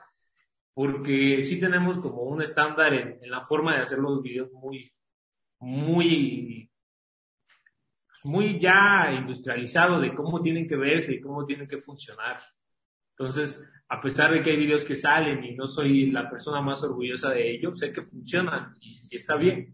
Porque 0.74 1.42
sí 1.42 1.60
tenemos 1.60 2.00
como 2.00 2.24
un 2.24 2.42
estándar 2.42 2.94
en, 2.94 3.20
en 3.22 3.30
la 3.30 3.42
forma 3.42 3.76
de 3.76 3.82
hacer 3.82 4.00
los 4.00 4.22
videos 4.22 4.52
muy, 4.54 4.92
muy, 5.66 6.72
muy 8.24 8.60
ya 8.60 9.12
industrializado 9.18 10.00
de 10.00 10.14
cómo 10.14 10.40
tienen 10.40 10.68
que 10.68 10.76
verse 10.76 11.14
y 11.16 11.22
cómo 11.22 11.44
tienen 11.44 11.68
que 11.68 11.82
funcionar. 11.82 12.38
Entonces, 13.18 13.68
a 13.90 14.00
pesar 14.00 14.32
de 14.32 14.44
que 14.44 14.52
hay 14.52 14.58
videos 14.58 14.84
que 14.84 14.96
salen 14.96 15.44
y 15.44 15.56
no 15.56 15.66
soy 15.66 16.12
la 16.12 16.30
persona 16.30 16.62
más 16.62 16.84
orgullosa 16.84 17.32
de 17.32 17.50
ellos, 17.50 17.80
sé 17.80 17.92
que 17.92 18.04
funcionan 18.04 18.76
y, 18.80 19.16
está 19.16 19.38
bien. 19.38 19.74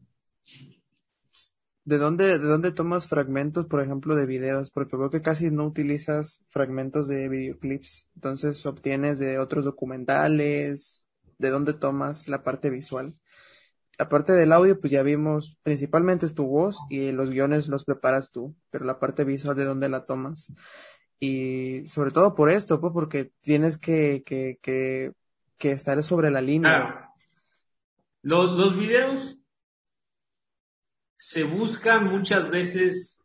¿De 1.83 1.97
dónde, 1.97 2.39
¿De 2.39 2.47
dónde 2.47 2.71
tomas 2.71 3.07
fragmentos, 3.09 3.65
por 3.65 3.83
ejemplo, 3.83 4.15
de 4.15 4.25
videos? 4.25 4.71
Porque 4.71 4.95
veo 4.95 5.09
que 5.09 5.21
casi 5.21 5.51
no 5.51 5.65
utilizas 5.65 6.45
fragmentos 6.47 7.09
de 7.09 7.27
videoclips. 7.27 8.09
Entonces, 8.15 8.65
obtienes 8.65 9.19
de 9.19 9.39
otros 9.39 9.65
documentales. 9.65 11.05
¿De 11.37 11.49
dónde 11.49 11.73
tomas 11.73 12.29
la 12.29 12.43
parte 12.43 12.69
visual? 12.69 13.17
La 14.01 14.09
parte 14.09 14.33
del 14.33 14.51
audio, 14.51 14.79
pues 14.79 14.89
ya 14.89 15.03
vimos, 15.03 15.59
principalmente 15.61 16.25
es 16.25 16.33
tu 16.33 16.47
voz 16.47 16.79
y 16.89 17.11
los 17.11 17.29
guiones 17.29 17.67
los 17.67 17.85
preparas 17.85 18.31
tú, 18.31 18.55
pero 18.71 18.83
la 18.83 18.97
parte 18.97 19.23
visual 19.23 19.55
de 19.55 19.63
dónde 19.63 19.89
la 19.89 20.07
tomas. 20.07 20.51
Y 21.19 21.85
sobre 21.85 22.09
todo 22.09 22.33
por 22.33 22.49
esto, 22.49 22.81
pues 22.81 22.93
porque 22.93 23.31
tienes 23.41 23.77
que, 23.77 24.23
estar 25.59 26.01
sobre 26.01 26.31
la 26.31 26.41
línea. 26.41 27.11
Los, 28.23 28.57
los 28.57 28.75
videos 28.75 29.37
se 31.15 31.43
buscan 31.43 32.05
muchas 32.05 32.49
veces 32.49 33.23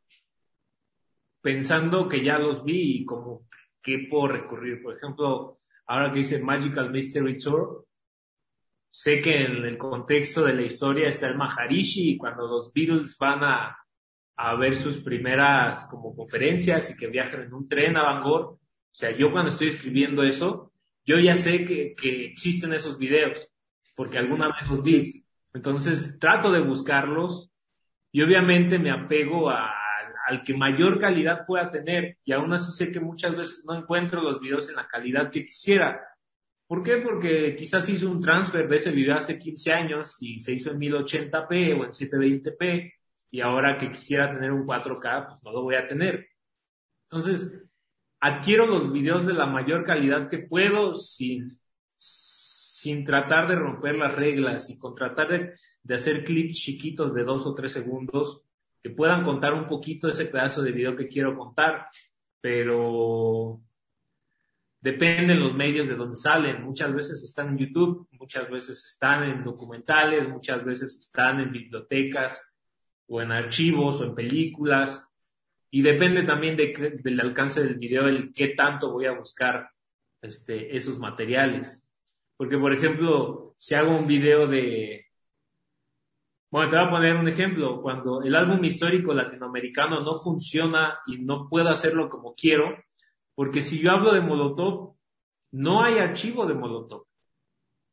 pensando 1.40 2.06
que 2.06 2.22
ya 2.22 2.38
los 2.38 2.64
vi 2.64 2.98
y 2.98 3.04
como 3.06 3.46
qué 3.80 4.06
puedo 4.10 4.28
recurrir. 4.28 4.82
Por 4.82 4.98
ejemplo, 4.98 5.58
ahora 5.86 6.12
que 6.12 6.18
dice 6.18 6.38
Magical 6.42 6.90
Mystery 6.90 7.38
Tour, 7.38 7.86
sé 8.96 9.20
que 9.20 9.42
en 9.42 9.62
el 9.62 9.76
contexto 9.76 10.42
de 10.42 10.54
la 10.54 10.62
historia 10.62 11.08
está 11.08 11.26
el 11.28 11.36
Maharishi 11.36 12.12
y 12.12 12.16
cuando 12.16 12.46
los 12.46 12.72
Beatles 12.72 13.14
van 13.18 13.44
a, 13.44 13.76
a 14.36 14.56
ver 14.56 14.74
sus 14.74 14.96
primeras 15.00 15.86
como 15.90 16.16
conferencias 16.16 16.90
y 16.90 16.96
que 16.96 17.08
viajan 17.08 17.42
en 17.42 17.52
un 17.52 17.68
tren 17.68 17.98
a 17.98 18.02
Bangor, 18.04 18.42
o 18.42 18.58
sea, 18.90 19.14
yo 19.14 19.30
cuando 19.30 19.50
estoy 19.50 19.68
escribiendo 19.68 20.22
eso, 20.22 20.72
yo 21.04 21.18
ya 21.18 21.36
sé 21.36 21.66
que, 21.66 21.94
que 21.94 22.24
existen 22.24 22.72
esos 22.72 22.96
videos, 22.96 23.54
porque 23.94 24.16
alguna 24.16 24.46
vez 24.48 24.66
los 24.70 24.86
vi. 24.86 25.26
Entonces 25.52 26.18
trato 26.18 26.50
de 26.50 26.60
buscarlos 26.60 27.52
y 28.12 28.22
obviamente 28.22 28.78
me 28.78 28.90
apego 28.90 29.50
a, 29.50 29.74
al 30.26 30.42
que 30.42 30.54
mayor 30.54 30.98
calidad 30.98 31.44
pueda 31.46 31.70
tener 31.70 32.16
y 32.24 32.32
aún 32.32 32.50
así 32.54 32.72
sé 32.72 32.90
que 32.90 33.00
muchas 33.00 33.36
veces 33.36 33.62
no 33.66 33.74
encuentro 33.74 34.22
los 34.22 34.40
videos 34.40 34.70
en 34.70 34.76
la 34.76 34.88
calidad 34.88 35.30
que 35.30 35.44
quisiera. 35.44 36.00
¿Por 36.66 36.82
qué? 36.82 36.96
Porque 36.96 37.54
quizás 37.56 37.88
hice 37.88 38.06
un 38.06 38.20
transfer 38.20 38.68
de 38.68 38.76
ese 38.76 38.90
video 38.90 39.14
hace 39.14 39.38
15 39.38 39.72
años 39.72 40.20
y 40.20 40.40
se 40.40 40.52
hizo 40.52 40.70
en 40.70 40.80
1080p 40.80 41.78
o 41.78 41.84
en 41.84 41.90
720p 41.90 42.92
y 43.30 43.40
ahora 43.40 43.78
que 43.78 43.90
quisiera 43.92 44.32
tener 44.32 44.50
un 44.50 44.66
4K, 44.66 45.28
pues 45.28 45.44
no 45.44 45.52
lo 45.52 45.62
voy 45.62 45.76
a 45.76 45.86
tener. 45.86 46.26
Entonces, 47.04 47.62
adquiero 48.20 48.66
los 48.66 48.92
videos 48.92 49.26
de 49.26 49.34
la 49.34 49.46
mayor 49.46 49.84
calidad 49.84 50.28
que 50.28 50.38
puedo 50.38 50.94
sin, 50.94 51.60
sin 51.96 53.04
tratar 53.04 53.46
de 53.46 53.54
romper 53.54 53.94
las 53.96 54.14
reglas 54.14 54.68
y 54.68 54.76
con 54.76 54.94
tratar 54.96 55.28
de, 55.28 55.52
de 55.82 55.94
hacer 55.94 56.24
clips 56.24 56.56
chiquitos 56.56 57.14
de 57.14 57.22
dos 57.22 57.46
o 57.46 57.54
tres 57.54 57.72
segundos 57.72 58.42
que 58.82 58.90
puedan 58.90 59.22
contar 59.22 59.54
un 59.54 59.66
poquito 59.66 60.08
ese 60.08 60.26
pedazo 60.26 60.62
de 60.62 60.72
video 60.72 60.96
que 60.96 61.06
quiero 61.06 61.36
contar, 61.36 61.86
pero 62.40 63.60
dependen 64.86 65.40
los 65.40 65.52
medios 65.52 65.88
de 65.88 65.96
donde 65.96 66.14
salen. 66.14 66.62
Muchas 66.62 66.94
veces 66.94 67.20
están 67.24 67.48
en 67.48 67.58
YouTube, 67.58 68.06
muchas 68.12 68.48
veces 68.48 68.84
están 68.86 69.24
en 69.24 69.42
documentales, 69.42 70.28
muchas 70.28 70.64
veces 70.64 70.96
están 70.96 71.40
en 71.40 71.50
bibliotecas 71.50 72.54
o 73.08 73.20
en 73.20 73.32
archivos 73.32 74.00
o 74.00 74.04
en 74.04 74.14
películas. 74.14 75.04
Y 75.72 75.82
depende 75.82 76.22
también 76.22 76.56
de, 76.56 77.00
del 77.02 77.18
alcance 77.18 77.64
del 77.64 77.78
video, 77.78 78.06
el 78.06 78.32
qué 78.32 78.50
tanto 78.50 78.92
voy 78.92 79.06
a 79.06 79.18
buscar 79.18 79.70
este, 80.22 80.76
esos 80.76 81.00
materiales. 81.00 81.92
Porque, 82.36 82.56
por 82.56 82.72
ejemplo, 82.72 83.56
si 83.58 83.74
hago 83.74 83.90
un 83.90 84.06
video 84.06 84.46
de, 84.46 85.06
bueno, 86.48 86.70
te 86.70 86.76
voy 86.76 86.86
a 86.86 86.90
poner 86.90 87.16
un 87.16 87.26
ejemplo. 87.26 87.82
Cuando 87.82 88.22
el 88.22 88.36
álbum 88.36 88.64
histórico 88.64 89.12
latinoamericano 89.12 90.00
no 90.04 90.14
funciona 90.14 90.96
y 91.08 91.18
no 91.18 91.48
puedo 91.48 91.70
hacerlo 91.70 92.08
como 92.08 92.36
quiero, 92.36 92.72
porque 93.36 93.62
si 93.62 93.78
yo 93.78 93.92
hablo 93.92 94.12
de 94.12 94.20
Molotov, 94.20 94.96
no 95.52 95.84
hay 95.84 95.98
archivo 95.98 96.44
de 96.44 96.54
Molotov. 96.54 97.06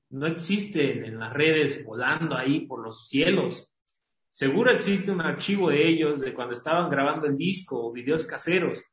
No 0.10 0.26
existe 0.26 1.06
en 1.06 1.20
las 1.20 1.32
redes 1.32 1.86
volando 1.86 2.36
ahí 2.36 2.62
por 2.66 2.84
los 2.84 3.08
cielos. 3.08 3.72
Seguro 4.32 4.72
existe 4.72 5.12
un 5.12 5.22
archivo 5.22 5.70
de 5.70 5.88
ellos 5.88 6.20
de 6.20 6.34
cuando 6.34 6.54
estaban 6.54 6.90
grabando 6.90 7.28
el 7.28 7.38
disco 7.38 7.86
o 7.86 7.92
videos 7.92 8.26
caseros, 8.26 8.84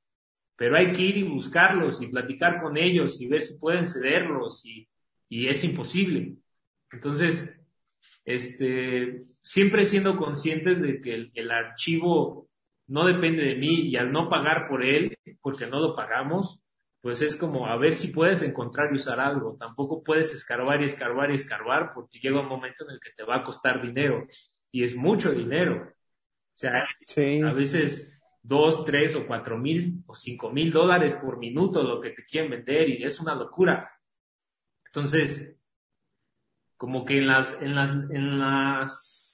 pero 0.57 0.76
hay 0.76 0.92
que 0.92 1.01
ir 1.01 1.16
y 1.16 1.22
buscarlos 1.22 2.03
y 2.03 2.09
platicar 2.09 2.61
con 2.61 2.76
ellos 2.76 3.18
y 3.22 3.28
ver 3.28 3.40
si 3.40 3.59
pueden 3.59 3.88
cederlos 3.88 4.66
y, 4.66 4.86
y 5.30 5.46
es 5.46 5.64
imposible. 5.64 6.34
Entonces, 6.92 7.57
este, 8.26 9.20
siempre 9.42 9.86
siendo 9.86 10.16
conscientes 10.16 10.82
de 10.82 11.01
que 11.01 11.30
el, 11.32 11.51
archivo 11.51 12.49
no 12.91 13.07
depende 13.07 13.45
de 13.45 13.55
mí 13.55 13.88
y 13.88 13.97
al 13.97 14.11
no 14.11 14.28
pagar 14.28 14.66
por 14.68 14.84
él, 14.84 15.16
porque 15.41 15.66
no 15.66 15.78
lo 15.78 15.95
pagamos, 15.95 16.61
pues 17.01 17.22
es 17.22 17.36
como 17.36 17.68
a 17.68 17.76
ver 17.76 17.95
si 17.95 18.09
puedes 18.09 18.43
encontrar 18.43 18.88
y 18.91 18.97
usar 18.97 19.20
algo. 19.20 19.57
Tampoco 19.59 20.03
puedes 20.03 20.34
escarbar 20.34 20.82
y 20.82 20.86
escarbar 20.86 21.30
y 21.30 21.34
escarbar 21.34 21.93
porque 21.95 22.18
llega 22.18 22.41
un 22.41 22.49
momento 22.49 22.84
en 22.84 22.95
el 22.95 23.01
que 23.01 23.12
te 23.16 23.22
va 23.22 23.36
a 23.36 23.43
costar 23.45 23.80
dinero 23.80 24.26
y 24.72 24.82
es 24.82 24.97
mucho 24.97 25.30
dinero. 25.30 25.86
O 25.86 26.59
sea, 26.59 26.84
a 27.49 27.53
veces 27.53 28.12
dos, 28.43 28.84
tres 28.84 29.14
o 29.14 29.24
cuatro 29.24 29.57
mil 29.57 30.03
o 30.07 30.16
cinco 30.16 30.51
mil 30.51 30.72
dólares 30.72 31.14
por 31.14 31.38
minuto 31.38 31.84
lo 31.84 32.01
que 32.01 32.11
te 32.11 32.24
quieren 32.24 32.51
vender 32.51 32.88
y 32.88 33.05
es 33.05 33.20
una 33.20 33.36
locura. 33.36 33.88
Entonces, 34.84 35.57
como 36.76 37.05
que 37.05 37.18
en 37.18 37.28
las, 37.28 37.62
en 37.62 37.76
las, 37.76 37.95
en 38.11 38.38
las 38.41 39.30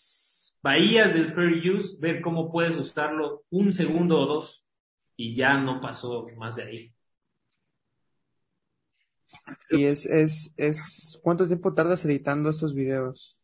bahías 0.66 1.14
del 1.14 1.32
fair 1.32 1.62
use, 1.70 1.96
ver 2.00 2.20
cómo 2.20 2.50
puedes 2.50 2.76
usarlo 2.76 3.44
un 3.50 3.72
segundo 3.72 4.18
o 4.18 4.26
dos 4.26 4.66
y 5.14 5.36
ya 5.36 5.58
no 5.58 5.80
pasó 5.80 6.26
más 6.36 6.56
de 6.56 6.62
ahí. 6.64 6.94
Y 9.70 9.84
es, 9.84 10.06
es, 10.06 10.52
es, 10.56 11.20
¿cuánto 11.22 11.46
tiempo 11.46 11.72
tardas 11.72 12.04
editando 12.04 12.50
estos 12.50 12.74
videos? 12.74 13.38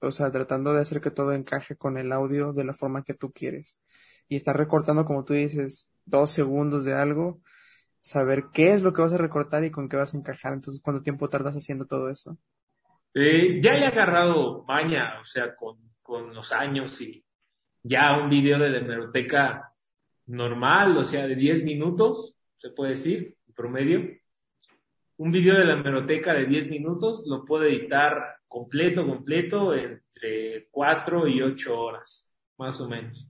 O 0.00 0.10
sea, 0.10 0.32
tratando 0.32 0.72
de 0.72 0.80
hacer 0.80 1.00
que 1.00 1.12
todo 1.12 1.32
encaje 1.32 1.76
con 1.76 1.96
el 1.96 2.10
audio 2.10 2.52
de 2.52 2.64
la 2.64 2.74
forma 2.74 3.04
que 3.04 3.14
tú 3.14 3.30
quieres. 3.30 3.78
Y 4.28 4.34
estar 4.34 4.56
recortando, 4.56 5.04
como 5.04 5.24
tú 5.24 5.34
dices, 5.34 5.92
dos 6.06 6.32
segundos 6.32 6.84
de 6.84 6.94
algo, 6.94 7.40
saber 8.00 8.46
qué 8.52 8.72
es 8.72 8.82
lo 8.82 8.92
que 8.92 9.02
vas 9.02 9.12
a 9.12 9.18
recortar 9.18 9.62
y 9.62 9.70
con 9.70 9.88
qué 9.88 9.96
vas 9.96 10.12
a 10.12 10.18
encajar. 10.18 10.54
Entonces, 10.54 10.82
¿cuánto 10.82 11.02
tiempo 11.02 11.28
tardas 11.28 11.54
haciendo 11.54 11.86
todo 11.86 12.10
eso? 12.10 12.36
Eh, 13.14 13.60
ya 13.62 13.74
he 13.74 13.86
agarrado 13.86 14.64
maña, 14.64 15.20
o 15.20 15.24
sea, 15.24 15.54
con, 15.54 15.87
con 16.08 16.34
los 16.34 16.52
años 16.52 16.98
y 17.02 17.22
ya 17.82 18.16
un 18.16 18.30
video 18.30 18.58
de 18.58 18.70
la 18.70 18.78
hemeroteca 18.78 19.74
normal, 20.24 20.96
o 20.96 21.04
sea, 21.04 21.26
de 21.26 21.36
10 21.36 21.64
minutos, 21.64 22.34
se 22.56 22.70
puede 22.70 22.92
decir, 22.92 23.36
en 23.46 23.54
promedio. 23.54 24.08
Un 25.18 25.30
video 25.30 25.58
de 25.58 25.66
la 25.66 25.74
hemeroteca 25.74 26.32
de 26.32 26.46
10 26.46 26.70
minutos 26.70 27.26
lo 27.26 27.44
puedo 27.44 27.64
editar 27.64 28.38
completo, 28.48 29.06
completo, 29.06 29.74
entre 29.74 30.68
4 30.70 31.28
y 31.28 31.42
8 31.42 31.78
horas, 31.78 32.32
más 32.56 32.80
o 32.80 32.88
menos. 32.88 33.28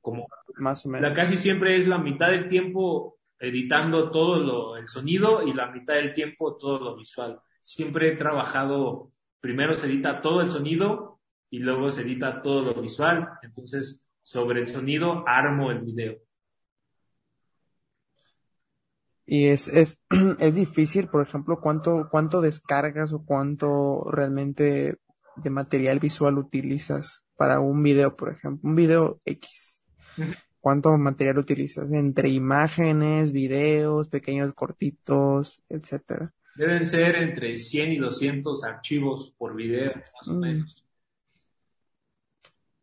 Como 0.00 0.26
más 0.56 0.84
o 0.84 0.88
menos. 0.88 1.08
La 1.08 1.14
casi 1.14 1.36
siempre 1.36 1.76
es 1.76 1.86
la 1.86 1.98
mitad 1.98 2.30
del 2.30 2.48
tiempo 2.48 3.20
editando 3.38 4.10
todo 4.10 4.40
lo, 4.40 4.76
el 4.76 4.88
sonido 4.88 5.44
y 5.44 5.52
la 5.52 5.70
mitad 5.70 5.94
del 5.94 6.12
tiempo 6.12 6.56
todo 6.56 6.80
lo 6.80 6.96
visual 6.96 7.40
siempre 7.68 8.08
he 8.08 8.16
trabajado, 8.16 9.12
primero 9.40 9.74
se 9.74 9.86
edita 9.86 10.20
todo 10.20 10.40
el 10.40 10.50
sonido 10.50 11.20
y 11.50 11.58
luego 11.60 11.90
se 11.90 12.02
edita 12.02 12.42
todo 12.42 12.62
lo 12.62 12.80
visual. 12.80 13.28
Entonces, 13.42 14.04
sobre 14.22 14.60
el 14.60 14.68
sonido 14.68 15.24
armo 15.26 15.70
el 15.70 15.80
video. 15.80 16.18
Y 19.24 19.46
es, 19.46 19.68
es, 19.68 20.00
es 20.38 20.54
difícil, 20.54 21.08
por 21.08 21.26
ejemplo, 21.26 21.60
cuánto, 21.60 22.08
cuánto 22.10 22.40
descargas 22.40 23.12
o 23.12 23.24
cuánto 23.24 24.04
realmente 24.10 24.96
de 25.36 25.50
material 25.50 25.98
visual 25.98 26.38
utilizas 26.38 27.24
para 27.36 27.60
un 27.60 27.82
video, 27.82 28.16
por 28.16 28.30
ejemplo, 28.30 28.68
un 28.68 28.74
video 28.74 29.20
X. 29.24 29.84
¿Cuánto 30.60 30.96
material 30.98 31.38
utilizas? 31.38 31.92
Entre 31.92 32.28
imágenes, 32.28 33.32
videos, 33.32 34.08
pequeños 34.08 34.52
cortitos, 34.54 35.62
etcétera. 35.68 36.34
Deben 36.58 36.84
ser 36.86 37.14
entre 37.14 37.54
100 37.54 37.92
y 37.92 37.98
200 37.98 38.64
archivos 38.64 39.32
por 39.38 39.54
video, 39.54 39.94
más 39.94 40.26
o 40.26 40.32
mm. 40.32 40.38
menos. 40.40 40.84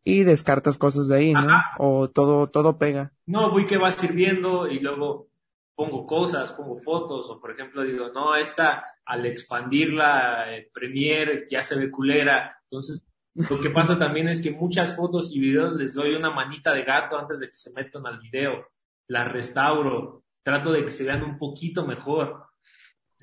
Y 0.05 0.23
descartas 0.23 0.77
cosas 0.77 1.09
de 1.09 1.17
ahí, 1.17 1.33
¿no? 1.33 1.45
O 1.77 2.09
todo, 2.09 2.47
todo 2.47 2.77
pega. 2.77 3.11
No, 3.25 3.51
voy 3.51 3.65
que 3.65 3.77
va 3.77 3.91
sirviendo 3.91 4.65
y 4.67 4.79
luego 4.79 5.27
pongo 5.75 6.05
cosas, 6.05 6.53
pongo 6.53 6.77
fotos, 6.77 7.29
o 7.29 7.41
por 7.41 7.51
ejemplo 7.51 7.83
digo, 7.83 8.07
no, 8.13 8.33
esta 8.33 8.85
al 9.03 9.25
expandirla 9.25 10.55
eh, 10.55 10.69
Premiere 10.73 11.45
ya 11.49 11.61
se 11.61 11.75
ve 11.75 11.91
culera. 11.91 12.57
Entonces, 12.69 13.05
lo 13.33 13.59
que 13.59 13.71
pasa 13.71 13.99
también 13.99 14.29
es 14.29 14.41
que 14.41 14.51
muchas 14.51 14.95
fotos 14.95 15.35
y 15.35 15.39
videos 15.41 15.75
les 15.75 15.93
doy 15.93 16.15
una 16.15 16.29
manita 16.29 16.71
de 16.71 16.83
gato 16.83 17.17
antes 17.17 17.39
de 17.39 17.49
que 17.49 17.57
se 17.57 17.73
metan 17.73 18.07
al 18.07 18.19
video. 18.19 18.69
Las 19.07 19.29
restauro, 19.29 20.23
trato 20.43 20.71
de 20.71 20.85
que 20.85 20.91
se 20.93 21.03
vean 21.03 21.23
un 21.23 21.37
poquito 21.37 21.85
mejor. 21.85 22.45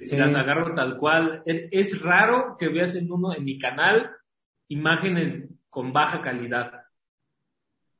Si 0.03 0.16
las 0.16 0.34
agarro 0.34 0.74
tal 0.74 0.98
cual. 0.98 1.42
Es, 1.46 2.00
raro 2.03 2.57
que 2.59 2.68
veas 2.68 2.94
en 2.94 3.11
uno, 3.11 3.34
en 3.34 3.44
mi 3.44 3.59
canal, 3.59 4.11
imágenes 4.68 5.48
con 5.68 5.92
baja 5.92 6.20
calidad. 6.20 6.72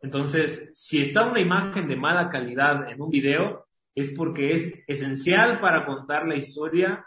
Entonces, 0.01 0.73
si 0.75 1.01
está 1.01 1.25
una 1.25 1.41
imagen 1.41 1.89
de 1.89 1.97
mala 1.97 2.29
calidad 2.29 2.91
en 2.91 3.01
un 3.01 3.11
video, 3.11 3.67
es 3.95 4.11
porque 4.17 4.53
es 4.53 4.83
esencial 4.87 5.61
para 5.61 5.87
contar 5.87 6.27
la 6.27 6.35
historia, 6.35 7.07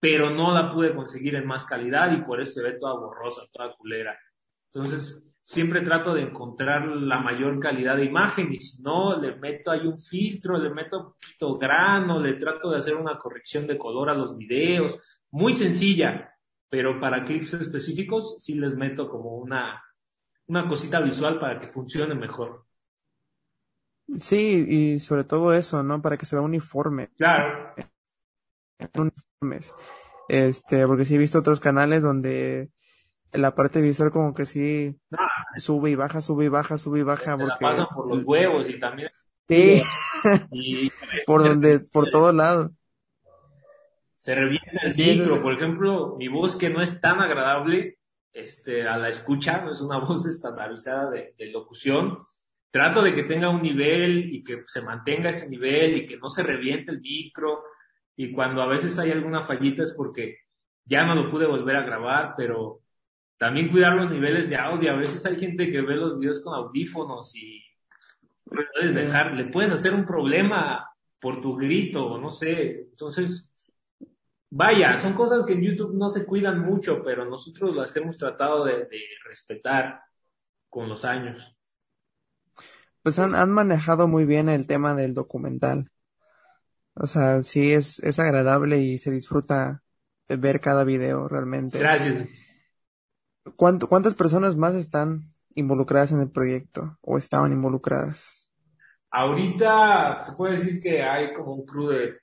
pero 0.00 0.30
no 0.30 0.54
la 0.54 0.72
pude 0.72 0.94
conseguir 0.94 1.34
en 1.34 1.46
más 1.46 1.64
calidad 1.64 2.12
y 2.12 2.22
por 2.22 2.40
eso 2.40 2.52
se 2.52 2.62
ve 2.62 2.78
toda 2.78 2.98
borrosa, 2.98 3.42
toda 3.52 3.74
culera. 3.76 4.18
Entonces, 4.72 5.22
siempre 5.42 5.82
trato 5.82 6.14
de 6.14 6.22
encontrar 6.22 6.86
la 6.86 7.18
mayor 7.18 7.58
calidad 7.58 7.96
de 7.96 8.04
imagen 8.04 8.52
y 8.52 8.60
si 8.60 8.82
no, 8.82 9.20
le 9.20 9.36
meto 9.36 9.70
ahí 9.70 9.86
un 9.86 9.98
filtro, 9.98 10.56
le 10.56 10.70
meto 10.70 10.98
un 10.98 11.04
poquito 11.12 11.58
grano, 11.58 12.20
le 12.20 12.34
trato 12.34 12.70
de 12.70 12.78
hacer 12.78 12.94
una 12.94 13.18
corrección 13.18 13.66
de 13.66 13.76
color 13.76 14.10
a 14.10 14.14
los 14.14 14.36
videos, 14.36 15.00
muy 15.30 15.52
sencilla, 15.52 16.32
pero 16.68 17.00
para 17.00 17.24
clips 17.24 17.54
específicos 17.54 18.36
sí 18.38 18.54
les 18.54 18.76
meto 18.76 19.08
como 19.08 19.36
una, 19.36 19.82
una 20.46 20.68
cosita 20.68 21.00
visual 21.00 21.38
para 21.40 21.58
que 21.58 21.68
funcione 21.68 22.14
mejor. 22.14 22.64
Sí, 24.18 24.66
y 24.68 25.00
sobre 25.00 25.24
todo 25.24 25.52
eso, 25.54 25.82
¿no? 25.82 26.02
Para 26.02 26.16
que 26.16 26.26
se 26.26 26.36
vea 26.36 26.44
uniforme. 26.44 27.08
Claro. 27.16 27.74
Uniformes. 28.94 29.74
Este, 30.28 30.86
porque 30.86 31.04
sí 31.04 31.14
he 31.14 31.18
visto 31.18 31.38
otros 31.38 31.60
canales 31.60 32.02
donde 32.02 32.70
la 33.32 33.54
parte 33.54 33.80
visual 33.80 34.10
como 34.10 34.34
que 34.34 34.44
sí 34.44 34.96
sube 35.56 35.90
y 35.90 35.94
baja, 35.94 36.20
sube 36.20 36.46
y 36.46 36.48
baja, 36.48 36.78
sube 36.78 37.00
y 37.00 37.02
baja. 37.02 37.36
Porque... 37.36 37.52
La 37.52 37.58
pasan 37.58 37.86
por 37.94 38.08
los 38.08 38.24
huevos 38.24 38.68
y 38.68 38.78
también. 38.78 39.10
Sí. 39.48 39.82
por 41.26 41.42
donde, 41.48 41.80
por 41.80 42.10
todo 42.10 42.32
lado. 42.32 42.72
Se 44.16 44.34
revienta 44.34 44.82
el 44.84 44.94
micro, 44.96 45.42
por 45.42 45.54
ejemplo, 45.54 46.14
mi 46.16 46.28
voz 46.28 46.54
que 46.54 46.70
no 46.70 46.80
es 46.80 47.00
tan 47.00 47.20
agradable, 47.20 47.98
este, 48.32 48.86
a 48.86 48.96
la 48.96 49.08
escucha, 49.08 49.62
no 49.62 49.72
es 49.72 49.80
una 49.80 49.98
voz 50.04 50.26
estandarizada 50.26 51.10
de, 51.10 51.34
de 51.36 51.46
locución. 51.50 52.18
Trato 52.70 53.02
de 53.02 53.14
que 53.14 53.24
tenga 53.24 53.50
un 53.50 53.60
nivel 53.60 54.32
y 54.32 54.42
que 54.42 54.62
se 54.66 54.80
mantenga 54.80 55.30
ese 55.30 55.50
nivel 55.50 55.96
y 55.96 56.06
que 56.06 56.18
no 56.18 56.28
se 56.28 56.42
reviente 56.42 56.90
el 56.90 57.00
micro. 57.00 57.64
Y 58.16 58.32
cuando 58.32 58.62
a 58.62 58.66
veces 58.66 58.98
hay 58.98 59.10
alguna 59.10 59.42
fallita 59.42 59.82
es 59.82 59.92
porque 59.92 60.38
ya 60.84 61.04
no 61.04 61.14
lo 61.14 61.30
pude 61.30 61.46
volver 61.46 61.76
a 61.76 61.84
grabar, 61.84 62.34
pero 62.36 62.81
también 63.42 63.72
cuidar 63.72 63.94
los 63.94 64.08
niveles 64.08 64.48
de 64.50 64.56
audio. 64.56 64.92
A 64.92 64.96
veces 64.96 65.26
hay 65.26 65.36
gente 65.36 65.68
que 65.68 65.80
ve 65.80 65.96
los 65.96 66.16
videos 66.16 66.38
con 66.44 66.54
audífonos 66.54 67.34
y 67.34 67.60
puedes 68.44 68.94
dejar, 68.94 69.32
le 69.32 69.46
puedes 69.46 69.72
hacer 69.72 69.92
un 69.92 70.06
problema 70.06 70.88
por 71.18 71.40
tu 71.40 71.56
grito, 71.56 72.18
no 72.18 72.30
sé. 72.30 72.86
Entonces, 72.90 73.50
vaya, 74.48 74.96
son 74.96 75.12
cosas 75.12 75.44
que 75.44 75.54
en 75.54 75.62
YouTube 75.62 75.92
no 75.92 76.08
se 76.08 76.24
cuidan 76.24 76.60
mucho, 76.60 77.02
pero 77.02 77.24
nosotros 77.24 77.74
las 77.74 77.96
hemos 77.96 78.16
tratado 78.16 78.64
de, 78.64 78.88
respetar 79.24 80.00
con 80.68 80.88
los 80.88 81.04
años. 81.04 81.42
Pues 83.02 83.18
han, 83.18 83.34
han, 83.34 83.50
manejado 83.50 84.06
muy 84.06 84.24
bien 84.24 84.48
el 84.48 84.68
tema 84.68 84.94
del 84.94 85.14
documental. 85.14 85.90
O 86.94 87.08
sea, 87.08 87.42
sí 87.42 87.72
es, 87.72 87.98
es 88.04 88.20
agradable 88.20 88.78
y 88.78 88.98
se 88.98 89.10
disfruta 89.10 89.82
ver 90.28 90.60
cada 90.60 90.84
video 90.84 91.26
realmente. 91.26 91.80
Gracias. 91.80 92.28
¿Cuántas 93.56 94.14
personas 94.14 94.56
más 94.56 94.74
están 94.74 95.34
involucradas 95.54 96.12
en 96.12 96.20
el 96.20 96.30
proyecto 96.30 96.98
o 97.00 97.16
estaban 97.16 97.52
involucradas? 97.52 98.50
Ahorita 99.10 100.20
se 100.20 100.32
puede 100.32 100.52
decir 100.52 100.80
que 100.80 101.02
hay 101.02 101.32
como 101.32 101.54
un 101.54 101.66
crew 101.66 101.88
de 101.88 102.18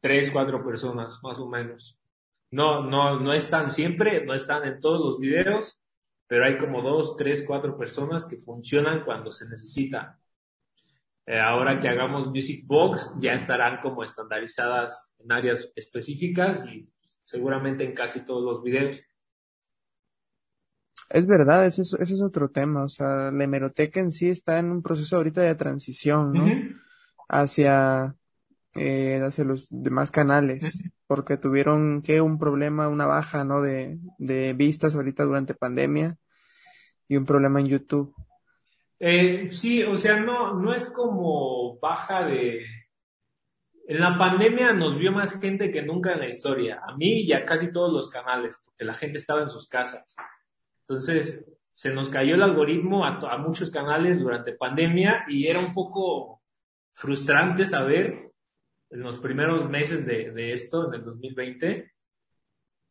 tres, 0.00 0.30
cuatro 0.30 0.64
personas, 0.64 1.18
más 1.22 1.38
o 1.38 1.48
menos. 1.48 1.98
No, 2.50 2.82
no, 2.82 3.20
no 3.20 3.32
están 3.32 3.70
siempre, 3.70 4.24
no 4.24 4.34
están 4.34 4.64
en 4.64 4.80
todos 4.80 5.00
los 5.00 5.18
videos, 5.18 5.80
pero 6.26 6.46
hay 6.46 6.58
como 6.58 6.80
dos, 6.82 7.16
tres, 7.16 7.44
cuatro 7.46 7.76
personas 7.76 8.24
que 8.24 8.38
funcionan 8.38 9.04
cuando 9.04 9.30
se 9.30 9.48
necesita. 9.48 10.18
Eh, 11.26 11.38
ahora 11.38 11.78
que 11.78 11.88
hagamos 11.88 12.28
Music 12.28 12.64
Box, 12.66 13.14
ya 13.18 13.34
estarán 13.34 13.80
como 13.80 14.02
estandarizadas 14.02 15.14
en 15.18 15.30
áreas 15.30 15.70
específicas 15.76 16.66
y 16.66 16.88
seguramente 17.24 17.84
en 17.84 17.94
casi 17.94 18.24
todos 18.24 18.42
los 18.42 18.62
videos. 18.62 19.00
Es 21.10 21.26
verdad, 21.26 21.66
ese 21.66 21.82
es, 21.82 21.94
ese 21.94 22.14
es 22.14 22.22
otro 22.22 22.50
tema. 22.50 22.84
O 22.84 22.88
sea, 22.88 23.32
la 23.32 23.44
hemeroteca 23.44 23.98
en 24.00 24.12
sí 24.12 24.28
está 24.28 24.60
en 24.60 24.70
un 24.70 24.80
proceso 24.80 25.16
ahorita 25.16 25.40
de 25.40 25.56
transición, 25.56 26.32
¿no? 26.32 26.46
Hacia, 27.28 28.14
eh, 28.74 29.20
hacia 29.22 29.44
los 29.44 29.66
demás 29.70 30.12
canales, 30.12 30.80
porque 31.08 31.36
tuvieron 31.36 32.02
que 32.02 32.20
un 32.20 32.38
problema, 32.38 32.88
una 32.88 33.06
baja, 33.06 33.44
¿no? 33.44 33.60
De, 33.60 33.98
de 34.18 34.52
vistas 34.52 34.94
ahorita 34.94 35.24
durante 35.24 35.54
pandemia 35.54 36.16
y 37.08 37.16
un 37.16 37.26
problema 37.26 37.58
en 37.58 37.66
YouTube. 37.66 38.14
Eh, 39.00 39.48
sí, 39.50 39.82
o 39.82 39.96
sea, 39.96 40.20
no, 40.20 40.54
no 40.54 40.72
es 40.72 40.90
como 40.90 41.76
baja 41.80 42.24
de... 42.24 42.64
En 43.88 43.98
la 43.98 44.16
pandemia 44.16 44.72
nos 44.72 44.96
vio 44.96 45.10
más 45.10 45.40
gente 45.40 45.72
que 45.72 45.82
nunca 45.82 46.12
en 46.12 46.20
la 46.20 46.28
historia. 46.28 46.80
A 46.86 46.94
mí 46.96 47.22
y 47.22 47.32
a 47.32 47.44
casi 47.44 47.72
todos 47.72 47.92
los 47.92 48.08
canales, 48.08 48.60
porque 48.64 48.84
la 48.84 48.94
gente 48.94 49.18
estaba 49.18 49.42
en 49.42 49.48
sus 49.48 49.66
casas. 49.66 50.14
Entonces, 50.90 51.46
se 51.72 51.94
nos 51.94 52.08
cayó 52.08 52.34
el 52.34 52.42
algoritmo 52.42 53.04
a, 53.04 53.38
muchos 53.38 53.70
canales 53.70 54.18
durante 54.18 54.56
pandemia 54.56 55.24
y 55.28 55.46
era 55.46 55.60
un 55.60 55.72
poco 55.72 56.42
frustrante 56.94 57.64
saber 57.64 58.32
en 58.90 59.00
los 59.00 59.18
primeros 59.18 59.70
meses 59.70 60.04
de, 60.04 60.52
esto, 60.52 60.88
en 60.88 60.94
el 60.94 61.04
2020, 61.04 61.92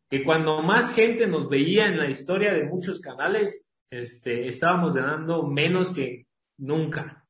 que 0.10 0.24
cuando 0.24 0.62
más 0.62 0.96
gente 0.96 1.28
nos 1.28 1.50
veía 1.50 1.88
en 1.88 1.98
la 1.98 2.10
historia 2.10 2.54
de 2.54 2.64
muchos 2.64 3.02
canales, 3.02 3.70
este, 3.92 4.46
estábamos 4.46 4.96
ganando 4.96 5.44
menos 5.44 5.94
que 5.94 6.26
nunca. 6.58 7.28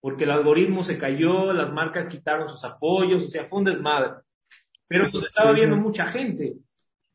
Porque 0.00 0.24
el 0.24 0.30
algoritmo 0.30 0.82
se 0.82 0.96
cayó, 0.96 1.52
las 1.52 1.70
marcas 1.70 2.06
quitaron 2.06 2.48
sus 2.48 2.64
apoyos, 2.64 3.26
o 3.26 3.28
sea, 3.28 3.44
fue 3.44 3.58
un 3.58 3.66
desmadre. 3.66 4.22
Pero 4.88 5.10
pues 5.12 5.26
estaba 5.26 5.52
viendo 5.52 5.76
mucha 5.76 6.06
gente. 6.06 6.54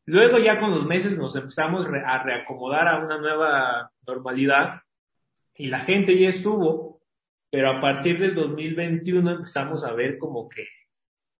Luego 0.08 0.38
ya 0.38 0.58
con 0.58 0.70
los 0.70 0.86
meses 0.86 1.18
nos 1.18 1.36
empezamos 1.36 1.86
a 1.86 2.22
reacomodar 2.22 2.88
a 2.88 3.04
una 3.04 3.18
nueva 3.18 3.92
normalidad 4.06 4.80
y 5.54 5.66
la 5.66 5.80
gente 5.80 6.18
ya 6.18 6.30
estuvo, 6.30 7.02
pero 7.50 7.70
a 7.70 7.78
partir 7.82 8.18
del 8.18 8.34
2021 8.34 9.30
empezamos 9.32 9.84
a 9.84 9.92
ver 9.92 10.16
como 10.16 10.48
que 10.48 10.66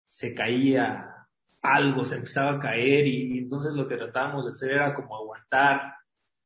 se 0.07 0.35
caía 0.35 1.27
algo, 1.63 2.05
se 2.05 2.17
empezaba 2.17 2.57
a 2.57 2.59
caer 2.59 3.07
y, 3.07 3.39
entonces 3.39 3.73
lo 3.73 3.89
que 3.89 3.97
tratábamos 3.97 4.45
de 4.45 4.51
hacer 4.51 4.73
era 4.73 4.93
como 4.93 5.17
aguantar 5.17 5.95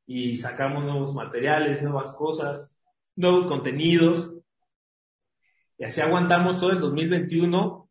y 0.07 0.37
sacamos 0.37 0.85
nuevos 0.85 1.17
materiales, 1.17 1.83
nuevas 1.83 2.13
cosas, 2.13 2.79
nuevos 3.17 3.47
contenidos. 3.47 4.33
Y 5.77 5.83
así 5.87 6.01
aguantamos 6.01 6.61
todo 6.61 6.71
el 6.71 6.79
2021 6.79 7.91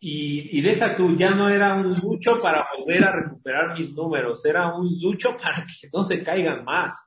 y, 0.00 0.58
y, 0.58 0.62
deja 0.62 0.96
tú, 0.96 1.14
ya 1.14 1.30
no 1.30 1.48
era 1.48 1.74
un 1.74 1.92
lucho 2.20 2.42
para 2.42 2.66
volver 2.76 3.04
a 3.04 3.12
recuperar 3.12 3.78
mis 3.78 3.92
números, 3.94 4.44
era 4.44 4.74
un 4.74 5.00
lucho 5.00 5.36
para 5.42 5.64
que 5.64 5.88
no 5.92 6.02
se 6.02 6.22
caigan 6.22 6.64
más. 6.64 7.06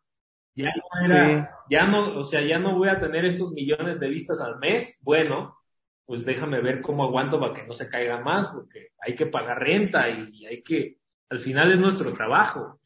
Ya 0.55 0.70
no 0.76 1.05
era, 1.05 1.49
ya 1.68 1.88
no, 1.88 2.20
o 2.20 2.24
sea, 2.24 2.41
ya 2.41 2.59
no 2.59 2.78
voy 2.78 2.88
a 2.88 2.99
tener 2.99 3.26
estos 3.26 3.51
millones 3.53 3.99
de 3.99 4.07
vistas 4.07 4.39
al 4.39 4.59
mes. 4.59 4.99
Bueno, 5.01 5.57
pues 6.05 6.26
déjame 6.26 6.61
ver 6.61 6.82
cómo 6.82 7.03
aguanto 7.03 7.39
para 7.39 7.53
que 7.53 7.64
no 7.64 7.74
se 7.74 7.89
caiga 7.89 8.20
más, 8.20 8.49
porque 8.49 8.89
hay 8.99 9.16
que 9.16 9.26
pagar 9.26 9.59
renta 9.59 10.09
y, 10.09 10.45
hay 10.45 10.61
que, 10.61 10.97
al 11.30 11.39
final 11.39 11.72
es 11.72 11.80
nuestro 11.80 12.14
trabajo. 12.14 12.80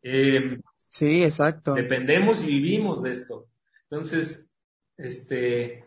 Eh, 0.00 0.48
sí, 0.86 1.22
exacto. 1.22 1.74
Dependemos 1.74 2.42
y 2.42 2.46
vivimos 2.46 3.02
de 3.02 3.10
esto. 3.10 3.48
Entonces, 3.90 4.48
este, 4.96 5.84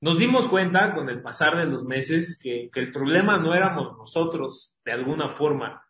nos 0.00 0.18
dimos 0.18 0.46
cuenta 0.48 0.94
con 0.94 1.08
el 1.08 1.22
pasar 1.22 1.56
de 1.56 1.66
los 1.66 1.84
meses 1.84 2.38
que, 2.42 2.70
el 2.74 2.90
problema 2.90 3.38
no 3.38 3.54
éramos 3.54 3.96
nosotros 3.96 4.76
de 4.84 4.92
alguna 4.92 5.28
forma, 5.30 5.82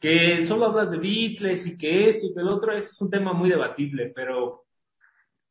que 0.00 0.42
solo 0.42 0.66
hablas 0.66 0.90
de 0.90 0.98
Beatles 0.98 1.66
y 1.66 1.76
que 1.76 2.08
esto 2.08 2.26
y 2.26 2.34
que 2.34 2.40
el 2.40 2.48
otro, 2.48 2.72
ese 2.72 2.88
es 2.88 3.00
un 3.00 3.10
tema 3.10 3.32
muy 3.32 3.48
debatible, 3.48 4.12
pero 4.14 4.64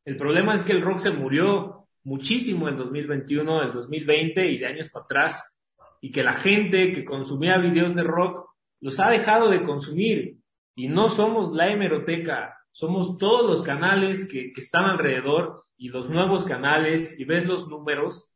el 0.04 0.16
problema 0.16 0.54
es 0.54 0.62
que 0.62 0.72
el 0.72 0.82
rock 0.82 0.98
se 0.98 1.10
murió 1.10 1.86
muchísimo 2.04 2.68
en 2.68 2.76
2021, 2.76 3.64
en 3.64 3.72
2020 3.72 4.50
y 4.50 4.58
de 4.58 4.66
años 4.66 4.90
para 4.90 5.04
atrás, 5.04 5.56
y 6.00 6.10
que 6.10 6.22
la 6.22 6.32
gente 6.32 6.92
que 6.92 7.04
consumía 7.04 7.58
videos 7.58 7.94
de 7.94 8.02
rock 8.02 8.48
los 8.80 9.00
ha 9.00 9.10
dejado 9.10 9.50
de 9.50 9.62
consumir, 9.64 10.36
y 10.74 10.88
no 10.88 11.08
somos 11.08 11.52
la 11.52 11.68
hemeroteca, 11.68 12.57
somos 12.78 13.18
todos 13.18 13.44
los 13.44 13.62
canales 13.62 14.28
que, 14.30 14.52
están 14.56 14.84
alrededor 14.84 15.64
y 15.76 15.88
los 15.88 16.08
nuevos 16.08 16.44
canales 16.44 17.18
y 17.18 17.24
ves 17.24 17.44
los 17.44 17.66
números 17.66 18.30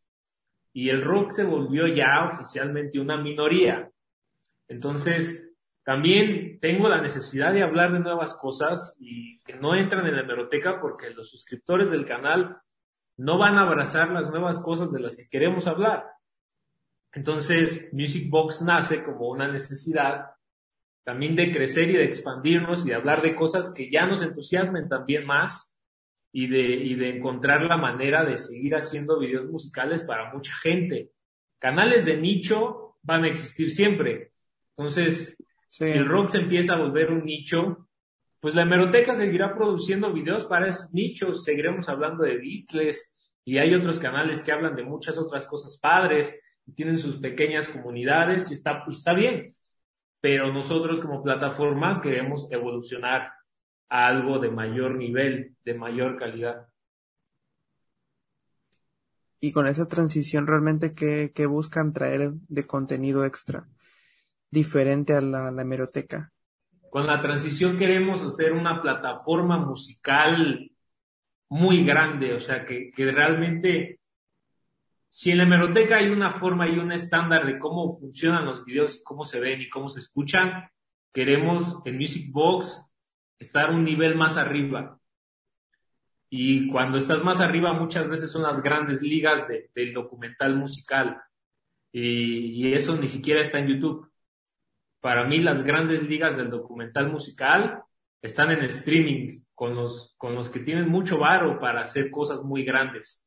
y 0.73 0.89
el 0.89 1.05
rock 1.05 1.31
se 1.31 1.45
volvió 1.45 1.87
ya 1.87 2.27
oficialmente 2.27 2.99
una 2.99 3.17
minoría. 3.17 3.89
Entonces, 4.67 5.49
también 5.85 6.59
tengo 6.59 6.89
la 6.89 7.01
necesidad 7.01 7.53
de 7.53 7.63
hablar 7.63 7.93
de 7.93 8.01
nuevas 8.01 8.35
cosas 8.35 8.97
y 8.99 9.41
que 9.43 9.55
no 9.55 9.77
entran 9.77 10.05
en 10.09 10.17
la 10.17 10.23
hemeroteca 10.23 10.81
porque 10.81 11.11
los 11.11 11.31
suscriptores 11.31 11.93
del 11.93 12.05
canal 12.05 12.57
no 13.17 13.39
van 13.39 13.59
a 13.59 13.63
abrazar 13.63 14.11
las 14.11 14.29
nuevas 14.29 14.59
cosas 14.59 14.91
de 14.91 14.99
las 14.99 15.17
que 15.17 15.29
queremos 15.29 15.69
hablar. 15.69 16.05
Entonces, 17.13 17.91
Music 17.93 18.29
Box 18.29 18.61
nace 18.63 19.05
como 19.05 19.29
una 19.29 19.47
necesidad 19.47 20.33
también 21.05 21.35
de 21.35 21.51
crecer 21.51 21.91
y 21.91 21.95
de 21.95 22.05
expandirnos 22.05 22.85
y 22.85 22.91
de 22.91 22.95
hablar 22.95 23.23
de 23.23 23.35
cosas 23.35 23.73
que 23.75 23.91
ya 23.91 24.07
nos 24.07 24.23
entusiasmen 24.23 24.89
también 24.89 25.27
más 25.27 25.77
y 26.33 26.47
de, 26.47 26.61
y 26.61 26.95
de 26.95 27.17
encontrar 27.17 27.63
la 27.63 27.77
manera 27.77 28.25
de 28.25 28.39
seguir 28.39 28.75
haciendo 28.75 29.19
videos 29.19 29.51
musicales 29.51 30.03
para 30.03 30.33
mucha 30.33 30.55
gente. 30.55 31.11
Canales 31.59 32.05
de 32.05 32.17
nicho 32.19 32.97
van 33.03 33.25
a 33.25 33.29
existir 33.29 33.71
siempre. 33.71 34.33
Entonces, 34.77 35.37
si 35.69 35.85
el 35.85 36.07
rock 36.07 36.31
se 36.31 36.39
empieza 36.39 36.75
a 36.75 36.79
volver 36.79 37.11
un 37.11 37.25
nicho, 37.25 37.89
pues 38.41 38.55
la 38.55 38.63
hemeroteca 38.63 39.15
seguirá 39.15 39.55
produciendo 39.55 40.13
videos 40.13 40.47
para 40.47 40.69
esos 40.69 40.93
nichos, 40.93 41.45
seguiremos 41.45 41.89
hablando 41.89 42.25
de 42.25 42.39
Beatles 42.39 43.17
y 43.45 43.59
hay 43.59 43.75
otros 43.75 43.99
canales 43.99 44.41
que 44.43 44.53
hablan 44.53 44.77
de 44.77 44.85
muchas 44.85 45.19
otras 45.19 45.47
cosas 45.47 45.79
padres 45.79 46.41
y 46.67 46.73
tienen 46.73 46.99
sus 46.99 47.17
pequeñas 47.17 47.69
comunidades 47.69 48.51
y 48.51 48.55
está, 48.55 48.85
y 48.89 48.93
está 48.93 49.15
bien. 49.15 49.55
Pero 50.23 50.53
nosotros 50.53 51.01
como 51.01 51.23
plataforma 51.23 52.01
queremos 52.01 52.47
evolucionar 52.51 53.33
a 53.91 54.07
algo 54.07 54.39
de 54.39 54.51
mayor 54.51 54.95
nivel, 54.95 55.57
de 55.65 55.75
mayor 55.75 56.17
calidad. 56.17 56.69
Y 59.41 59.51
con 59.51 59.67
esa 59.67 59.89
transición 59.89 60.47
realmente, 60.47 60.95
¿qué, 60.95 61.33
qué 61.35 61.47
buscan 61.47 61.93
traer 61.93 62.35
de 62.49 62.67
contenido 62.67 63.25
extra? 63.25 63.67
Diferente 64.49 65.13
a 65.13 65.21
la, 65.21 65.51
la 65.51 65.63
hemeroteca. 65.63 66.33
Con 66.89 67.09
la 67.09 67.19
transición 67.19 67.77
queremos 67.77 68.23
hacer 68.23 68.53
una 68.53 68.81
plataforma 68.81 69.59
musical 69.59 70.71
muy 71.49 71.85
grande, 71.85 72.35
o 72.35 72.41
sea, 72.41 72.65
que, 72.65 72.93
que 72.93 73.11
realmente 73.11 73.99
si 75.15 75.31
en 75.31 75.37
la 75.37 75.45
hemeroteca 75.45 75.99
hay 75.99 76.09
una 76.09 76.31
forma 76.31 76.67
y 76.67 76.79
un 76.79 76.91
estándar 76.91 77.45
de 77.45 77.59
cómo 77.59 77.91
funcionan 77.99 78.47
los 78.47 78.65
videos, 78.65 79.03
cómo 79.05 79.27
se 79.27 79.41
ven 79.41 79.61
y 79.61 79.69
cómo 79.69 79.91
se 79.91 80.01
escuchan, 80.01 80.71
queremos 81.13 81.83
en 81.85 81.99
Music 81.99 82.33
Box 82.33 82.91
estar 83.39 83.69
un 83.69 83.85
nivel 83.85 84.17
más 84.17 84.39
arriba. 84.39 84.99
Y 86.31 86.67
cuando 86.69 86.97
estás 86.97 87.23
más 87.23 87.43
arriba, 87.43 87.75
muchas 87.75 88.09
veces 88.09 88.33
son 88.33 88.41
las 88.41 88.63
grandes 88.63 89.03
ligas 89.03 89.47
del 89.75 89.93
documental 89.93 90.57
musical. 90.57 91.21
Y, 91.93 92.67
y, 92.67 92.73
eso 92.73 92.97
ni 92.97 93.09
siquiera 93.09 93.43
está 93.43 93.59
en 93.59 93.69
YouTube. 93.69 94.11
Para 94.99 95.27
mí, 95.27 95.41
las 95.41 95.63
grandes 95.63 96.09
ligas 96.09 96.39
del 96.39 96.49
documental 96.49 97.13
musical 97.13 97.83
están 98.23 98.51
en 98.51 98.63
streaming, 98.63 99.43
con 99.55 99.75
los, 99.75 100.15
con 100.17 100.35
los 100.35 100.49
que 100.49 100.61
tienen 100.61 100.89
mucho 100.89 101.19
varo 101.19 101.61
para 101.61 101.83
hacer 101.83 102.11
cosas 102.11 102.41
muy 102.41 102.65
grandes. 102.65 103.27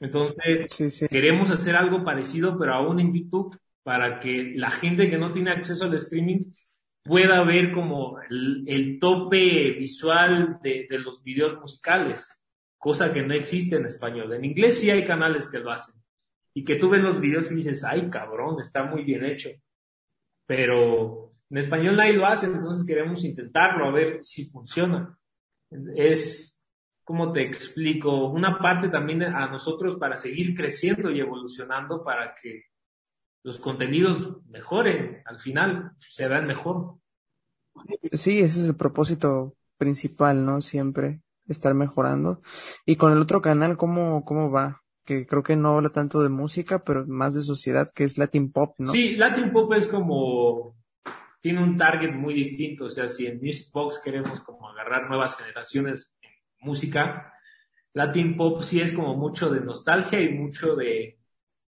Entonces, 0.00 1.06
queremos 1.08 1.50
hacer 1.50 1.76
algo 1.76 2.04
parecido, 2.04 2.58
pero 2.58 2.74
aún 2.74 2.98
en 2.98 3.12
YouTube, 3.12 3.56
para 3.82 4.18
que 4.18 4.52
la 4.56 4.70
gente 4.70 5.08
que 5.08 5.18
no 5.18 5.32
tiene 5.32 5.52
acceso 5.52 5.84
al 5.84 5.94
streaming 5.94 6.52
pueda 7.04 7.42
ver 7.44 7.72
como 7.72 8.18
el, 8.28 8.98
tope 9.00 9.72
visual 9.72 10.58
de, 10.62 10.86
de, 10.88 10.98
los 10.98 11.22
videos 11.22 11.58
musicales, 11.58 12.38
cosa 12.78 13.12
que 13.12 13.22
no 13.22 13.34
existe 13.34 13.76
en 13.76 13.86
español. 13.86 14.32
En 14.32 14.44
inglés 14.44 14.78
sí 14.78 14.90
hay 14.90 15.04
canales 15.04 15.48
que 15.48 15.58
lo 15.58 15.70
hacen. 15.70 16.00
Y 16.54 16.64
que 16.64 16.76
tú 16.76 16.90
ves 16.90 17.00
los 17.00 17.20
videos 17.20 17.50
y 17.50 17.56
dices, 17.56 17.84
ay 17.84 18.08
cabrón, 18.10 18.60
está 18.60 18.84
muy 18.84 19.04
bien 19.04 19.24
hecho. 19.24 19.50
Pero 20.46 21.32
en 21.50 21.58
español 21.58 21.96
nadie 21.96 22.14
lo 22.14 22.26
hace, 22.26 22.46
entonces 22.46 22.86
queremos 22.86 23.22
intentarlo 23.24 23.86
a 23.86 23.92
ver 23.92 24.20
si 24.22 24.46
funciona. 24.46 25.18
Es, 25.94 26.51
¿cómo 27.04 27.32
te 27.32 27.42
explico? 27.42 28.28
Una 28.28 28.58
parte 28.58 28.88
también 28.88 29.22
a 29.22 29.48
nosotros 29.48 29.96
para 29.96 30.16
seguir 30.16 30.54
creciendo 30.54 31.10
y 31.10 31.20
evolucionando 31.20 32.02
para 32.02 32.34
que 32.34 32.64
los 33.44 33.58
contenidos 33.58 34.38
mejoren, 34.46 35.22
al 35.24 35.40
final 35.40 35.92
se 35.98 36.28
vean 36.28 36.46
mejor. 36.46 36.98
Sí, 38.12 38.40
ese 38.40 38.60
es 38.60 38.66
el 38.66 38.76
propósito 38.76 39.56
principal, 39.76 40.44
¿no? 40.44 40.60
Siempre 40.60 41.22
estar 41.48 41.74
mejorando. 41.74 42.40
Y 42.86 42.96
con 42.96 43.12
el 43.12 43.20
otro 43.20 43.42
canal, 43.42 43.76
¿cómo, 43.76 44.24
cómo 44.24 44.50
va? 44.50 44.82
Que 45.04 45.26
creo 45.26 45.42
que 45.42 45.56
no 45.56 45.76
habla 45.76 45.88
tanto 45.88 46.22
de 46.22 46.28
música, 46.28 46.84
pero 46.84 47.04
más 47.06 47.34
de 47.34 47.42
sociedad, 47.42 47.88
que 47.92 48.04
es 48.04 48.18
Latin 48.18 48.52
Pop, 48.52 48.74
¿no? 48.78 48.92
Sí, 48.92 49.16
Latin 49.16 49.50
Pop 49.50 49.72
es 49.72 49.88
como, 49.88 50.76
tiene 51.40 51.62
un 51.62 51.76
target 51.76 52.14
muy 52.14 52.34
distinto, 52.34 52.84
o 52.84 52.90
sea, 52.90 53.08
si 53.08 53.26
en 53.26 53.40
Music 53.40 53.72
Box 53.72 54.00
queremos 54.04 54.40
como 54.40 54.68
agarrar 54.68 55.08
nuevas 55.08 55.36
generaciones 55.36 56.14
música. 56.62 57.32
Latin 57.94 58.36
pop 58.36 58.62
sí 58.62 58.80
es 58.80 58.92
como 58.92 59.16
mucho 59.16 59.50
de 59.50 59.60
nostalgia 59.60 60.20
y 60.20 60.30
mucho 60.30 60.74
de, 60.76 61.18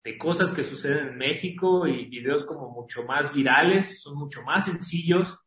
de 0.04 0.18
cosas 0.18 0.52
que 0.52 0.62
suceden 0.62 1.08
en 1.08 1.18
México 1.18 1.86
y 1.86 2.06
videos 2.06 2.44
como 2.44 2.70
mucho 2.70 3.04
más 3.04 3.32
virales, 3.32 4.02
son 4.02 4.16
mucho 4.16 4.42
más 4.42 4.66
sencillos. 4.66 5.38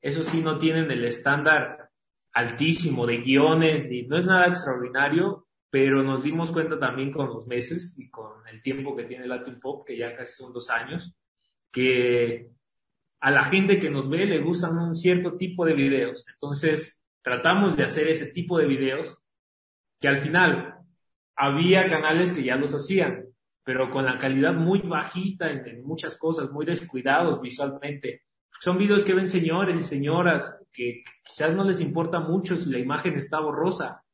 Eso 0.00 0.22
sí, 0.22 0.42
no 0.42 0.58
tienen 0.58 0.90
el 0.90 1.04
estándar 1.04 1.90
altísimo 2.32 3.06
de 3.06 3.18
guiones, 3.18 3.88
ni, 3.88 4.02
no 4.02 4.16
es 4.16 4.26
nada 4.26 4.48
extraordinario, 4.48 5.46
pero 5.70 6.02
nos 6.02 6.22
dimos 6.24 6.50
cuenta 6.50 6.78
también 6.78 7.12
con 7.12 7.28
los 7.28 7.46
meses 7.46 7.96
y 7.98 8.10
con 8.10 8.46
el 8.48 8.62
tiempo 8.62 8.96
que 8.96 9.04
tiene 9.04 9.26
Latin 9.26 9.60
Pop, 9.60 9.86
que 9.86 9.96
ya 9.96 10.16
casi 10.16 10.32
son 10.32 10.52
dos 10.52 10.70
años, 10.70 11.14
que 11.70 12.50
a 13.20 13.30
la 13.30 13.42
gente 13.42 13.78
que 13.78 13.90
nos 13.90 14.10
ve 14.10 14.26
le 14.26 14.40
gustan 14.40 14.76
un 14.78 14.96
cierto 14.96 15.36
tipo 15.36 15.64
de 15.64 15.74
videos. 15.74 16.26
Entonces, 16.28 17.01
tratamos 17.22 17.76
de 17.76 17.84
hacer 17.84 18.08
ese 18.08 18.26
tipo 18.26 18.58
de 18.58 18.66
videos 18.66 19.18
que 20.00 20.08
al 20.08 20.18
final 20.18 20.78
había 21.36 21.86
canales 21.86 22.32
que 22.32 22.42
ya 22.42 22.56
los 22.56 22.74
hacían, 22.74 23.26
pero 23.64 23.90
con 23.90 24.04
la 24.04 24.18
calidad 24.18 24.54
muy 24.54 24.80
bajita 24.80 25.50
en, 25.50 25.82
muchas 25.84 26.18
cosas, 26.18 26.50
muy 26.50 26.66
descuidados 26.66 27.40
visualmente. 27.40 28.22
Son 28.60 28.76
videos 28.76 29.04
que 29.04 29.14
ven 29.14 29.28
señores 29.28 29.76
y 29.78 29.82
señoras 29.82 30.58
que 30.72 31.04
quizás 31.24 31.56
no 31.56 31.64
les 31.64 31.80
importa 31.80 32.20
mucho 32.20 32.56
si 32.56 32.70
la 32.70 32.78
imagen 32.78 33.16
está 33.16 33.40
borrosa, 33.40 34.04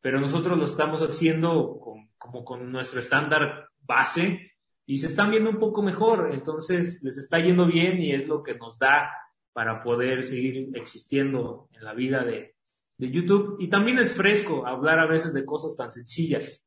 pero 0.00 0.20
nosotros 0.20 0.58
lo 0.58 0.64
estamos 0.64 1.00
haciendo 1.02 1.78
como 2.18 2.44
con 2.44 2.70
nuestro 2.70 3.00
estándar 3.00 3.68
base 3.80 4.52
y 4.86 4.98
se 4.98 5.06
están 5.08 5.30
viendo 5.30 5.50
un 5.50 5.58
poco 5.58 5.82
mejor, 5.82 6.30
entonces 6.32 7.02
les 7.02 7.16
está 7.16 7.38
yendo 7.38 7.66
bien 7.66 8.02
y 8.02 8.12
es 8.12 8.26
lo 8.26 8.42
que 8.42 8.54
nos 8.54 8.78
da 8.78 9.10
para 9.52 9.82
poder 9.82 10.24
seguir 10.24 10.70
existiendo 10.74 11.68
en 11.72 11.84
la 11.84 11.94
vida 11.94 12.24
de, 12.24 12.54
de 12.98 13.10
YouTube. 13.10 13.56
Y 13.58 13.68
también 13.68 13.98
es 13.98 14.12
fresco 14.12 14.66
hablar 14.66 14.98
a 14.98 15.06
veces 15.06 15.32
de 15.34 15.44
cosas 15.44 15.76
tan 15.76 15.90
sencillas. 15.90 16.66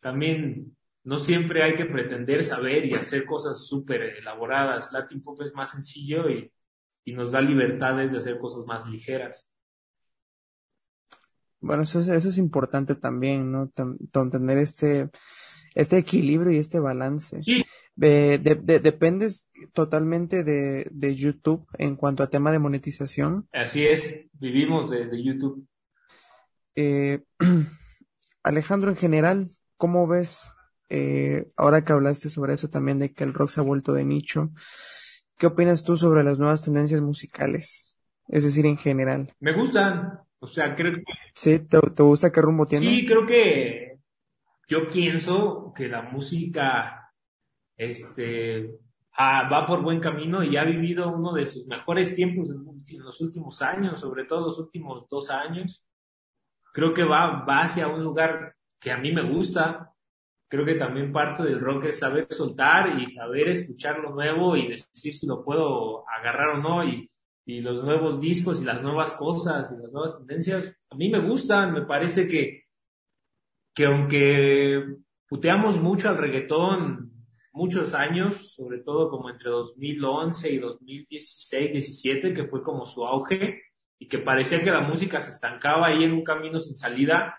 También 0.00 0.76
no 1.04 1.18
siempre 1.18 1.62
hay 1.62 1.74
que 1.74 1.84
pretender 1.84 2.42
saber 2.42 2.86
y 2.86 2.94
hacer 2.94 3.26
cosas 3.26 3.66
súper 3.66 4.02
elaboradas. 4.02 4.92
Latin 4.92 5.22
Pop 5.22 5.40
es 5.42 5.54
más 5.54 5.70
sencillo 5.70 6.28
y, 6.30 6.50
y, 7.04 7.12
nos 7.12 7.30
da 7.30 7.40
libertades 7.40 8.10
de 8.10 8.18
hacer 8.18 8.38
cosas 8.38 8.64
más 8.66 8.86
ligeras. 8.86 9.52
Bueno, 11.60 11.82
eso 11.82 12.00
es, 12.00 12.08
eso 12.08 12.28
es 12.28 12.38
importante 12.38 12.94
también, 12.94 13.50
¿no? 13.50 13.70
tener 13.70 14.58
este, 14.58 15.10
este 15.74 15.98
equilibrio 15.98 16.52
y 16.52 16.58
este 16.58 16.78
balance. 16.78 17.42
Sí, 17.42 17.63
de, 17.96 18.38
de, 18.38 18.80
dependes 18.80 19.48
totalmente 19.72 20.42
de, 20.42 20.88
de, 20.90 21.14
YouTube 21.14 21.66
en 21.78 21.96
cuanto 21.96 22.22
a 22.22 22.30
tema 22.30 22.50
de 22.50 22.58
monetización. 22.58 23.48
Así 23.52 23.86
es, 23.86 24.26
vivimos 24.32 24.90
de, 24.90 25.06
de 25.06 25.22
YouTube. 25.22 25.66
Eh, 26.74 27.22
Alejandro, 28.42 28.90
en 28.90 28.96
general, 28.96 29.50
¿cómo 29.76 30.06
ves, 30.06 30.52
eh, 30.88 31.46
ahora 31.56 31.84
que 31.84 31.92
hablaste 31.92 32.28
sobre 32.28 32.54
eso 32.54 32.68
también, 32.68 32.98
de 32.98 33.12
que 33.12 33.24
el 33.24 33.34
rock 33.34 33.50
se 33.50 33.60
ha 33.60 33.64
vuelto 33.64 33.92
de 33.92 34.04
nicho, 34.04 34.50
¿qué 35.38 35.46
opinas 35.46 35.84
tú 35.84 35.96
sobre 35.96 36.24
las 36.24 36.38
nuevas 36.38 36.64
tendencias 36.64 37.00
musicales? 37.00 37.98
Es 38.26 38.42
decir, 38.42 38.66
en 38.66 38.76
general. 38.76 39.32
Me 39.38 39.52
gustan, 39.52 40.18
o 40.40 40.48
sea, 40.48 40.74
creo 40.74 40.94
que... 40.94 41.02
Sí, 41.34 41.60
¿te, 41.60 41.78
te 41.78 42.02
gusta 42.02 42.32
qué 42.32 42.40
rumbo 42.40 42.66
tiene? 42.66 42.86
Sí, 42.86 43.06
creo 43.06 43.24
que 43.24 43.98
yo 44.66 44.88
pienso 44.88 45.72
que 45.76 45.88
la 45.88 46.02
música 46.02 47.03
este, 47.76 48.70
ah, 49.16 49.48
va 49.50 49.66
por 49.66 49.82
buen 49.82 50.00
camino 50.00 50.42
y 50.42 50.56
ha 50.56 50.64
vivido 50.64 51.12
uno 51.12 51.32
de 51.32 51.46
sus 51.46 51.66
mejores 51.66 52.14
tiempos 52.14 52.50
en, 52.50 52.64
los 52.98 53.20
últimos 53.20 53.62
años, 53.62 54.00
sobre 54.00 54.24
todo 54.24 54.46
los 54.46 54.58
últimos 54.58 55.08
dos 55.08 55.30
años. 55.30 55.84
Creo 56.72 56.92
que 56.92 57.04
va, 57.04 57.44
va 57.44 57.62
hacia 57.62 57.88
un 57.88 58.02
lugar 58.02 58.54
que 58.78 58.92
a 58.92 58.98
mí 58.98 59.12
me 59.12 59.22
gusta. 59.22 59.90
Creo 60.48 60.64
que 60.64 60.74
también 60.74 61.12
parte 61.12 61.42
del 61.42 61.60
rock 61.60 61.86
es 61.86 61.98
saber 61.98 62.26
soltar 62.30 62.98
y 62.98 63.10
saber 63.10 63.48
escuchar 63.48 63.98
lo 63.98 64.10
nuevo 64.10 64.56
y 64.56 64.68
decir 64.68 65.14
si 65.14 65.26
lo 65.26 65.42
puedo 65.42 66.04
agarrar 66.08 66.50
o 66.50 66.58
no 66.58 66.84
y, 66.84 67.10
y 67.46 67.60
los 67.60 67.82
nuevos 67.82 68.20
discos 68.20 68.60
y 68.60 68.64
las 68.64 68.82
nuevas 68.82 69.12
cosas 69.12 69.72
y 69.72 69.82
las 69.82 69.90
nuevas 69.90 70.18
tendencias. 70.18 70.76
A 70.90 70.96
mí 70.96 71.08
me 71.08 71.20
gustan, 71.20 71.72
me 71.72 71.82
parece 71.82 72.28
que, 72.28 72.64
que 73.74 73.86
aunque 73.86 74.84
puteamos 75.26 75.80
mucho 75.80 76.08
al 76.08 76.18
reggaetón 76.18 77.13
muchos 77.54 77.94
años, 77.94 78.52
sobre 78.52 78.80
todo 78.80 79.08
como 79.08 79.30
entre 79.30 79.48
2011 79.48 80.52
y 80.52 80.58
2016, 80.58 81.72
17, 81.72 82.34
que 82.34 82.44
fue 82.44 82.62
como 82.62 82.84
su 82.84 83.06
auge 83.06 83.62
y 83.98 84.08
que 84.08 84.18
parecía 84.18 84.62
que 84.62 84.72
la 84.72 84.80
música 84.80 85.20
se 85.20 85.30
estancaba 85.30 85.86
ahí 85.86 86.02
en 86.02 86.12
un 86.12 86.24
camino 86.24 86.58
sin 86.58 86.76
salida. 86.76 87.38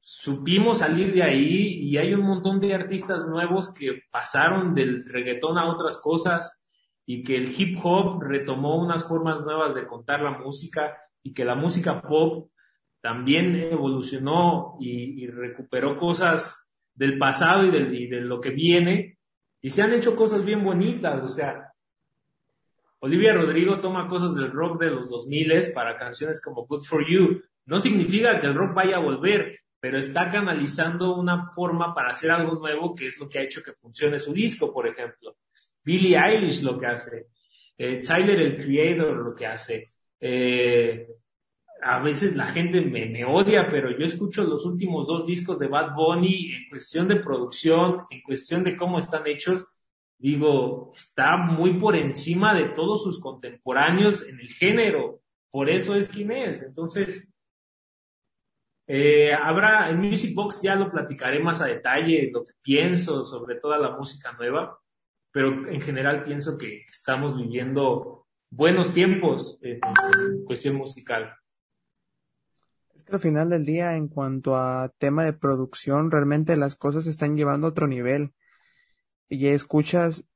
Supimos 0.00 0.78
salir 0.78 1.14
de 1.14 1.22
ahí 1.22 1.78
y 1.84 1.96
hay 1.98 2.12
un 2.14 2.26
montón 2.26 2.60
de 2.60 2.74
artistas 2.74 3.24
nuevos 3.24 3.72
que 3.72 4.02
pasaron 4.10 4.74
del 4.74 5.04
reggaetón 5.06 5.56
a 5.56 5.70
otras 5.70 6.00
cosas 6.00 6.60
y 7.06 7.22
que 7.22 7.36
el 7.36 7.54
hip 7.56 7.78
hop 7.82 8.20
retomó 8.22 8.76
unas 8.76 9.04
formas 9.04 9.40
nuevas 9.42 9.74
de 9.76 9.86
contar 9.86 10.20
la 10.20 10.32
música 10.32 10.96
y 11.22 11.32
que 11.32 11.44
la 11.44 11.54
música 11.54 12.02
pop 12.02 12.50
también 13.00 13.54
evolucionó 13.54 14.76
y, 14.80 15.22
y 15.22 15.28
recuperó 15.28 15.96
cosas 15.96 16.61
del 16.94 17.18
pasado 17.18 17.64
y 17.64 18.06
de, 18.08 18.20
lo 18.20 18.40
que 18.40 18.50
viene, 18.50 19.18
y 19.60 19.70
se 19.70 19.82
han 19.82 19.92
hecho 19.92 20.14
cosas 20.16 20.44
bien 20.44 20.64
bonitas, 20.64 21.22
o 21.22 21.28
sea, 21.28 21.72
Olivia 23.00 23.32
Rodrigo 23.32 23.80
toma 23.80 24.06
cosas 24.06 24.34
del 24.34 24.50
rock 24.52 24.80
de 24.80 24.90
los 24.90 25.10
2000 25.10 25.72
para 25.74 25.98
canciones 25.98 26.40
como 26.40 26.66
Good 26.66 26.84
For 26.84 27.04
You. 27.04 27.42
No 27.66 27.80
significa 27.80 28.38
que 28.38 28.46
el 28.46 28.54
rock 28.54 28.74
vaya 28.74 28.96
a 28.96 29.00
volver, 29.00 29.58
pero 29.80 29.98
está 29.98 30.30
canalizando 30.30 31.16
una 31.16 31.50
forma 31.50 31.92
para 31.92 32.10
hacer 32.10 32.30
algo 32.30 32.54
nuevo, 32.54 32.94
que 32.94 33.06
es 33.06 33.18
lo 33.18 33.28
que 33.28 33.40
ha 33.40 33.42
hecho 33.42 33.60
que 33.60 33.72
funcione 33.72 34.20
su 34.20 34.32
disco, 34.32 34.72
por 34.72 34.86
ejemplo. 34.86 35.36
Billie 35.82 36.16
Eilish 36.16 36.62
lo 36.62 36.78
que 36.78 36.86
hace, 36.86 37.26
eh, 37.76 38.00
Tyler 38.00 38.40
el 38.40 38.56
Creator 38.56 39.16
lo 39.16 39.34
que 39.34 39.46
hace, 39.46 39.92
eh, 40.20 41.08
a 41.82 41.98
veces 41.98 42.36
la 42.36 42.46
gente 42.46 42.80
me, 42.80 43.24
odia, 43.24 43.68
pero 43.68 43.90
yo 43.90 44.04
escucho 44.04 44.44
los 44.44 44.64
últimos 44.64 45.08
dos 45.08 45.26
discos 45.26 45.58
de 45.58 45.66
Bad 45.66 45.94
Bunny 45.94 46.52
en 46.54 46.68
cuestión 46.68 47.08
de 47.08 47.16
producción, 47.16 48.04
en 48.08 48.22
cuestión 48.22 48.62
de 48.62 48.76
cómo 48.76 48.98
están 48.98 49.26
hechos. 49.26 49.66
Digo, 50.16 50.92
está 50.94 51.36
muy 51.36 51.78
por 51.80 51.96
encima 51.96 52.54
de 52.54 52.66
todos 52.66 53.02
sus 53.02 53.18
contemporáneos 53.18 54.26
en 54.28 54.38
el 54.38 54.48
género. 54.48 55.22
Por 55.50 55.68
eso 55.68 55.96
es 55.96 56.08
quien 56.08 56.30
es. 56.30 56.62
Entonces, 56.62 57.32
eh, 58.86 59.32
habrá, 59.32 59.90
en 59.90 59.98
Music 59.98 60.34
Box 60.36 60.62
ya 60.62 60.76
lo 60.76 60.88
platicaré 60.88 61.40
más 61.40 61.60
a 61.62 61.66
detalle, 61.66 62.30
lo 62.32 62.44
que 62.44 62.52
pienso 62.62 63.26
sobre 63.26 63.56
toda 63.56 63.78
la 63.78 63.96
música 63.96 64.32
nueva, 64.34 64.78
pero 65.32 65.68
en 65.68 65.80
general 65.80 66.22
pienso 66.22 66.56
que 66.56 66.84
estamos 66.88 67.36
viviendo 67.36 68.28
buenos 68.50 68.94
tiempos 68.94 69.58
en 69.62 69.80
cuestión 70.44 70.76
musical. 70.76 71.34
Es 73.02 73.06
que 73.06 73.14
al 73.16 73.20
final 73.20 73.50
del 73.50 73.64
día, 73.64 73.96
en 73.96 74.06
cuanto 74.06 74.56
a 74.56 74.92
tema 74.98 75.24
de 75.24 75.32
producción, 75.32 76.12
realmente 76.12 76.56
las 76.56 76.76
cosas 76.76 77.04
se 77.04 77.10
están 77.10 77.36
llevando 77.36 77.66
a 77.66 77.70
otro 77.70 77.88
nivel. 77.88 78.32
Y 79.28 79.48
escuchas 79.48 80.28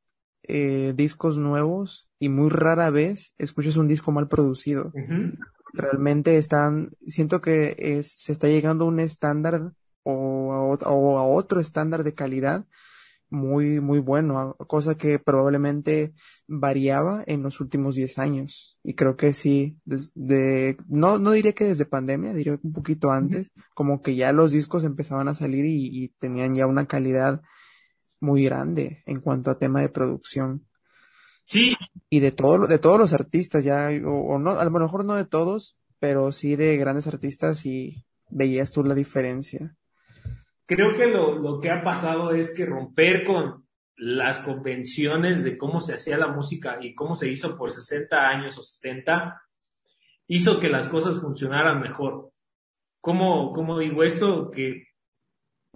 eh, 0.43 0.93
discos 0.97 1.39
nuevos 1.39 2.09
y 2.19 2.29
muy 2.29 2.51
rara 2.51 2.91
vez 2.91 3.35
escuchas 3.39 3.77
un 3.77 3.87
disco 3.87 4.11
mal 4.11 4.27
producido. 4.27 4.93
Realmente 5.75 6.39
están, 6.39 6.91
siento 7.07 7.41
que 7.41 7.77
es, 7.79 8.12
se 8.17 8.33
está 8.33 8.49
llegando 8.49 8.85
a 8.85 8.89
un 8.89 8.99
estándar 8.99 9.73
o 10.03 10.77
a 10.83 11.25
otro 11.25 11.61
estándar 11.61 12.03
de 12.03 12.14
calidad 12.14 12.67
muy, 13.29 13.81
muy 13.81 13.99
bueno, 13.99 14.55
cosa 14.66 14.97
que 14.97 15.18
probablemente 15.18 16.12
variaba 16.47 17.24
en 17.27 17.43
los 17.43 17.61
últimos 17.61 17.97
10 17.97 18.18
años. 18.18 18.79
Y 18.83 18.95
creo 18.95 19.16
que 19.16 19.33
sí, 19.33 19.79
desde, 19.85 20.77
no, 20.89 21.18
no 21.18 21.33
diría 21.33 21.53
que 21.53 21.64
desde 21.64 21.87
pandemia, 21.87 22.35
diría 22.35 22.59
un 22.62 22.72
poquito 22.72 23.11
antes, 23.11 23.51
como 23.74 24.03
que 24.03 24.14
ya 24.14 24.33
los 24.33 24.53
discos 24.53 24.85
empezaban 24.85 25.29
a 25.29 25.35
salir 25.35 25.64
y, 25.66 26.14
tenían 26.18 26.55
ya 26.55 26.66
una 26.66 26.87
calidad 26.87 27.43
muy 28.20 28.45
grande 28.45 29.03
en 29.07 29.20
cuanto 29.20 29.51
a 29.51 29.59
tema 29.59 29.81
de 29.81 29.89
producción. 29.89 30.66
Sí. 31.45 31.77
Y 32.09 32.20
de 32.20 32.33
todo, 32.33 32.66
de 32.66 32.79
todos 32.79 32.99
los 32.99 33.12
artistas, 33.12 33.64
ya, 33.64 33.91
o, 34.05 34.39
no, 34.39 34.53
a 34.53 34.64
lo 34.64 34.70
mejor 34.70 35.05
no 35.05 35.14
de 35.14 35.27
todos, 35.27 35.77
pero 35.99 36.33
sí 36.33 36.57
de 36.57 36.77
grandes 36.77 37.07
artistas 37.07 37.66
y 37.66 38.05
veías 38.31 38.72
tú 38.72 38.85
la 38.85 38.95
diferencia 38.95 39.77
creo 40.67 40.95
que 40.97 41.07
lo, 41.07 41.39
lo 41.39 41.61
que 41.61 41.71
ha 41.71 41.83
pasado 41.83 42.33
es 42.33 42.55
que 42.55 42.67
romper 42.67 43.25
con 43.25 43.67
las 43.97 44.39
convenciones 44.41 45.43
de 45.43 45.57
cómo 45.57 45.81
se 45.81 45.95
hacía 45.95 46.19
la 46.19 46.29
música 46.29 46.79
y 46.81 46.95
cómo 46.95 47.17
se 47.17 47.31
hizo 47.31 47.57
por 47.57 47.71
60 47.71 48.17
años 48.29 48.59
o 48.59 48.62
70, 48.62 49.41
hizo 50.29 50.61
que 50.61 50.69
las 50.69 50.89
cosas 50.89 51.21
funcionaran 51.21 51.81
mejor. 51.81 52.31
¿Cómo, 53.01 53.53
cómo 53.53 53.79
digo 53.79 54.03
esto? 54.03 54.51
Que 54.51 54.89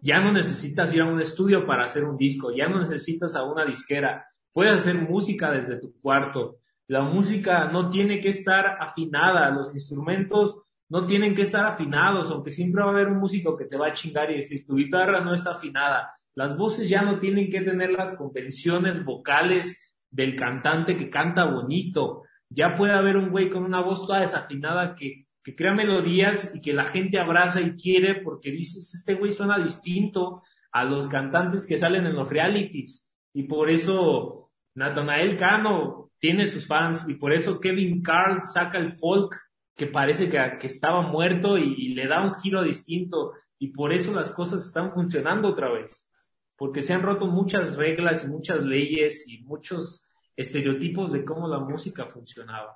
ya 0.03 0.21
no 0.21 0.33
necesitas 0.33 0.93
ir 0.95 1.03
a 1.03 1.07
un 1.07 1.21
estudio 1.21 1.67
para 1.67 1.85
hacer 1.85 2.05
un 2.05 2.17
disco, 2.17 2.53
ya 2.55 2.69
no 2.69 2.81
necesitas 2.81 3.37
a 3.37 3.45
una 3.45 3.65
disquera, 3.65 4.27
puedes 4.53 4.75
hacer 4.75 4.97
música 4.97 5.51
desde 5.51 5.79
tu 5.79 5.99
cuarto. 6.01 6.59
La 6.89 7.03
música 7.03 7.71
no 7.71 7.89
tiene 7.89 8.21
que 8.21 8.31
estar 8.31 8.77
afinada, 8.81 9.51
los 9.51 9.73
instrumentos 9.73 10.59
no 10.91 11.07
tienen 11.07 11.35
que 11.35 11.43
estar 11.43 11.65
afinados, 11.65 12.31
aunque 12.31 12.51
siempre 12.51 12.83
va 12.83 12.89
a 12.89 12.93
haber 12.93 13.07
un 13.07 13.19
músico 13.19 13.57
que 13.57 13.65
te 13.65 13.79
va 13.79 13.87
a 13.87 13.93
chingar 13.95 14.31
y 14.31 14.37
decir, 14.37 14.67
tu 14.67 14.75
guitarra 14.75 15.21
no 15.21 15.33
está 15.33 15.53
afinada. 15.53 16.13
Las 16.35 16.57
voces 16.57 16.89
ya 16.89 17.03
no 17.03 17.21
tienen 17.21 17.49
que 17.49 17.61
tener 17.61 17.93
las 17.93 18.17
convenciones 18.17 19.05
vocales 19.05 19.97
del 20.11 20.35
cantante 20.35 20.97
que 20.97 21.09
canta 21.09 21.45
bonito. 21.45 22.25
Ya 22.49 22.77
puede 22.77 22.93
haber 22.93 23.17
un 23.17 23.31
güey 23.31 23.49
con 23.49 23.65
una 23.65 23.81
voz 23.81 24.05
toda 24.05 24.21
desafinada 24.21 24.97
que, 24.97 25.27
que 25.45 25.55
crea 25.55 25.75
melodías 25.75 26.53
y 26.55 26.61
que 26.61 26.73
la 26.73 26.85
gente 26.85 27.21
abraza 27.21 27.61
y 27.61 27.77
quiere 27.77 28.21
porque 28.21 28.51
dices, 28.51 28.93
este 28.93 29.15
güey 29.15 29.31
suena 29.31 29.59
distinto 29.59 30.43
a 30.73 30.85
los 30.85 31.07
cantantes 31.07 31.67
que 31.67 31.77
salen 31.77 32.05
en 32.05 32.17
los 32.17 32.29
realities. 32.29 33.09
Y 33.33 33.45
por 33.45 33.71
eso 33.71 34.51
Nathanael 34.75 35.37
Cano 35.37 36.11
tiene 36.19 36.49
sus 36.49 36.67
fans 36.67 37.09
y 37.09 37.15
por 37.15 37.33
eso 37.33 37.61
Kevin 37.61 38.03
Carl 38.03 38.41
saca 38.43 38.79
el 38.79 38.97
folk 38.97 39.37
que 39.81 39.87
parece 39.87 40.29
que, 40.29 40.67
estaba 40.67 41.01
muerto 41.01 41.57
y, 41.57 41.95
le 41.95 42.07
da 42.07 42.23
un 42.23 42.35
giro 42.35 42.63
distinto 42.63 43.33
y 43.59 43.69
por 43.69 43.95
eso 43.95 44.13
las 44.13 44.31
cosas 44.31 44.67
están 44.67 44.93
funcionando 44.93 45.49
otra 45.49 45.73
vez, 45.73 46.13
porque 46.55 46.83
se 46.83 46.93
han 46.93 47.01
roto 47.01 47.25
muchas 47.25 47.77
reglas 47.77 48.23
y 48.23 48.29
muchas 48.29 48.63
leyes 48.63 49.27
y 49.27 49.43
muchos 49.43 50.07
estereotipos 50.37 51.13
de 51.13 51.25
cómo 51.25 51.49
la 51.49 51.61
música 51.61 52.05
funcionaba. 52.09 52.75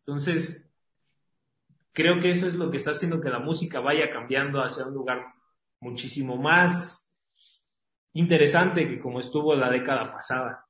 Entonces, 0.00 0.68
creo 1.94 2.20
que 2.20 2.30
eso 2.30 2.46
es 2.46 2.54
lo 2.54 2.70
que 2.70 2.76
está 2.76 2.90
haciendo 2.90 3.22
que 3.22 3.30
la 3.30 3.38
música 3.38 3.80
vaya 3.80 4.10
cambiando 4.10 4.62
hacia 4.62 4.84
un 4.84 4.92
lugar 4.92 5.24
muchísimo 5.80 6.36
más 6.36 7.10
interesante 8.12 8.86
que 8.86 9.00
como 9.00 9.20
estuvo 9.20 9.54
la 9.54 9.70
década 9.70 10.12
pasada. 10.12 10.66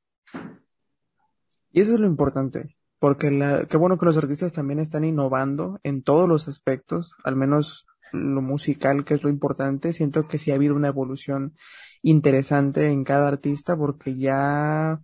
Y 1.73 1.81
eso 1.81 1.95
es 1.95 1.99
lo 1.99 2.07
importante, 2.07 2.77
porque 3.03 3.33
la, 3.33 3.67
qué 3.67 3.77
bueno 3.77 3.99
que 3.99 4.07
los 4.07 4.17
artistas 4.17 4.53
también 4.53 4.79
están 4.79 5.03
innovando 5.03 5.81
en 5.83 6.05
todos 6.05 6.29
los 6.29 6.47
aspectos, 6.47 7.17
al 7.25 7.35
menos 7.35 7.85
lo 8.13 8.43
musical, 8.43 9.05
que 9.05 9.15
es 9.15 9.25
lo 9.25 9.29
importante. 9.29 9.93
Siento 9.93 10.29
que 10.29 10.39
sí 10.39 10.53
ha 10.53 10.55
habido 10.55 10.77
una 10.77 10.87
evolución 10.87 11.57
interesante 12.03 12.87
en 12.87 13.03
cada 13.03 13.27
artista 13.27 13.77
porque 13.77 14.15
ya, 14.15 15.03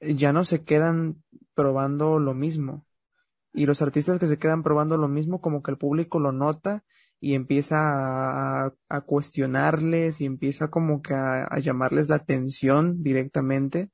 ya 0.00 0.32
no 0.32 0.44
se 0.44 0.62
quedan 0.62 1.20
probando 1.54 2.20
lo 2.20 2.32
mismo. 2.32 2.86
Y 3.52 3.66
los 3.66 3.82
artistas 3.82 4.20
que 4.20 4.28
se 4.28 4.38
quedan 4.38 4.62
probando 4.62 4.96
lo 4.96 5.08
mismo, 5.08 5.40
como 5.40 5.64
que 5.64 5.72
el 5.72 5.78
público 5.78 6.20
lo 6.20 6.30
nota 6.30 6.84
y 7.18 7.34
empieza 7.34 8.66
a, 8.66 9.00
cuestionarles 9.04 10.20
y 10.20 10.26
empieza 10.26 10.68
como 10.68 11.02
que 11.02 11.14
a 11.14 11.58
llamarles 11.58 12.08
la 12.08 12.14
atención 12.14 13.02
directamente 13.02 13.90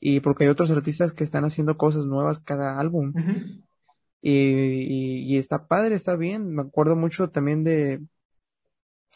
y 0.00 0.20
porque 0.20 0.44
hay 0.44 0.50
otros 0.50 0.70
artistas 0.70 1.12
que 1.12 1.24
están 1.24 1.44
haciendo 1.44 1.76
cosas 1.76 2.06
nuevas 2.06 2.40
cada 2.40 2.78
álbum. 2.78 3.12
y, 4.20 5.32
y, 5.32 5.38
está 5.38 5.66
padre, 5.66 5.94
está 5.94 6.16
bien. 6.16 6.54
Me 6.54 6.62
acuerdo 6.62 6.96
mucho 6.96 7.30
también 7.30 7.64
de, 7.64 8.02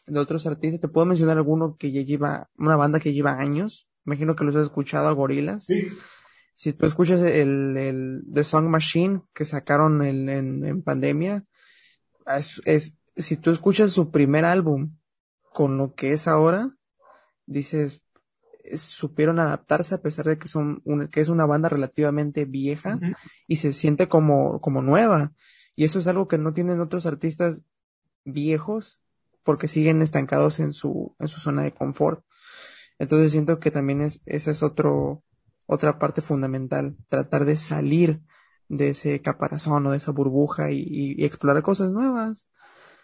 de 0.07 0.20
otros 0.20 0.47
artistas. 0.47 0.81
Te 0.81 0.89
puedo 0.89 1.07
mencionar 1.07 1.37
alguno 1.37 1.76
que 1.76 1.93
ya 1.93 2.03
lleva, 2.03 2.49
una 2.57 2.76
banda 2.76 3.01
que 3.01 3.12
lleva 3.12 3.39
años. 3.39 3.89
Imagino 4.07 4.35
que 4.37 4.45
los 4.45 4.57
has 4.57 4.64
escuchado 4.64 5.09
a 5.09 5.12
Gorilas. 5.12 5.66
Sí. 5.66 5.89
Si 6.55 6.72
tú 6.72 6.87
escuchas 6.87 7.20
el, 7.22 7.76
el 7.76 8.22
The 8.33 8.45
Song 8.45 8.66
Machine 8.68 9.22
que 9.33 9.45
sacaron 9.45 10.03
en, 10.03 10.28
en, 10.28 10.64
en 10.64 10.83
pandemia, 10.83 11.45
es, 12.26 12.61
es, 12.64 12.99
si 13.16 13.37
tú 13.37 13.51
escuchas 13.51 13.93
su 13.93 14.11
primer 14.11 14.45
álbum 14.45 14.97
con 15.53 15.76
lo 15.78 15.95
que 15.95 16.12
es 16.12 16.28
ahora, 16.28 16.76
dices, 17.47 18.03
supieron 18.75 19.39
adaptarse 19.39 19.95
a 19.95 20.03
pesar 20.03 20.27
de 20.27 20.39
que 20.39 20.49
son 20.49 20.83
que 21.11 21.21
es 21.21 21.29
una 21.29 21.47
banda 21.47 21.68
relativamente 21.68 22.45
vieja 22.45 22.99
y 23.47 23.57
se 23.57 23.73
siente 23.73 24.09
como, 24.09 24.61
como 24.61 24.83
nueva. 24.83 25.33
Y 25.77 25.85
eso 25.85 25.99
es 25.99 26.07
algo 26.07 26.29
que 26.29 26.39
no 26.39 26.53
tienen 26.53 26.81
otros 26.81 27.07
artistas 27.07 27.64
viejos 28.25 29.01
porque 29.43 29.68
siguen 29.68 30.03
estancados 30.03 30.61
en 30.61 30.73
su, 30.73 31.14
en 31.18 31.29
su 31.29 31.41
zona 31.41 31.62
de 31.62 31.73
confort. 31.73 32.25
Entonces 32.99 33.33
siento 33.33 33.59
que 33.59 33.71
también 33.71 34.03
es, 34.03 34.23
esa 34.27 34.51
es 34.51 34.62
otro, 34.62 35.23
otra 35.66 35.99
parte 35.99 36.21
fundamental, 36.21 36.97
tratar 37.09 37.45
de 37.45 37.57
salir 37.57 38.21
de 38.68 38.91
ese 38.91 39.21
caparazón 39.23 39.87
o 39.87 39.91
de 39.91 39.97
esa 39.97 40.12
burbuja 40.12 40.71
y, 40.71 40.85
y, 40.87 41.25
explorar 41.25 41.62
cosas 41.62 41.91
nuevas. 41.91 42.49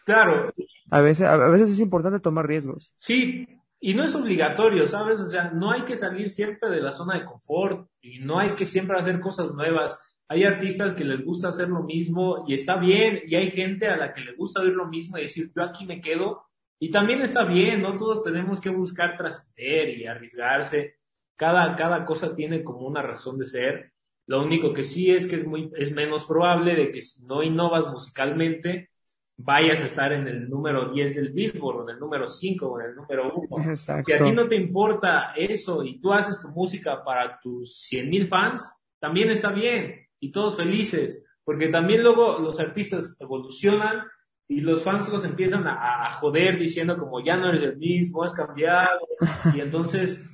Claro. 0.05 0.53
A 0.91 1.01
veces, 1.01 1.27
a 1.27 1.37
veces 1.37 1.71
es 1.71 1.81
importante 1.81 2.21
tomar 2.21 2.47
riesgos. 2.47 2.93
Sí, 2.97 3.49
y 3.81 3.95
no 3.95 4.05
es 4.05 4.15
obligatorio, 4.15 4.87
¿sabes? 4.87 5.21
O 5.21 5.27
sea, 5.27 5.51
no 5.51 5.71
hay 5.71 5.83
que 5.83 5.97
salir 5.97 6.31
siempre 6.31 6.71
de 6.71 6.81
la 6.81 6.93
zona 6.93 7.15
de 7.15 7.25
confort 7.25 7.89
y 8.01 8.19
no 8.19 8.39
hay 8.39 8.51
que 8.51 8.67
siempre 8.67 8.99
hacer 8.99 9.21
cosas 9.21 9.53
nuevas. 9.53 9.99
Hay 10.29 10.45
artistas 10.45 10.95
que 10.95 11.05
les 11.05 11.25
gusta 11.25 11.49
hacer 11.49 11.69
lo 11.69 11.83
mismo 11.83 12.45
y 12.49 12.55
está 12.55 12.77
bien, 12.77 13.23
y 13.27 13.37
hay 13.37 13.51
gente 13.51 13.87
a 13.87 13.97
la 13.97 14.13
que 14.13 14.23
le 14.23 14.35
gusta 14.35 14.61
oír 14.61 14.73
lo 14.73 14.89
mismo 14.89 15.19
y 15.19 15.23
decir, 15.23 15.53
yo 15.55 15.63
aquí 15.63 15.87
me 15.87 16.01
quedo. 16.01 16.43
Y 16.79 16.91
también 16.91 17.23
está 17.23 17.45
bien, 17.45 17.83
no 17.83 17.97
todos 17.97 18.23
tenemos 18.23 18.61
que 18.61 18.71
buscar 18.71 19.17
trascender 19.17 19.91
y 19.91 20.07
arriesgarse. 20.07 20.97
Cada, 21.37 21.77
cada 21.77 22.05
cosa 22.05 22.35
tiene 22.35 22.65
como 22.65 22.87
una 22.87 23.03
razón 23.03 23.39
de 23.39 23.45
ser. 23.45 23.93
Lo 24.27 24.43
único 24.43 24.73
que 24.73 24.83
sí 24.83 25.11
es 25.11 25.27
que 25.27 25.37
es 25.37 25.47
muy, 25.47 25.71
es 25.77 25.93
menos 25.93 26.25
probable 26.25 26.75
de 26.75 26.91
que 26.91 27.03
si 27.03 27.23
no 27.23 27.43
innovas 27.43 27.89
musicalmente, 27.89 28.91
vayas 29.39 29.83
a 29.83 29.87
estar 29.87 30.13
en 30.13 30.27
el 30.27 30.49
número 30.49 30.91
10 30.93 31.17
del 31.17 31.33
Billboard, 31.33 31.77
o 31.77 31.83
en 31.85 31.95
el 31.95 32.01
número 32.01 32.27
5, 32.27 32.67
o 32.67 32.81
en 32.81 32.87
el 32.87 32.97
número 32.97 33.35
1. 33.35 33.77
Si 33.77 33.93
a 33.93 34.03
ti 34.03 34.33
no 34.33 34.47
te 34.47 34.57
importa 34.57 35.33
eso 35.37 35.83
y 35.85 36.01
tú 36.01 36.13
haces 36.13 36.41
tu 36.41 36.49
música 36.49 37.05
para 37.05 37.39
tus 37.41 37.79
100 37.83 38.09
mil 38.09 38.29
fans, 38.29 38.73
también 38.99 39.31
está 39.31 39.51
bien 39.51 40.07
y 40.19 40.33
todos 40.33 40.57
felices, 40.57 41.25
porque 41.45 41.69
también 41.69 42.03
luego 42.03 42.39
los 42.39 42.59
artistas 42.59 43.17
evolucionan 43.21 44.05
y 44.49 44.61
los 44.61 44.83
fans 44.83 45.09
los 45.11 45.25
empiezan 45.25 45.67
a, 45.67 46.07
a 46.07 46.11
joder 46.13 46.59
diciendo 46.59 46.97
como 46.97 47.23
ya 47.23 47.37
no 47.37 47.49
eres 47.49 47.63
el 47.63 47.77
mismo, 47.77 48.25
has 48.25 48.33
cambiado, 48.33 49.07
y 49.55 49.61
entonces 49.61 50.25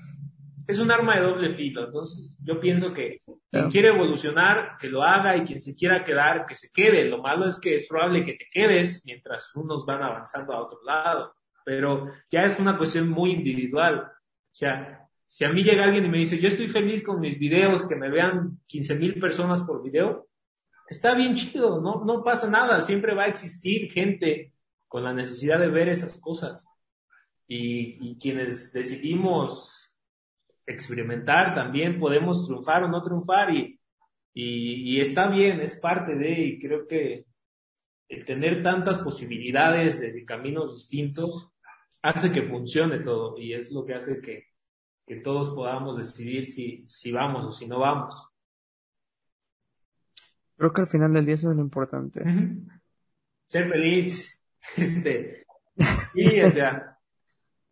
es 0.67 0.79
un 0.79 0.91
arma 0.91 1.17
de 1.17 1.23
doble 1.23 1.51
filo. 1.51 1.87
Entonces, 1.87 2.39
yo 2.43 2.61
pienso 2.61 2.93
que 2.93 3.23
quien 3.51 3.71
quiere 3.71 3.89
evolucionar, 3.89 4.77
que 4.79 4.89
lo 4.89 5.03
haga 5.03 5.37
y 5.37 5.43
quien 5.43 5.61
se 5.61 5.75
quiera 5.75 6.05
quedar, 6.05 6.47
que 6.47 6.55
se 6.55 6.71
quede. 6.73 7.05
Lo 7.05 7.19
malo 7.19 7.47
es 7.47 7.59
que 7.59 7.75
es 7.75 7.87
probable 7.89 8.25
que 8.25 8.35
te 8.35 8.47
quedes 8.51 9.03
mientras 9.05 9.55
unos 9.55 9.85
van 9.85 10.03
avanzando 10.03 10.53
a 10.53 10.63
otro 10.63 10.79
lado. 10.85 11.35
Pero 11.65 12.11
ya 12.31 12.43
es 12.43 12.59
una 12.59 12.77
cuestión 12.77 13.09
muy 13.09 13.33
individual. 13.33 14.01
O 14.01 14.55
sea, 14.55 15.09
si 15.27 15.45
a 15.45 15.51
mí 15.51 15.63
llega 15.63 15.85
alguien 15.85 16.05
y 16.05 16.09
me 16.09 16.19
dice, 16.19 16.39
yo 16.39 16.49
estoy 16.49 16.69
feliz 16.69 17.03
con 17.05 17.21
mis 17.21 17.39
videos, 17.39 17.87
que 17.87 17.97
me 17.97 18.11
vean 18.11 18.61
15 18.67 18.95
mil 18.97 19.19
personas 19.19 19.63
por 19.63 19.83
video, 19.83 20.29
está 20.89 21.15
bien 21.15 21.35
chido, 21.35 21.81
no, 21.81 22.05
no 22.05 22.23
pasa 22.23 22.49
nada. 22.49 22.81
Siempre 22.81 23.15
va 23.15 23.25
a 23.25 23.29
existir 23.29 23.91
gente 23.91 24.53
con 24.89 25.05
la 25.05 25.13
necesidad 25.13 25.59
de 25.59 25.69
ver 25.69 25.89
esas 25.89 26.21
cosas. 26.21 26.69
Y, 27.47 27.99
y 28.01 28.19
quienes 28.19 28.73
decidimos 28.73 29.82
experimentar 30.67 31.55
también, 31.55 31.99
podemos 31.99 32.47
triunfar 32.47 32.85
o 32.85 32.89
no 32.89 33.03
triunfar 33.03 33.55
y, 33.55 33.81
y, 34.35 35.01
está 35.01 35.29
bien, 35.29 35.61
es 35.61 35.79
parte 35.79 36.15
de, 36.15 36.41
y 36.41 36.59
creo 36.59 36.87
que 36.87 37.27
el 38.09 38.25
tener 38.25 38.63
tantas 38.63 38.99
posibilidades 38.99 40.01
de, 40.01 40.25
caminos 40.25 40.75
distintos 40.75 41.51
hace 42.03 42.33
que 42.33 42.43
funcione 42.43 42.99
todo 43.01 43.39
y 43.39 43.55
es 43.55 43.73
lo 43.73 43.85
que 43.85 43.95
hace 43.95 44.21
que, 44.21 44.47
que 45.07 45.17
todos 45.17 45.51
podamos 45.51 45.97
decidir 45.97 46.47
si, 46.47 46.87
si 46.87 47.13
vamos 47.13 47.45
o 47.45 47.53
si 47.53 47.67
no 47.67 47.79
vamos. 47.79 48.29
Creo 50.57 50.73
que 50.73 50.83
al 50.83 50.87
final 50.87 51.13
del 51.13 51.27
día 51.27 51.35
eso 51.35 51.51
es 51.51 51.57
lo 51.57 51.63
importante. 51.63 52.23
Ser 53.49 53.69
feliz. 53.69 54.39
Este, 54.77 55.45
sí, 56.15 56.41
o 56.41 56.49
sea, 56.51 56.92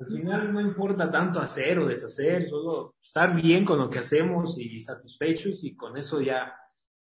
al 0.00 0.06
final 0.06 0.52
no 0.52 0.60
importa 0.62 1.10
tanto 1.10 1.40
hacer 1.40 1.78
o 1.78 1.86
deshacer, 1.86 2.48
solo 2.48 2.94
estar 3.02 3.34
bien 3.34 3.66
con 3.66 3.78
lo 3.78 3.90
que 3.90 3.98
hacemos 3.98 4.58
y 4.58 4.80
satisfechos 4.80 5.62
y 5.62 5.76
con 5.76 5.96
eso 5.96 6.22
ya 6.22 6.54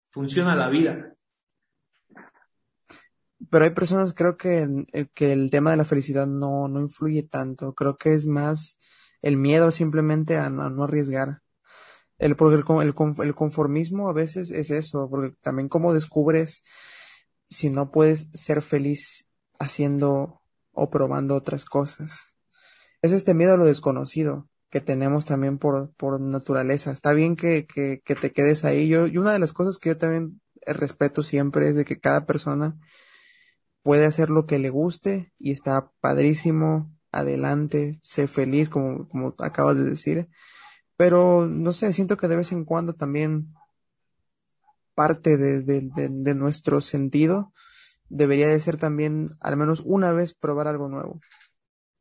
funciona 0.09 0.55
la 0.55 0.69
vida. 0.69 1.13
Pero 3.49 3.65
hay 3.65 3.71
personas, 3.71 4.13
creo 4.13 4.37
que, 4.37 4.85
que 5.13 5.33
el 5.33 5.51
tema 5.51 5.71
de 5.71 5.77
la 5.77 5.85
felicidad 5.85 6.27
no, 6.27 6.69
no 6.69 6.79
influye 6.79 7.23
tanto. 7.23 7.73
Creo 7.73 7.97
que 7.97 8.13
es 8.13 8.25
más 8.25 8.77
el 9.21 9.35
miedo 9.35 9.71
simplemente 9.71 10.37
a 10.37 10.49
no, 10.49 10.83
arriesgar. 10.83 11.41
El, 12.17 12.35
porque 12.35 12.55
el, 12.55 12.93
el, 13.27 13.35
conformismo 13.35 14.09
a 14.09 14.13
veces 14.13 14.49
es 14.49 14.71
eso, 14.71 15.09
porque 15.09 15.35
también 15.41 15.69
cómo 15.69 15.93
descubres 15.93 16.63
si 17.49 17.69
no 17.69 17.91
puedes 17.91 18.29
ser 18.33 18.61
feliz 18.61 19.27
haciendo 19.59 20.41
o 20.71 20.89
probando 20.89 21.35
otras 21.35 21.65
cosas 21.65 22.36
es 23.01 23.11
este 23.11 23.33
miedo 23.33 23.53
a 23.53 23.57
lo 23.57 23.65
desconocido 23.65 24.47
que 24.69 24.81
tenemos 24.81 25.25
también 25.25 25.57
por, 25.57 25.93
por 25.95 26.19
naturaleza. 26.19 26.91
Está 26.91 27.13
bien 27.13 27.35
que, 27.35 27.65
que, 27.65 28.15
te 28.15 28.31
quedes 28.31 28.65
ahí. 28.65 28.87
Yo, 28.87 29.07
y 29.07 29.17
una 29.17 29.31
de 29.31 29.39
las 29.39 29.53
cosas 29.53 29.77
que 29.77 29.89
yo 29.89 29.97
también 29.97 30.41
respeto 30.65 31.23
siempre 31.23 31.69
es 31.69 31.75
de 31.75 31.85
que 31.85 31.99
cada 31.99 32.25
persona 32.25 32.75
puede 33.81 34.05
hacer 34.05 34.29
lo 34.29 34.45
que 34.45 34.59
le 34.59 34.69
guste 34.69 35.31
y 35.39 35.51
está 35.51 35.91
padrísimo, 36.01 36.91
adelante, 37.11 37.99
sé 38.03 38.27
feliz, 38.27 38.67
como, 38.67 39.07
como 39.07 39.33
acabas 39.39 39.77
de 39.77 39.85
decir. 39.85 40.27
Pero 40.97 41.47
no 41.47 41.71
sé, 41.71 41.93
siento 41.93 42.17
que 42.17 42.27
de 42.27 42.35
vez 42.35 42.51
en 42.51 42.65
cuando 42.65 42.93
también 42.93 43.53
parte 44.95 45.37
de, 45.37 45.61
de, 45.61 45.89
de 46.09 46.35
nuestro 46.35 46.81
sentido 46.81 47.53
debería 48.09 48.47
de 48.47 48.59
ser 48.59 48.77
también 48.77 49.27
al 49.39 49.55
menos 49.55 49.81
una 49.85 50.11
vez 50.11 50.33
probar 50.33 50.67
algo 50.67 50.89
nuevo 50.89 51.21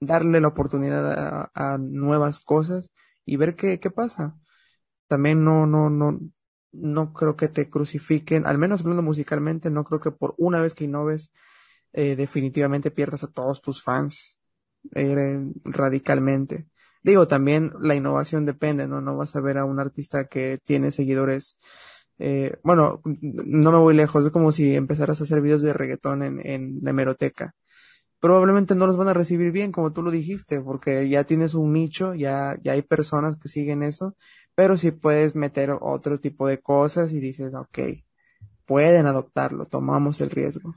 darle 0.00 0.40
la 0.40 0.48
oportunidad 0.48 1.50
a, 1.54 1.78
nuevas 1.78 2.40
cosas 2.40 2.90
y 3.24 3.36
ver 3.36 3.56
qué, 3.56 3.80
qué 3.80 3.90
pasa. 3.90 4.36
También 5.08 5.44
no, 5.44 5.66
no, 5.66 5.90
no, 5.90 6.20
no 6.72 7.12
creo 7.12 7.36
que 7.36 7.48
te 7.48 7.70
crucifiquen, 7.70 8.46
al 8.46 8.58
menos 8.58 8.80
hablando 8.80 9.02
musicalmente, 9.02 9.70
no 9.70 9.84
creo 9.84 10.00
que 10.00 10.10
por 10.10 10.34
una 10.38 10.60
vez 10.60 10.74
que 10.74 10.84
innoves, 10.84 11.32
eh, 11.92 12.16
definitivamente 12.16 12.90
pierdas 12.90 13.24
a 13.24 13.32
todos 13.32 13.62
tus 13.62 13.82
fans 13.82 14.38
eh, 14.94 15.38
radicalmente. 15.64 16.66
Digo, 17.02 17.28
también 17.28 17.72
la 17.80 17.94
innovación 17.94 18.44
depende, 18.44 18.86
¿no? 18.88 19.00
No 19.00 19.16
vas 19.16 19.36
a 19.36 19.40
ver 19.40 19.58
a 19.58 19.64
un 19.64 19.80
artista 19.80 20.26
que 20.26 20.58
tiene 20.64 20.90
seguidores. 20.90 21.58
Eh, 22.18 22.56
bueno, 22.64 23.00
no 23.04 23.72
me 23.72 23.78
voy 23.78 23.94
lejos, 23.94 24.26
es 24.26 24.32
como 24.32 24.52
si 24.52 24.74
empezaras 24.74 25.20
a 25.20 25.24
hacer 25.24 25.40
videos 25.40 25.62
de 25.62 25.72
reggaetón 25.72 26.22
en, 26.22 26.46
en 26.46 26.78
la 26.82 26.90
hemeroteca 26.90 27.54
probablemente 28.20 28.74
no 28.74 28.86
los 28.86 28.96
van 28.96 29.08
a 29.08 29.14
recibir 29.14 29.52
bien, 29.52 29.72
como 29.72 29.92
tú 29.92 30.02
lo 30.02 30.10
dijiste, 30.10 30.60
porque 30.60 31.08
ya 31.08 31.24
tienes 31.24 31.54
un 31.54 31.72
nicho, 31.72 32.14
ya, 32.14 32.58
ya 32.62 32.72
hay 32.72 32.82
personas 32.82 33.36
que 33.36 33.48
siguen 33.48 33.82
eso, 33.82 34.16
pero 34.54 34.76
si 34.76 34.90
puedes 34.90 35.36
meter 35.36 35.70
otro 35.80 36.18
tipo 36.18 36.46
de 36.46 36.60
cosas 36.60 37.12
y 37.12 37.20
dices, 37.20 37.54
ok, 37.54 37.78
pueden 38.64 39.06
adoptarlo, 39.06 39.66
tomamos 39.66 40.20
el 40.20 40.30
riesgo. 40.30 40.74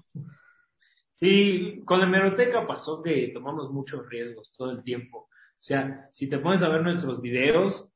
Sí, 1.14 1.82
con 1.86 2.00
la 2.00 2.06
hemeroteca 2.06 2.66
pasó 2.66 3.02
que 3.02 3.32
tomamos 3.34 3.72
muchos 3.72 4.08
riesgos 4.08 4.54
todo 4.56 4.72
el 4.72 4.84
tiempo. 4.84 5.28
O 5.28 5.62
sea, 5.62 6.10
si 6.14 6.30
te 6.30 6.40
pones 6.40 6.62
a 6.62 6.70
ver 6.70 6.82
nuestros 6.82 7.22
videos, 7.22 7.90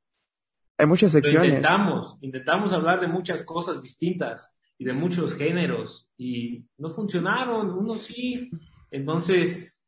hay 0.78 0.88
muchas 0.88 1.14
secciones. 1.14 1.48
Intentamos, 1.48 2.18
intentamos 2.22 2.74
hablar 2.74 3.00
de 3.00 3.08
muchas 3.08 3.44
cosas 3.44 3.82
distintas 3.82 4.58
y 4.78 4.86
de 4.86 4.94
muchos 4.94 5.36
géneros 5.36 6.10
y 6.18 6.66
no 6.78 6.90
funcionaron, 6.90 7.70
unos 7.70 8.04
sí, 8.04 8.52
entonces, 8.94 9.84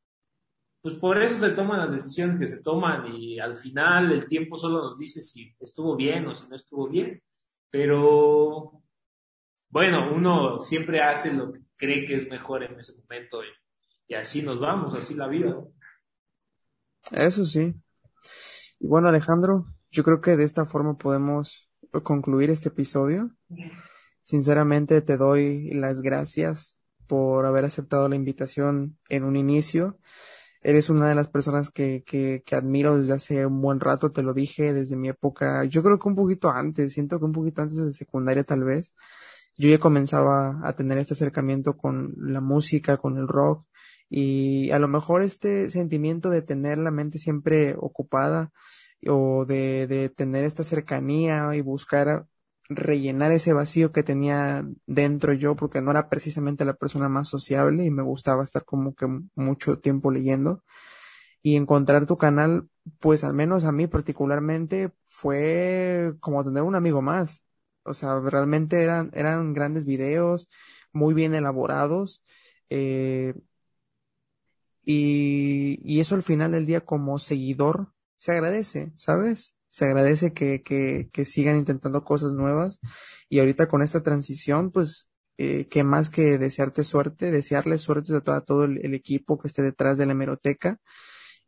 pues 0.81 0.95
por 0.95 1.21
eso 1.21 1.37
se 1.37 1.51
toman 1.51 1.79
las 1.79 1.91
decisiones 1.91 2.39
que 2.39 2.47
se 2.47 2.63
toman 2.63 3.05
y 3.15 3.39
al 3.39 3.55
final 3.55 4.11
el 4.11 4.27
tiempo 4.27 4.57
solo 4.57 4.81
nos 4.81 4.97
dice 4.97 5.21
si 5.21 5.55
estuvo 5.59 5.95
bien 5.95 6.25
o 6.25 6.33
si 6.33 6.49
no 6.49 6.55
estuvo 6.55 6.89
bien. 6.89 7.21
Pero, 7.69 8.81
bueno, 9.69 10.11
uno 10.11 10.59
siempre 10.59 11.01
hace 11.01 11.31
lo 11.33 11.53
que 11.53 11.59
cree 11.75 12.03
que 12.03 12.15
es 12.15 12.27
mejor 12.27 12.63
en 12.63 12.79
ese 12.79 12.97
momento 12.97 13.41
y, 14.07 14.15
así 14.15 14.41
nos 14.41 14.59
vamos, 14.59 14.95
así 14.95 15.13
la 15.13 15.27
vida. 15.27 15.55
Eso 17.11 17.45
sí. 17.45 17.75
Y 18.79 18.87
bueno, 18.87 19.09
Alejandro, 19.09 19.67
yo 19.91 20.03
creo 20.03 20.19
que 20.19 20.35
de 20.35 20.45
esta 20.45 20.65
forma 20.65 20.97
podemos 20.97 21.69
concluir 22.01 22.49
este 22.49 22.69
episodio. 22.69 23.29
Sinceramente 24.23 25.03
te 25.03 25.15
doy 25.15 25.69
las 25.75 26.01
gracias 26.01 26.74
por 27.07 27.45
haber 27.45 27.65
aceptado 27.65 28.09
la 28.09 28.15
invitación 28.15 28.97
en 29.09 29.23
un 29.23 29.35
inicio. 29.35 29.97
Eres 30.61 30.89
una 30.89 31.07
de 31.07 31.15
las 31.15 31.27
personas 31.27 31.69
que, 31.69 32.03
que, 32.05 32.43
que, 32.45 32.55
admiro 32.55 32.95
desde 32.97 33.13
hace 33.13 33.45
un 33.45 33.61
buen 33.61 33.79
rato, 33.79 34.11
te 34.11 34.23
lo 34.23 34.33
dije, 34.33 34.73
desde 34.73 34.95
mi 34.95 35.09
época, 35.09 35.63
yo 35.65 35.83
creo 35.83 35.99
que 35.99 36.09
un 36.09 36.15
poquito 36.15 36.49
antes, 36.49 36.93
siento 36.93 37.19
que 37.19 37.25
un 37.25 37.33
poquito 37.33 37.61
antes 37.61 37.77
de 37.77 37.93
secundaria 37.93 38.43
tal 38.43 38.63
vez, 38.63 38.95
yo 39.57 39.69
ya 39.69 39.79
comenzaba 39.79 40.59
a 40.63 40.73
tener 40.75 40.97
este 40.97 41.13
acercamiento 41.13 41.77
con 41.77 42.13
la 42.17 42.41
música, 42.41 42.97
con 42.97 43.17
el 43.17 43.27
rock, 43.27 43.65
y 44.09 44.71
a 44.71 44.79
lo 44.79 44.87
mejor 44.87 45.21
este 45.21 45.69
sentimiento 45.69 46.29
de 46.29 46.41
tener 46.41 46.77
la 46.77 46.91
mente 46.91 47.17
siempre 47.19 47.75
ocupada 47.77 48.51
o 49.07 49.45
de, 49.45 49.87
de 49.87 50.09
tener 50.09 50.45
esta 50.45 50.63
cercanía 50.63 51.55
y 51.55 51.61
buscar 51.61 52.25
rellenar 52.69 53.31
ese 53.31 53.53
vacío 53.53 53.91
que 53.91 54.03
tenía 54.03 54.65
dentro 54.87 55.33
yo 55.33 55.55
porque 55.55 55.81
no 55.81 55.91
era 55.91 56.09
precisamente 56.09 56.65
la 56.65 56.73
persona 56.75 57.09
más 57.09 57.29
sociable 57.29 57.85
y 57.85 57.91
me 57.91 58.03
gustaba 58.03 58.43
estar 58.43 58.65
como 58.65 58.95
que 58.95 59.07
mucho 59.35 59.79
tiempo 59.79 60.11
leyendo 60.11 60.63
y 61.41 61.55
encontrar 61.57 62.07
tu 62.07 62.17
canal 62.17 62.69
pues 62.99 63.23
al 63.23 63.33
menos 63.33 63.65
a 63.65 63.71
mí 63.71 63.87
particularmente 63.87 64.91
fue 65.07 66.13
como 66.19 66.43
tener 66.43 66.63
un 66.63 66.75
amigo 66.75 67.01
más. 67.01 67.43
O 67.83 67.93
sea 67.93 68.19
realmente 68.19 68.83
eran 68.83 69.11
eran 69.13 69.53
grandes 69.53 69.85
videos 69.85 70.49
muy 70.91 71.13
bien 71.13 71.35
elaborados 71.35 72.23
eh, 72.69 73.35
y, 74.83 75.79
y 75.83 75.99
eso 75.99 76.15
al 76.15 76.23
final 76.23 76.51
del 76.51 76.65
día 76.65 76.81
como 76.81 77.17
seguidor 77.19 77.93
se 78.17 78.31
agradece 78.33 78.93
sabes 78.97 79.54
se 79.75 79.83
agradece 79.83 80.31
que, 80.31 80.63
que, 80.63 81.09
que 81.11 81.25
sigan 81.25 81.57
intentando 81.57 82.05
cosas 82.05 82.33
nuevas 82.33 82.79
y 83.27 83.39
ahorita 83.39 83.67
con 83.67 83.81
esta 83.81 84.01
transición, 84.01 84.71
pues, 84.71 85.09
eh, 85.37 85.67
que 85.67 85.83
más 85.83 86.09
que 86.09 86.37
desearte 86.37 86.85
suerte, 86.85 87.29
desearle 87.29 87.77
suerte 87.77 88.13
a 88.25 88.41
todo, 88.41 88.63
el, 88.63 88.93
equipo 88.93 89.37
que 89.37 89.49
esté 89.49 89.63
detrás 89.63 89.97
de 89.97 90.05
la 90.05 90.13
hemeroteca 90.13 90.79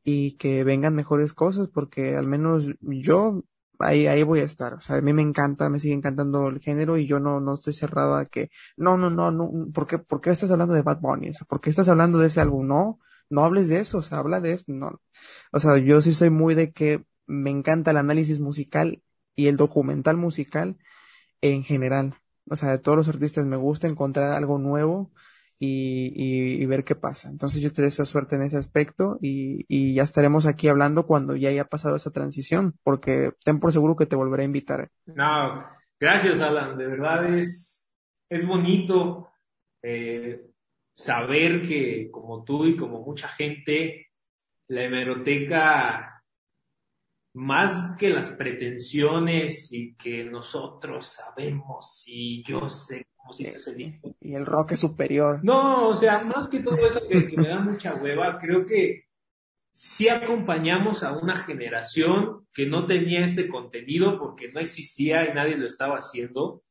y 0.04 0.36
que 0.36 0.66
vengan 0.66 0.94
mejores 0.94 1.34
cosas 1.34 1.70
porque 1.74 2.18
al 2.18 2.28
menos 2.28 2.68
yo 2.82 3.44
ahí, 3.80 4.08
ahí 4.08 4.24
voy 4.24 4.42
a 4.42 4.44
estar. 4.44 4.74
O 4.74 4.82
sea, 4.82 4.98
a 4.98 5.02
mí 5.02 5.14
me 5.14 5.22
encanta, 5.22 5.70
me 5.70 5.80
sigue 5.80 5.94
encantando 5.94 6.50
el 6.50 6.60
género 6.60 6.98
y 6.98 7.08
yo 7.08 7.22
no, 7.22 7.40
no 7.40 7.54
estoy 7.54 7.72
cerrado 7.72 8.16
a 8.16 8.26
que, 8.26 8.50
no, 8.76 8.98
no, 8.98 9.10
no, 9.10 9.32
no, 9.32 9.50
¿por 9.74 9.88
qué, 9.88 10.00
¿por 10.00 10.20
qué 10.20 10.32
estás 10.32 10.52
hablando 10.52 10.74
de 10.74 10.82
Bad 10.82 11.00
Bunny? 11.00 11.30
O 11.30 11.34
sea, 11.34 11.48
¿por 11.48 11.62
qué 11.62 11.70
estás 11.70 11.88
hablando 11.88 12.18
de 12.20 12.28
ese 12.28 12.42
álbum? 12.42 12.68
No, 12.68 13.00
no 13.30 13.46
hables 13.46 13.70
de 13.70 13.80
eso, 13.80 14.00
o 14.00 14.02
sea, 14.02 14.18
habla 14.18 14.42
de 14.42 14.52
esto, 14.52 14.74
no. 14.74 15.00
O 15.54 15.60
sea, 15.62 15.78
yo 15.78 16.02
sí 16.02 16.12
soy 16.12 16.30
muy 16.30 16.56
de 16.56 16.74
que 16.74 17.06
me 17.28 17.52
encanta 17.52 17.92
el 17.92 17.98
análisis 17.98 18.40
musical 18.40 19.02
y 19.36 19.48
el 19.48 19.58
documental 19.58 20.18
musical 20.18 20.78
en 21.42 21.64
general. 21.64 22.16
O 22.50 22.56
sea, 22.56 22.72
de 22.72 22.78
todos 22.78 22.98
los 22.98 23.10
artistas 23.10 23.46
me 23.46 23.58
gusta 23.58 23.88
encontrar 23.88 24.32
algo 24.32 24.58
nuevo 24.58 25.12
y, 25.60 26.66
ver 26.66 26.84
qué 26.84 26.96
pasa. 26.96 27.30
Entonces 27.30 27.62
yo 27.62 27.72
te 27.74 27.82
deseo 27.82 28.06
suerte 28.06 28.36
en 28.36 28.44
ese 28.44 28.58
aspecto 28.58 29.18
y, 29.22 29.66
y, 29.68 29.94
ya 29.94 30.04
estaremos 30.04 30.46
aquí 30.46 30.68
hablando 30.68 31.06
cuando 31.06 31.36
ya 31.36 31.50
haya 31.50 31.66
pasado 31.66 31.96
esa 31.96 32.12
transición, 32.12 32.76
porque 32.84 33.32
ten 33.44 33.60
por 33.60 33.72
seguro 33.72 33.96
que 33.96 34.06
te 34.06 34.16
volveré 34.16 34.44
a 34.44 34.46
invitar. 34.46 34.90
No, 35.06 35.66
gracias 36.00 36.42
Alan, 36.42 36.78
de 36.78 36.88
verdad 36.88 37.26
es, 37.34 37.90
es 38.30 38.46
bonito 38.46 39.30
eh, 39.84 40.46
saber 40.94 41.62
que 41.68 42.10
como 42.12 42.44
tú 42.44 42.66
y 42.66 42.76
como 42.76 43.02
mucha 43.02 43.28
gente, 43.28 44.08
la 44.68 44.84
hemeroteca 44.84 46.17
más 47.38 47.96
que 48.00 48.10
las 48.10 48.32
pretensiones 48.32 49.72
y 49.72 49.94
que 49.94 50.26
nosotros 50.26 51.06
sabemos 51.06 52.04
y 52.08 52.44
yo 52.44 52.68
sé 52.68 53.06
cómo 53.16 53.32
se 53.32 53.54
Y 54.22 54.34
el 54.34 54.44
rock 54.44 54.72
es 54.72 54.80
superior. 54.80 55.40
No, 55.44 55.90
o 55.90 55.96
sea, 55.96 56.24
más 56.24 56.50
que 56.50 56.62
todo 56.62 56.88
eso 56.88 57.08
que, 57.08 57.38
me 57.38 57.48
da 57.48 57.60
mucha 57.60 57.94
hueva, 57.94 58.40
creo 58.40 58.66
que 58.66 59.04
sí 59.72 60.10
acompañamos 60.10 61.04
a 61.04 61.12
una 61.16 61.36
generación 61.36 62.48
que 62.52 62.66
no 62.66 62.88
tenía 62.88 63.24
este 63.24 63.48
contenido 63.48 64.18
porque 64.18 64.52
no 64.52 64.60
existía 64.60 65.30
y 65.30 65.36
nadie 65.36 65.58
lo 65.58 65.68
estaba 65.68 65.98
haciendo. 65.98 66.64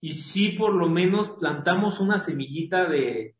Y 0.00 0.12
sí, 0.14 0.50
por 0.50 0.74
lo 0.74 0.88
menos 0.88 1.30
plantamos 1.30 1.98
una 1.98 2.20
semillita 2.20 2.84
de 2.84 3.34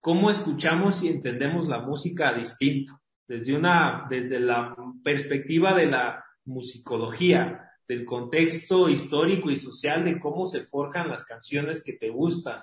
cómo 0.00 0.28
escuchamos 0.28 1.04
y 1.04 1.08
entendemos 1.08 1.68
la 1.68 1.78
música 1.78 2.32
distinto 2.32 3.00
desde 3.26 3.56
una, 3.56 4.06
desde 4.08 4.40
la 4.40 4.74
perspectiva 5.02 5.74
de 5.74 5.86
la 5.86 6.24
musicología, 6.44 7.70
del 7.86 8.04
contexto 8.04 8.88
histórico 8.88 9.50
y 9.50 9.56
social 9.56 10.04
de 10.04 10.18
cómo 10.18 10.46
se 10.46 10.64
forjan 10.64 11.10
las 11.10 11.24
canciones 11.24 11.82
que 11.82 11.94
te 11.94 12.08
gustan. 12.08 12.62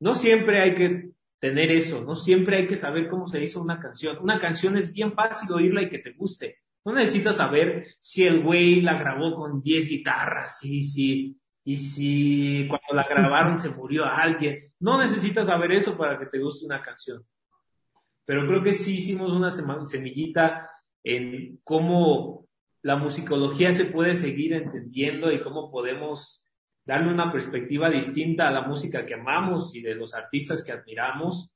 No 0.00 0.14
siempre 0.14 0.62
hay 0.62 0.74
que 0.74 1.10
tener 1.38 1.70
eso, 1.70 2.02
no 2.02 2.16
siempre 2.16 2.56
hay 2.56 2.66
que 2.66 2.76
saber 2.76 3.08
cómo 3.08 3.26
se 3.26 3.42
hizo 3.42 3.60
una 3.60 3.78
canción. 3.78 4.18
Una 4.20 4.38
canción 4.38 4.76
es 4.76 4.92
bien 4.92 5.12
fácil 5.12 5.52
oírla 5.52 5.82
y 5.82 5.88
que 5.88 5.98
te 5.98 6.12
guste. 6.12 6.56
No 6.84 6.92
necesitas 6.92 7.36
saber 7.36 7.94
si 8.00 8.26
el 8.26 8.42
güey 8.42 8.80
la 8.80 8.98
grabó 8.98 9.34
con 9.34 9.62
10 9.62 9.88
guitarras 9.88 10.64
y 10.64 10.82
si, 10.82 11.38
y 11.64 11.76
si 11.76 12.66
cuando 12.68 12.94
la 12.94 13.06
grabaron 13.08 13.58
se 13.58 13.70
murió 13.70 14.04
alguien. 14.04 14.72
No 14.80 14.98
necesitas 14.98 15.46
saber 15.46 15.72
eso 15.72 15.96
para 15.96 16.18
que 16.18 16.26
te 16.26 16.38
guste 16.38 16.64
una 16.64 16.80
canción 16.80 17.24
pero 18.24 18.46
creo 18.46 18.62
que 18.62 18.72
sí 18.72 18.98
hicimos 18.98 19.32
una 19.32 19.50
semillita 19.50 20.68
en 21.02 21.60
cómo 21.64 22.46
la 22.82 22.96
musicología 22.96 23.72
se 23.72 23.86
puede 23.86 24.14
seguir 24.14 24.52
entendiendo 24.52 25.30
y 25.32 25.40
cómo 25.40 25.70
podemos 25.70 26.44
darle 26.84 27.12
una 27.12 27.30
perspectiva 27.30 27.88
distinta 27.90 28.48
a 28.48 28.52
la 28.52 28.62
música 28.62 29.06
que 29.06 29.14
amamos 29.14 29.74
y 29.74 29.82
de 29.82 29.94
los 29.94 30.14
artistas 30.14 30.64
que 30.64 30.72
admiramos. 30.72 31.52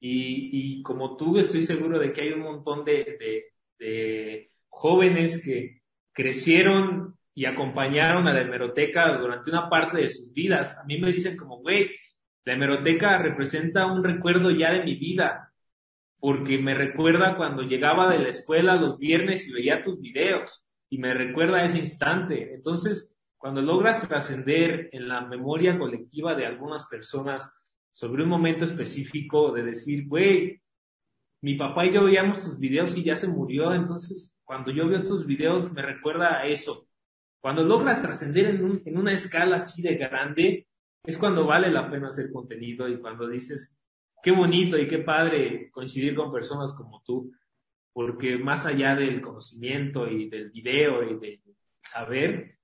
Y, 0.00 0.82
como 0.82 1.16
tú, 1.16 1.38
estoy 1.38 1.62
seguro 1.64 1.98
de 1.98 2.12
que 2.12 2.22
hay 2.22 2.32
un 2.32 2.40
montón 2.40 2.84
de, 2.84 4.50
jóvenes 4.68 5.42
que 5.44 5.82
crecieron 6.12 7.16
y 7.34 7.46
acompañaron 7.46 8.26
a 8.26 8.34
la 8.34 8.42
hemeroteca 8.42 9.16
durante 9.18 9.50
una 9.50 9.68
parte 9.70 9.98
de 9.98 10.08
sus 10.08 10.32
vidas. 10.32 10.76
A 10.78 10.84
mí 10.84 10.98
me 10.98 11.12
dicen 11.12 11.36
como, 11.36 11.58
güey, 11.60 11.90
la 12.44 12.54
hemeroteca 12.54 13.18
representa 13.18 13.86
un 13.86 14.04
recuerdo 14.04 14.50
ya 14.50 14.72
de 14.72 14.84
mi 14.84 14.96
vida 14.96 15.53
porque 16.24 16.56
me 16.56 16.72
recuerda 16.72 17.36
cuando 17.36 17.64
llegaba 17.64 18.10
de 18.10 18.18
la 18.18 18.30
escuela 18.30 18.76
los 18.76 18.96
viernes 18.96 19.46
y 19.46 19.52
veía 19.52 19.82
tus 19.82 20.00
videos 20.00 20.64
y 20.88 20.96
me 20.96 21.12
recuerda 21.12 21.62
ese 21.62 21.78
instante. 21.78 22.54
Entonces, 22.54 23.14
cuando 23.36 23.60
logras 23.60 24.08
trascender 24.08 24.88
en 24.92 25.06
la 25.06 25.20
memoria 25.26 25.78
colectiva 25.78 26.34
de 26.34 26.46
algunas 26.46 26.86
personas 26.86 27.52
sobre 27.92 28.22
un 28.22 28.30
momento 28.30 28.64
específico 28.64 29.52
de 29.52 29.64
decir, 29.64 30.08
güey, 30.08 30.62
mi 31.42 31.56
papá 31.56 31.84
y 31.84 31.92
yo 31.92 32.04
veíamos 32.04 32.40
tus 32.40 32.58
videos 32.58 32.96
y 32.96 33.04
ya 33.04 33.16
se 33.16 33.28
murió, 33.28 33.74
entonces 33.74 34.34
cuando 34.44 34.72
yo 34.72 34.88
veo 34.88 35.02
tus 35.02 35.26
videos 35.26 35.70
me 35.74 35.82
recuerda 35.82 36.38
a 36.38 36.46
eso. 36.46 36.88
Cuando 37.38 37.62
logras 37.62 38.00
trascender 38.00 38.46
en, 38.46 38.80
en 38.82 38.96
una 38.96 39.12
escala 39.12 39.56
así 39.56 39.82
de 39.82 39.96
grande, 39.96 40.68
es 41.04 41.18
cuando 41.18 41.44
vale 41.44 41.70
la 41.70 41.90
pena 41.90 42.08
hacer 42.08 42.32
contenido 42.32 42.88
y 42.88 42.98
cuando 42.98 43.28
dices, 43.28 43.76
qué 44.24 44.32
bonito 44.32 44.78
y 44.78 44.88
qué 44.88 45.00
padre 45.00 45.70
coincidir 45.70 46.14
con 46.14 46.32
personas 46.32 46.72
como 46.72 47.02
tú, 47.04 47.30
porque 47.92 48.38
más 48.38 48.64
allá 48.64 48.96
del 48.96 49.20
conocimiento 49.20 50.08
y 50.08 50.30
del 50.30 50.50
video 50.50 51.02
y 51.02 51.18
del 51.18 51.42
saber, 51.82 52.56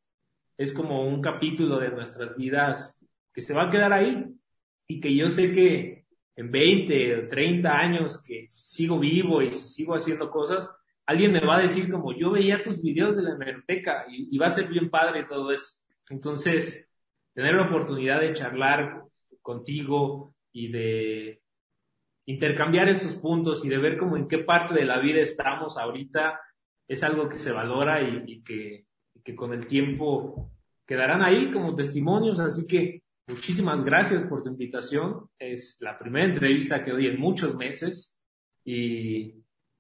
es 0.57 0.73
como 0.73 1.07
un 1.07 1.21
capítulo 1.21 1.79
de 1.79 1.91
nuestras 1.91 2.35
vidas 2.35 3.07
que 3.35 3.43
se 3.43 3.53
va 3.53 3.65
a 3.65 3.71
quedar 3.71 3.93
ahí 3.93 4.35
y 4.87 5.01
que 5.01 5.15
yo 5.15 5.29
sé 5.29 5.53
que 5.53 6.07
en 6.35 6.51
20 6.51 7.17
o 7.17 7.29
30 7.29 7.79
años 7.79 8.23
que 8.23 8.47
sigo 8.49 8.99
vivo 8.99 9.43
y 9.43 9.53
sigo 9.53 9.95
haciendo 9.95 10.31
cosas, 10.31 10.75
alguien 11.05 11.33
me 11.33 11.41
va 11.41 11.59
a 11.59 11.63
decir 11.63 11.91
como 11.91 12.17
yo 12.17 12.31
veía 12.31 12.63
tus 12.63 12.81
videos 12.81 13.17
de 13.17 13.23
la 13.23 13.35
biblioteca 13.35 14.07
y, 14.09 14.35
y 14.35 14.39
va 14.39 14.47
a 14.47 14.51
ser 14.51 14.67
bien 14.67 14.89
padre 14.89 15.25
todo 15.25 15.53
eso. 15.53 15.79
Entonces, 16.09 16.89
tener 17.35 17.55
la 17.55 17.69
oportunidad 17.69 18.19
de 18.21 18.33
charlar 18.33 19.05
contigo 19.43 20.35
y 20.53 20.73
de 20.73 21.40
intercambiar 22.31 22.89
estos 22.89 23.17
puntos 23.17 23.65
y 23.65 23.69
de 23.69 23.79
ver 23.79 23.99
cómo 23.99 24.17
en 24.17 24.29
qué 24.29 24.39
parte 24.39 24.75
de 24.75 24.85
la 24.85 25.01
vida 25.01 25.21
estamos 25.21 25.77
ahorita 25.77 26.41
es 26.87 27.03
algo 27.03 27.29
que 27.29 27.39
se 27.39 27.53
valora 27.53 28.03
y, 28.03 28.43
que, 28.43 28.87
que, 29.25 29.35
con 29.35 29.53
el 29.53 29.67
tiempo 29.67 30.53
quedarán 30.87 31.23
ahí 31.23 31.51
como 31.51 31.75
testimonios. 31.75 32.39
Así 32.41 32.67
que 32.67 33.03
muchísimas 33.27 33.85
gracias 33.85 34.25
por 34.25 34.43
tu 34.43 34.51
invitación. 34.51 35.29
Es 35.39 35.77
la 35.81 35.99
primera 35.99 36.27
entrevista 36.27 36.85
que 36.85 36.93
doy 36.93 37.07
en 37.07 37.21
muchos 37.21 37.57
meses 37.57 38.17
y, 38.65 39.35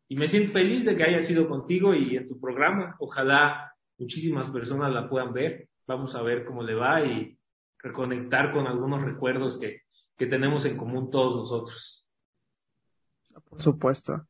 y 0.09 0.16
me 0.16 0.26
siento 0.26 0.53
feliz 0.53 0.84
de 0.84 0.96
que 0.96 1.05
haya 1.05 1.20
sido 1.20 1.48
contigo 1.48 1.94
y 1.94 2.16
en 2.16 2.26
tu 2.26 2.40
programa. 2.40 2.96
Ojalá 2.98 3.72
muchísimas 3.98 4.48
personas 4.51 4.92
la 4.92 5.09
puedan 5.09 5.32
ver. 5.32 5.68
Vamos 5.86 6.14
a 6.16 6.22
ver 6.22 6.44
cómo 6.44 6.62
le 6.62 6.74
va 6.74 7.05
y 7.05 7.36
reconectar 7.78 8.53
con 8.53 8.66
algunos 8.66 9.03
recuerdos 9.03 9.59
que, 9.59 9.82
que 10.16 10.26
tenemos 10.26 10.64
en 10.64 10.76
común 10.76 11.11
todos 11.11 11.36
nosotros. 11.36 11.99
Por 13.51 13.62
supuesto. 13.62 14.26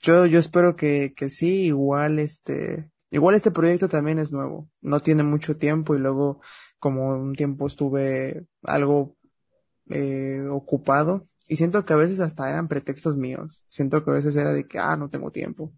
Yo, 0.00 0.26
yo 0.26 0.38
espero 0.38 0.76
que, 0.76 1.12
que 1.16 1.28
sí, 1.28 1.64
igual 1.66 2.18
este, 2.20 2.90
igual 3.10 3.34
este 3.34 3.50
proyecto 3.50 3.88
también 3.88 4.18
es 4.18 4.32
nuevo. 4.32 4.68
No 4.80 5.00
tiene 5.00 5.24
mucho 5.24 5.56
tiempo 5.56 5.94
y 5.94 5.98
luego 5.98 6.40
como 6.78 7.08
un 7.08 7.34
tiempo 7.34 7.66
estuve 7.66 8.46
algo 8.62 9.16
eh, 9.90 10.46
ocupado 10.50 11.26
y 11.48 11.56
siento 11.56 11.84
que 11.84 11.94
a 11.94 11.96
veces 11.96 12.20
hasta 12.20 12.48
eran 12.50 12.68
pretextos 12.68 13.16
míos. 13.16 13.64
Siento 13.68 14.04
que 14.04 14.10
a 14.10 14.14
veces 14.14 14.36
era 14.36 14.52
de 14.52 14.66
que, 14.68 14.78
ah, 14.78 14.96
no 14.96 15.08
tengo 15.08 15.30
tiempo. 15.32 15.72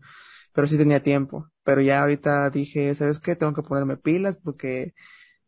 Pero 0.53 0.66
sí 0.66 0.76
tenía 0.76 1.03
tiempo. 1.03 1.49
Pero 1.62 1.80
ya 1.80 2.03
ahorita 2.03 2.51
dije, 2.51 2.95
¿sabes 2.95 3.20
qué? 3.20 3.36
Tengo 3.36 3.55
que 3.55 3.62
ponerme 3.62 3.97
pilas 3.97 4.37
porque 4.37 4.95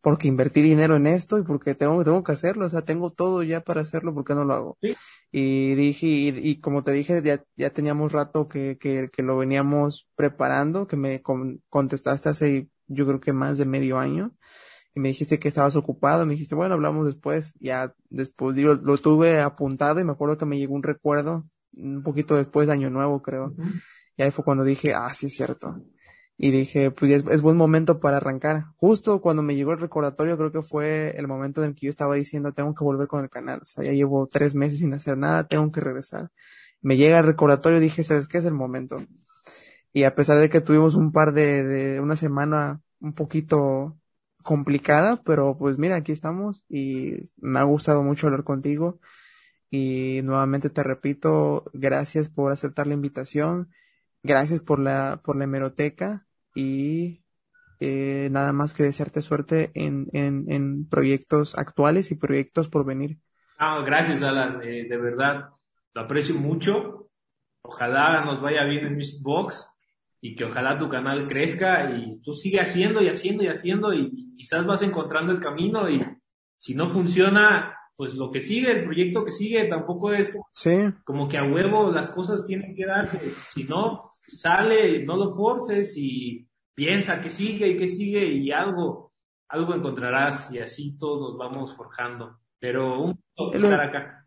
porque 0.03 0.27
invertí 0.27 0.61
dinero 0.61 0.97
en 0.97 1.07
esto 1.07 1.37
y 1.37 1.43
porque 1.43 1.75
tengo, 1.75 2.03
tengo 2.03 2.25
que 2.25 2.33
hacerlo, 2.33 2.65
o 2.65 2.69
sea, 2.69 2.81
tengo 2.81 3.09
todo 3.09 3.41
ya 3.41 3.61
para 3.61 3.79
hacerlo, 3.79 4.13
¿por 4.13 4.25
qué 4.25 4.35
no 4.35 4.43
lo 4.43 4.53
hago? 4.53 4.77
Y 5.31 5.75
dije, 5.75 6.05
y, 6.05 6.59
como 6.59 6.83
te 6.83 6.91
dije, 6.91 7.21
ya, 7.23 7.41
ya 7.55 7.69
teníamos 7.69 8.11
rato 8.11 8.49
que, 8.49 8.77
que, 8.77 9.09
que 9.13 9.23
lo 9.23 9.37
veníamos 9.37 10.09
preparando, 10.15 10.87
que 10.87 10.97
me 10.97 11.21
contestaste 11.69 12.27
hace, 12.27 12.67
yo 12.87 13.07
creo 13.07 13.21
que 13.21 13.31
más 13.31 13.57
de 13.57 13.63
medio 13.65 13.97
año, 13.97 14.35
y 14.93 14.99
me 14.99 15.07
dijiste 15.07 15.39
que 15.39 15.47
estabas 15.47 15.77
ocupado, 15.77 16.25
me 16.25 16.33
dijiste, 16.33 16.53
bueno, 16.53 16.73
hablamos 16.73 17.05
después, 17.05 17.53
ya 17.61 17.95
después, 18.09 18.57
digo, 18.57 18.73
lo 18.73 18.97
tuve 18.97 19.39
apuntado 19.39 20.01
y 20.01 20.03
me 20.03 20.11
acuerdo 20.11 20.37
que 20.37 20.45
me 20.45 20.59
llegó 20.59 20.75
un 20.75 20.83
recuerdo, 20.83 21.45
un 21.77 22.03
poquito 22.03 22.35
después 22.35 22.67
de 22.67 22.73
Año 22.73 22.89
Nuevo, 22.89 23.21
creo. 23.21 23.55
Y 24.17 24.23
ahí 24.23 24.31
fue 24.31 24.43
cuando 24.43 24.65
dije, 24.65 24.93
ah, 24.93 25.13
sí 25.13 25.27
es 25.27 25.33
cierto 25.33 25.81
y 26.37 26.51
dije, 26.51 26.91
pues 26.91 27.11
es, 27.11 27.23
es, 27.29 27.41
buen 27.41 27.57
momento 27.57 27.99
para 27.99 28.17
arrancar. 28.17 28.65
Justo 28.77 29.21
cuando 29.21 29.43
me 29.43 29.55
llegó 29.55 29.73
el 29.73 29.79
recordatorio, 29.79 30.37
creo 30.37 30.51
que 30.51 30.61
fue 30.61 31.15
el 31.17 31.27
momento 31.27 31.63
en 31.63 31.69
el 31.69 31.75
que 31.75 31.85
yo 31.85 31.89
estaba 31.89 32.15
diciendo, 32.15 32.53
tengo 32.53 32.73
que 32.73 32.83
volver 32.83 33.07
con 33.07 33.23
el 33.23 33.29
canal. 33.29 33.61
O 33.61 33.65
sea, 33.65 33.83
ya 33.83 33.91
llevo 33.91 34.27
tres 34.27 34.55
meses 34.55 34.79
sin 34.79 34.93
hacer 34.93 35.17
nada, 35.17 35.47
tengo 35.47 35.71
que 35.71 35.81
regresar. 35.81 36.31
Me 36.81 36.97
llega 36.97 37.19
el 37.19 37.25
recordatorio, 37.25 37.79
dije, 37.79 38.03
¿sabes 38.03 38.27
qué 38.27 38.39
es 38.39 38.45
el 38.45 38.53
momento? 38.53 39.05
Y 39.93 40.03
a 40.03 40.15
pesar 40.15 40.39
de 40.39 40.49
que 40.49 40.61
tuvimos 40.61 40.95
un 40.95 41.11
par 41.11 41.33
de, 41.33 41.63
de 41.63 42.01
una 42.01 42.15
semana 42.15 42.81
un 42.99 43.13
poquito 43.13 43.97
complicada, 44.43 45.21
pero 45.23 45.57
pues 45.57 45.77
mira, 45.77 45.95
aquí 45.95 46.11
estamos 46.11 46.65
y 46.69 47.31
me 47.37 47.59
ha 47.59 47.63
gustado 47.63 48.03
mucho 48.03 48.27
hablar 48.27 48.43
contigo. 48.43 48.99
Y 49.69 50.21
nuevamente 50.23 50.69
te 50.69 50.83
repito, 50.83 51.65
gracias 51.73 52.29
por 52.29 52.51
aceptar 52.51 52.87
la 52.87 52.93
invitación 52.93 53.69
Gracias 54.23 54.61
por 54.61 54.79
la, 54.79 55.21
por 55.23 55.35
la 55.35 55.43
hemeroteca 55.43 56.25
y 56.55 57.23
eh, 57.79 58.29
nada 58.31 58.53
más 58.53 58.73
que 58.73 58.83
desearte 58.83 59.21
suerte 59.21 59.71
en, 59.73 60.07
en, 60.13 60.49
en, 60.49 60.87
proyectos 60.87 61.57
actuales 61.57 62.11
y 62.11 62.15
proyectos 62.15 62.69
por 62.69 62.85
venir. 62.85 63.17
Ah, 63.57 63.83
gracias, 63.85 64.23
Alan. 64.23 64.61
Eh, 64.63 64.87
de 64.87 64.97
verdad, 64.97 65.49
lo 65.93 66.01
aprecio 66.01 66.35
mucho. 66.35 67.09
Ojalá 67.61 68.23
nos 68.23 68.41
vaya 68.41 68.63
bien 68.63 68.85
en 68.85 68.95
Music 68.95 69.21
Box 69.21 69.67
y 70.21 70.35
que 70.35 70.45
ojalá 70.45 70.77
tu 70.77 70.87
canal 70.87 71.27
crezca 71.27 71.91
y 71.91 72.21
tú 72.21 72.31
sigas 72.31 72.69
haciendo 72.69 73.01
y 73.01 73.09
haciendo 73.09 73.43
y 73.43 73.47
haciendo 73.47 73.93
y, 73.93 74.31
quizás 74.37 74.65
vas 74.65 74.81
encontrando 74.81 75.33
el 75.33 75.41
camino 75.41 75.89
y 75.89 76.01
si 76.57 76.73
no 76.73 76.89
funciona, 76.89 77.77
pues 77.97 78.15
lo 78.15 78.31
que 78.31 78.39
sigue, 78.39 78.71
el 78.71 78.85
proyecto 78.85 79.25
que 79.25 79.31
sigue, 79.31 79.65
tampoco 79.65 80.13
es 80.13 80.33
como 81.03 81.27
que 81.27 81.37
a 81.37 81.43
huevo 81.43 81.91
las 81.91 82.09
cosas 82.09 82.45
tienen 82.45 82.73
que 82.73 82.85
darse. 82.85 83.19
Si 83.53 83.65
no, 83.65 84.12
sale, 84.23 85.03
no 85.03 85.17
lo 85.17 85.35
forces 85.35 85.95
y 85.97 86.47
piensa 86.73 87.21
que 87.21 87.29
sigue 87.29 87.67
y 87.69 87.77
que 87.77 87.87
sigue 87.87 88.25
y 88.25 88.51
algo, 88.51 89.13
algo 89.49 89.75
encontrarás 89.75 90.51
y 90.51 90.59
así 90.59 90.97
todos 90.97 91.37
vamos 91.37 91.75
forjando. 91.75 92.39
Pero 92.59 93.01
un 93.01 93.23
gusto 93.35 93.57
estar 93.57 93.81
acá. 93.81 94.25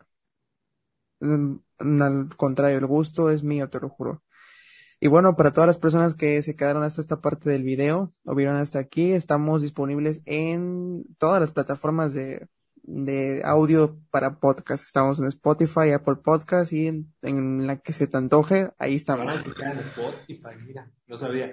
Al 1.21 2.29
contrario, 2.37 2.79
el 2.79 2.87
gusto 2.87 3.31
es 3.31 3.43
mío, 3.43 3.69
te 3.69 3.81
lo 3.81 3.89
juro. 3.89 4.23
Y 5.01 5.09
bueno, 5.09 5.37
para 5.37 5.53
todas 5.53 5.67
las 5.67 5.79
personas 5.79 6.15
que 6.15 6.41
se 6.41 6.57
quedaron 6.57 6.83
hasta 6.83 7.03
esta 7.03 7.21
parte 7.21 7.51
del 7.51 7.63
video 7.63 8.13
o 8.25 8.35
vieron 8.35 8.57
hasta 8.57 8.79
aquí, 8.79 9.13
estamos 9.13 9.63
disponibles 9.63 10.23
en 10.25 11.05
todas 11.19 11.41
las 11.41 11.53
plataformas 11.53 12.15
de, 12.15 12.49
de 12.87 13.43
audio 13.45 13.99
para 14.11 14.39
podcast. 14.39 14.85
Estamos 14.85 15.19
en 15.19 15.27
Spotify, 15.27 15.91
Apple 15.93 16.17
Podcast 16.17 16.73
y 16.73 16.87
en, 17.23 17.67
la 17.67 17.79
que 17.79 17.93
se 17.93 18.07
te 18.07 18.17
antoje, 18.17 18.71
ahí 18.79 18.97
estamos. 18.97 19.45
en 19.45 19.79
Spotify, 19.79 20.57
mira, 20.65 20.91
no 21.07 21.19
sabía. 21.19 21.53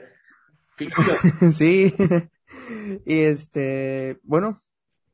sí. 1.51 1.93
y 3.05 3.19
este, 3.21 4.19
bueno, 4.23 4.59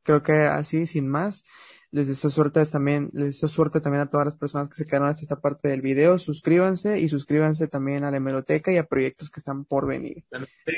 creo 0.04 0.24
que 0.24 0.34
así, 0.34 0.86
sin 0.86 1.08
más. 1.08 1.46
Les 1.92 2.08
deseo 2.08 2.30
suerte 2.30 2.64
también, 2.66 3.10
les 3.14 3.28
deseo 3.28 3.50
suerte 3.50 3.82
también 3.82 4.04
a 4.04 4.10
todas 4.10 4.26
las 4.26 4.36
personas 4.36 4.70
que 4.70 4.76
se 4.76 4.86
quedaron 4.86 5.10
hasta 5.10 5.22
esta 5.22 5.40
parte 5.40 5.70
del 5.70 5.82
video. 5.82 6.20
Suscríbanse 6.20 7.00
y 7.00 7.10
suscríbanse 7.10 7.68
también 7.68 8.04
a 8.04 8.12
la 8.12 8.18
hemeroteca 8.18 8.72
y 8.72 8.78
a 8.78 8.86
proyectos 8.86 9.32
que 9.32 9.40
están 9.40 9.66
por 9.66 9.88
venir. 9.88 10.24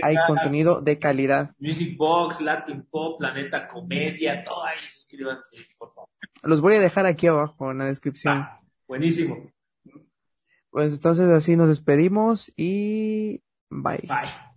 Hay 0.03 0.15
contenido 0.27 0.81
de 0.81 0.99
calidad. 0.99 1.51
Music 1.59 1.97
Box, 1.97 2.39
Latin 2.39 2.87
Pop, 2.89 3.19
Planeta 3.19 3.67
Comedia, 3.67 4.41
todo 4.43 4.63
ahí, 4.63 4.77
suscríbanse, 4.87 5.57
por 5.77 5.93
favor. 5.93 6.09
Los 6.43 6.61
voy 6.61 6.75
a 6.75 6.79
dejar 6.79 7.05
aquí 7.05 7.27
abajo 7.27 7.71
en 7.71 7.79
la 7.79 7.85
descripción. 7.85 8.37
Ah, 8.37 8.61
buenísimo. 8.87 9.51
Pues 10.69 10.93
entonces 10.93 11.29
así 11.29 11.57
nos 11.57 11.67
despedimos 11.67 12.53
y 12.55 13.41
bye. 13.69 14.07
Bye. 14.07 14.50